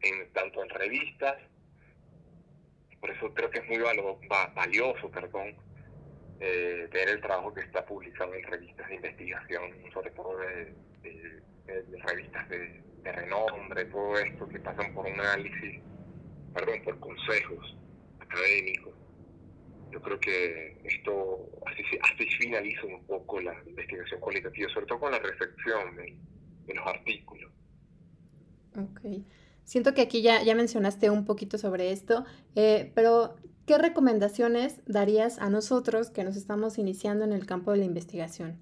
en, 0.02 0.32
tanto 0.34 0.62
en 0.62 0.70
revistas, 0.70 1.38
por 3.00 3.10
eso 3.10 3.34
creo 3.34 3.50
que 3.50 3.60
es 3.60 3.68
muy 3.68 3.80
valioso, 3.80 5.10
perdón, 5.10 5.56
eh, 6.39 6.88
ver 6.91 7.10
el 7.10 7.22
trabajo 7.22 7.52
que 7.54 7.62
está 7.62 7.84
publicado 7.84 8.36
en 8.36 8.44
revistas 8.44 8.88
de 8.88 8.96
investigación, 8.96 9.72
sobre 9.94 10.12
todo 10.12 10.38
de, 10.38 10.76
revistas 12.06 12.50
de, 12.50 12.84
renombre, 13.04 13.86
todo 13.86 14.18
esto 14.20 14.48
que 14.48 14.60
pasan 14.60 14.94
por 14.94 15.06
un 15.06 15.20
análisis, 15.20 15.82
perdón, 16.54 16.84
por 16.84 17.00
consejos 17.00 17.76
académicos. 18.20 18.93
Yo 19.94 20.02
creo 20.02 20.20
que 20.20 20.82
esto 20.86 21.50
así, 21.68 21.84
así 22.02 22.26
finaliza 22.38 22.84
un 22.88 23.06
poco 23.06 23.39
la 23.39 23.54
investigación 23.68 24.20
cualitativa, 24.20 24.68
sobre 24.74 24.88
todo 24.88 25.00
con 25.02 25.12
la 25.12 25.20
recepción 25.20 25.96
de, 25.96 26.74
los 26.74 26.88
artículos. 26.88 27.52
Ok. 28.76 29.02
Siento 29.66 29.94
que 29.94 30.02
aquí 30.02 30.24
ya, 30.24 30.41
ya 30.41 30.56
mencionaste 30.56 31.12
un 31.12 31.26
poquito 31.26 31.60
sobre 31.60 31.91
esto, 31.91 32.26
eh, 32.56 32.91
pero 32.96 33.36
¿qué 33.68 33.78
recomendaciones 33.78 34.82
darías 34.88 35.38
a 35.38 35.52
nosotros 35.52 36.10
que 36.10 36.24
nos 36.24 36.38
estamos 36.38 36.80
iniciando 36.80 37.24
en 37.24 37.32
el 37.32 37.46
campo 37.46 37.72
de 37.72 37.78
la 37.78 37.86
investigación? 37.86 38.60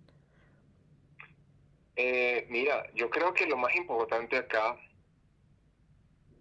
Eh, 1.95 2.45
mira, 2.49 2.83
yo 2.93 3.09
creo 3.09 3.33
que 3.33 3.45
lo 3.45 3.55
más 3.55 3.73
importante 3.77 4.35
acá 4.35 4.75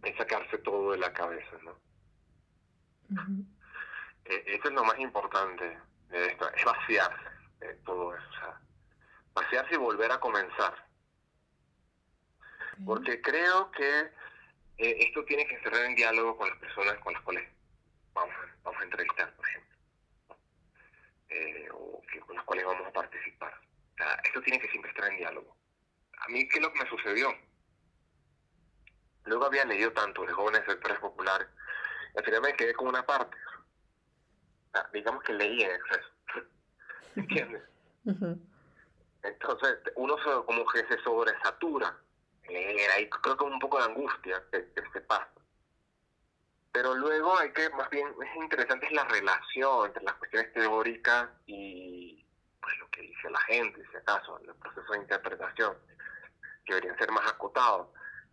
es 0.02 0.16
sacarse 0.16 0.58
todo 0.58 0.90
de 0.90 0.98
la 0.98 1.12
cabeza, 1.12 1.56
¿no? 1.64 1.78
Eh, 3.10 3.44
eso 4.46 4.68
es 4.68 4.74
lo 4.74 4.84
más 4.84 4.98
importante 4.98 5.78
de 6.08 6.26
esto, 6.26 6.48
es 6.50 6.64
vaciarse 6.64 7.30
de 7.60 7.74
todo 7.84 8.14
eso, 8.16 8.26
o 8.28 8.32
sea, 8.34 8.60
vaciarse 9.34 9.74
y 9.74 9.78
volver 9.78 10.10
a 10.12 10.20
comenzar. 10.20 10.74
Porque 12.84 13.20
creo 13.20 13.70
que 13.72 14.00
eh, 14.78 14.96
esto 15.00 15.24
tiene 15.24 15.46
que 15.46 15.60
ser 15.60 15.74
en 15.74 15.94
diálogo 15.94 16.36
con 16.36 16.48
las 16.48 16.58
personas 16.58 16.98
con 16.98 17.12
las 17.12 17.22
cuales 17.22 17.46
vamos, 18.14 18.34
vamos 18.62 18.80
a 18.80 18.84
entrevistar, 18.84 19.34
por 19.34 19.46
ejemplo, 19.48 19.76
o 21.74 22.02
que, 22.10 22.20
con 22.20 22.36
las 22.36 22.44
cuales 22.44 22.64
vamos 22.64 22.86
a 22.86 22.92
participar 22.92 23.60
esto 24.24 24.40
tiene 24.42 24.60
que 24.60 24.68
siempre 24.68 24.90
estar 24.90 25.10
en 25.10 25.18
diálogo. 25.18 25.56
A 26.18 26.28
mí, 26.28 26.48
¿qué 26.48 26.56
es 26.56 26.62
lo 26.62 26.72
que 26.72 26.82
me 26.82 26.88
sucedió? 26.88 27.34
Luego 29.24 29.46
había 29.46 29.64
leído 29.64 29.92
tanto 29.92 30.24
de 30.24 30.32
jóvenes 30.32 30.62
sectores 30.66 30.98
populares, 30.98 31.48
y 32.14 32.18
al 32.18 32.24
final 32.24 32.42
me 32.42 32.54
quedé 32.54 32.74
con 32.74 32.88
una 32.88 33.04
parte. 33.04 33.36
Digamos 34.92 35.22
que 35.24 35.32
leí 35.34 35.62
en 35.62 35.70
exceso. 35.70 36.08
¿Entiendes? 37.16 37.62
Entonces, 39.22 39.78
uno 39.96 40.16
como 40.46 40.64
que 40.66 40.86
se 40.86 41.02
sobresatura 41.02 41.96
leer, 42.48 42.90
ahí 42.92 43.08
creo 43.08 43.36
que 43.36 43.44
un 43.44 43.58
poco 43.58 43.78
de 43.78 43.84
angustia 43.84 44.42
que, 44.50 44.70
que 44.72 44.82
se 44.92 45.00
pasa. 45.02 45.30
Pero 46.72 46.94
luego 46.94 47.36
hay 47.36 47.52
que, 47.52 47.68
más 47.70 47.90
bien, 47.90 48.08
es 48.08 48.36
interesante 48.36 48.86
es 48.86 48.92
la 48.92 49.04
relación 49.04 49.86
entre 49.86 50.04
las 50.04 50.14
cuestiones 50.14 50.52
teóricas 50.52 51.28
y, 51.46 52.24
pues 52.60 52.78
lo 52.78 52.88
que 52.90 53.02
dice 53.02 53.30
la 53.30 53.40
gente, 53.40 53.82
si 53.90 53.96
acaso, 53.96 54.38
el 54.38 54.54
proceso 54.54 54.92
de 54.92 54.98
interpretación, 54.98 55.76
que 56.64 56.74
deberían 56.74 56.98
ser 56.98 57.10
más 57.10 57.28
acotados, 57.28 57.88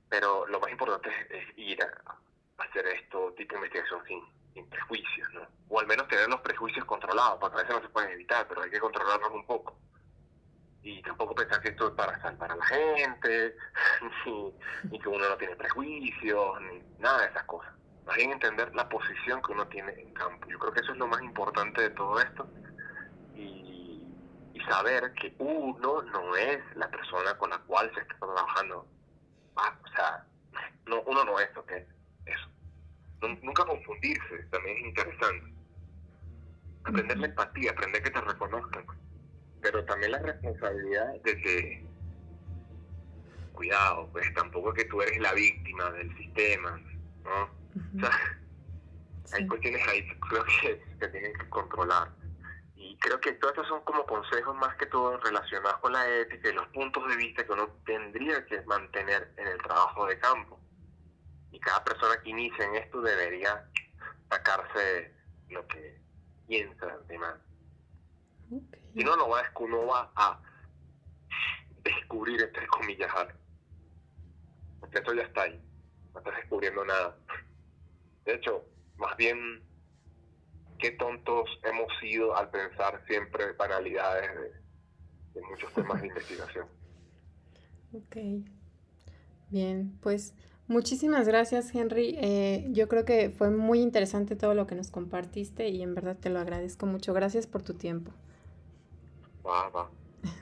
pero 0.09 0.45
lo 0.47 0.59
más 0.59 0.69
importante 0.69 1.09
es, 1.29 1.57
ir 1.57 1.81
a, 1.83 2.15
hacer 2.59 2.85
esto 2.87 3.33
tipo 3.33 3.53
de 3.53 3.57
investigación 3.57 4.03
sin, 4.05 4.23
prejuicios, 4.65 5.27
¿no? 5.33 5.41
O 5.69 5.79
al 5.79 5.87
menos 5.87 6.07
tener 6.07 6.27
los 6.29 6.41
prejuicios 6.41 6.85
controlados, 6.85 7.37
porque 7.39 7.59
a 7.59 7.61
veces 7.61 7.75
no 7.75 7.81
se 7.81 7.89
pueden 7.89 8.11
evitar, 8.11 8.47
pero 8.47 8.61
hay 8.61 8.69
que 8.69 8.79
controlarlos 8.79 9.31
un 9.31 9.45
poco. 9.45 9.77
y 10.83 11.01
tampoco 11.01 11.35
pensar 11.35 11.59
que 11.61 11.69
esto 11.69 11.89
es 11.89 11.93
para 11.95 12.19
salvar 12.21 12.51
a 12.51 12.55
la 12.55 12.65
gente, 12.65 13.55
ni, 14.89 14.99
que 14.99 15.09
uno 15.09 15.29
no 15.29 15.35
tiene 15.37 15.55
prejuicios, 15.55 16.61
ni 16.61 16.81
nada 16.99 17.21
de 17.23 17.27
esas 17.27 17.43
cosas. 17.43 17.73
Más 18.05 18.15
bien 18.15 18.31
entender 18.31 18.73
la 18.73 18.87
posición 18.87 19.41
que 19.41 19.51
uno 19.51 19.67
tiene 19.67 19.91
en 19.99 20.13
campo. 20.13 20.47
Yo 20.47 20.57
creo 20.59 20.71
que 20.71 20.79
eso 20.79 20.93
es 20.93 20.97
lo 20.97 21.07
más 21.07 21.21
importante 21.21 21.81
de 21.81 21.89
todo 21.89 22.19
esto. 22.21 22.47
Y, 23.35 23.83
saber 24.69 25.13
que 25.13 25.33
uno 25.39 26.01
no 26.01 26.35
es 26.35 26.59
la 26.75 26.89
persona 26.89 27.37
con 27.37 27.49
la 27.49 27.57
cual 27.59 27.89
se 27.93 28.01
está 28.01 28.17
trabajando. 28.17 28.85
O 29.55 29.87
sea, 29.95 30.25
no, 30.87 31.01
uno 31.03 31.23
no 31.23 31.39
es 31.39 31.49
eso. 31.51 31.63
Nunca 33.21 33.65
confundirse, 33.65 34.43
también 34.51 34.77
es 34.77 34.85
interesante. 34.85 35.53
Aprender 36.83 37.17
la 37.17 37.27
empatía, 37.27 37.71
aprender 37.71 38.01
que 38.03 38.11
te 38.11 38.21
reconozcan 38.21 38.85
pero 39.61 39.83
también 39.85 40.11
la 40.11 40.19
responsabilidad 40.19 41.13
de 41.23 41.41
que, 41.41 41.85
cuidado, 43.53 44.09
pues 44.11 44.33
tampoco 44.33 44.69
es 44.69 44.83
que 44.83 44.89
tú 44.89 45.01
eres 45.01 45.19
la 45.19 45.33
víctima 45.33 45.91
del 45.91 46.15
sistema, 46.17 46.81
¿no? 47.23 47.43
O 47.43 47.99
sea, 47.99 48.37
hay 49.33 49.47
cuestiones 49.47 49.85
ahí 49.87 50.07
creo 50.29 50.45
que 50.45 50.81
se 50.99 51.07
tienen 51.09 51.33
que 51.33 51.49
controlar. 51.49 52.11
Y 52.75 52.97
creo 52.99 53.19
que 53.19 53.33
todos 53.33 53.53
estos 53.53 53.67
son 53.67 53.83
como 53.83 54.05
consejos 54.05 54.55
más 54.55 54.75
que 54.77 54.85
todo 54.85 55.17
relacionados 55.17 55.79
con 55.79 55.93
la 55.93 56.07
ética 56.07 56.49
y 56.49 56.53
los 56.53 56.67
puntos 56.67 57.07
de 57.09 57.17
vista 57.17 57.45
que 57.45 57.51
uno 57.51 57.67
tendría 57.85 58.45
que 58.45 58.61
mantener 58.61 59.33
en 59.37 59.47
el 59.47 59.57
trabajo 59.57 60.05
de 60.05 60.17
campo. 60.19 60.59
Y 61.51 61.59
cada 61.59 61.83
persona 61.83 62.21
que 62.21 62.29
inicia 62.29 62.65
en 62.65 62.75
esto 62.75 63.01
debería 63.01 63.69
sacarse 64.29 65.13
lo 65.49 65.65
que 65.67 65.99
piensa 66.47 66.97
de 67.07 67.17
más. 67.17 67.35
Si 68.93 69.03
no, 69.03 69.15
no 69.15 69.29
va, 69.29 69.43
no 69.69 69.87
va 69.87 70.11
a 70.15 70.41
descubrir, 71.83 72.41
entre 72.41 72.67
comillas, 72.67 73.13
algo. 73.15 73.37
Porque 74.79 74.99
esto 74.99 75.13
ya 75.13 75.23
está 75.23 75.43
ahí. 75.43 75.61
No 76.13 76.19
estás 76.19 76.35
descubriendo 76.37 76.85
nada. 76.85 77.17
De 78.25 78.35
hecho, 78.35 78.65
más 78.97 79.15
bien, 79.17 79.63
qué 80.79 80.91
tontos 80.91 81.49
hemos 81.63 81.87
sido 81.99 82.35
al 82.35 82.49
pensar 82.49 83.03
siempre 83.07 83.53
banalidades 83.53 84.33
de, 84.35 85.39
de 85.39 85.47
muchos 85.47 85.73
temas 85.73 86.01
de 86.01 86.07
investigación. 86.09 86.67
Ok. 87.93 88.17
Bien, 89.49 89.97
pues 90.01 90.33
muchísimas 90.67 91.27
gracias 91.27 91.73
Henry. 91.73 92.17
Eh, 92.19 92.67
yo 92.71 92.87
creo 92.87 93.05
que 93.05 93.29
fue 93.29 93.49
muy 93.49 93.81
interesante 93.81 94.35
todo 94.35 94.53
lo 94.53 94.67
que 94.67 94.75
nos 94.75 94.91
compartiste 94.91 95.69
y 95.69 95.81
en 95.81 95.95
verdad 95.95 96.17
te 96.17 96.29
lo 96.29 96.39
agradezco 96.39 96.85
mucho. 96.85 97.13
Gracias 97.13 97.47
por 97.47 97.61
tu 97.61 97.73
tiempo. 97.73 98.11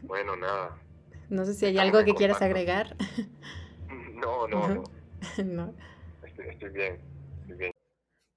Bueno, 0.04 0.36
nada. 0.36 0.78
No 1.30 1.46
sé 1.46 1.54
si 1.54 1.66
hay 1.66 1.78
algo 1.78 2.04
que 2.04 2.14
quieras 2.14 2.42
agregar. 2.42 2.96
No, 4.16 4.48
no, 4.48 4.68
no. 4.70 4.84
no. 5.46 5.74
Estoy, 6.24 6.70
bien, 6.70 7.00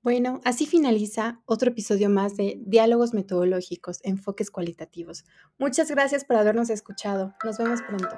Bueno, 0.03 0.41
así 0.45 0.67
finaliza 0.67 1.41
otro 1.47 1.71
episodio 1.71 2.11
más 2.11 2.37
de 2.37 2.61
Diálogos 2.67 3.15
Metodológicos, 3.15 4.01
Enfoques 4.03 4.51
Cualitativos. 4.51 5.25
Muchas 5.57 5.91
gracias 5.91 6.25
por 6.25 6.37
habernos 6.37 6.69
escuchado. 6.69 7.33
Nos 7.45 7.59
vemos 7.59 7.81
pronto. 7.83 8.17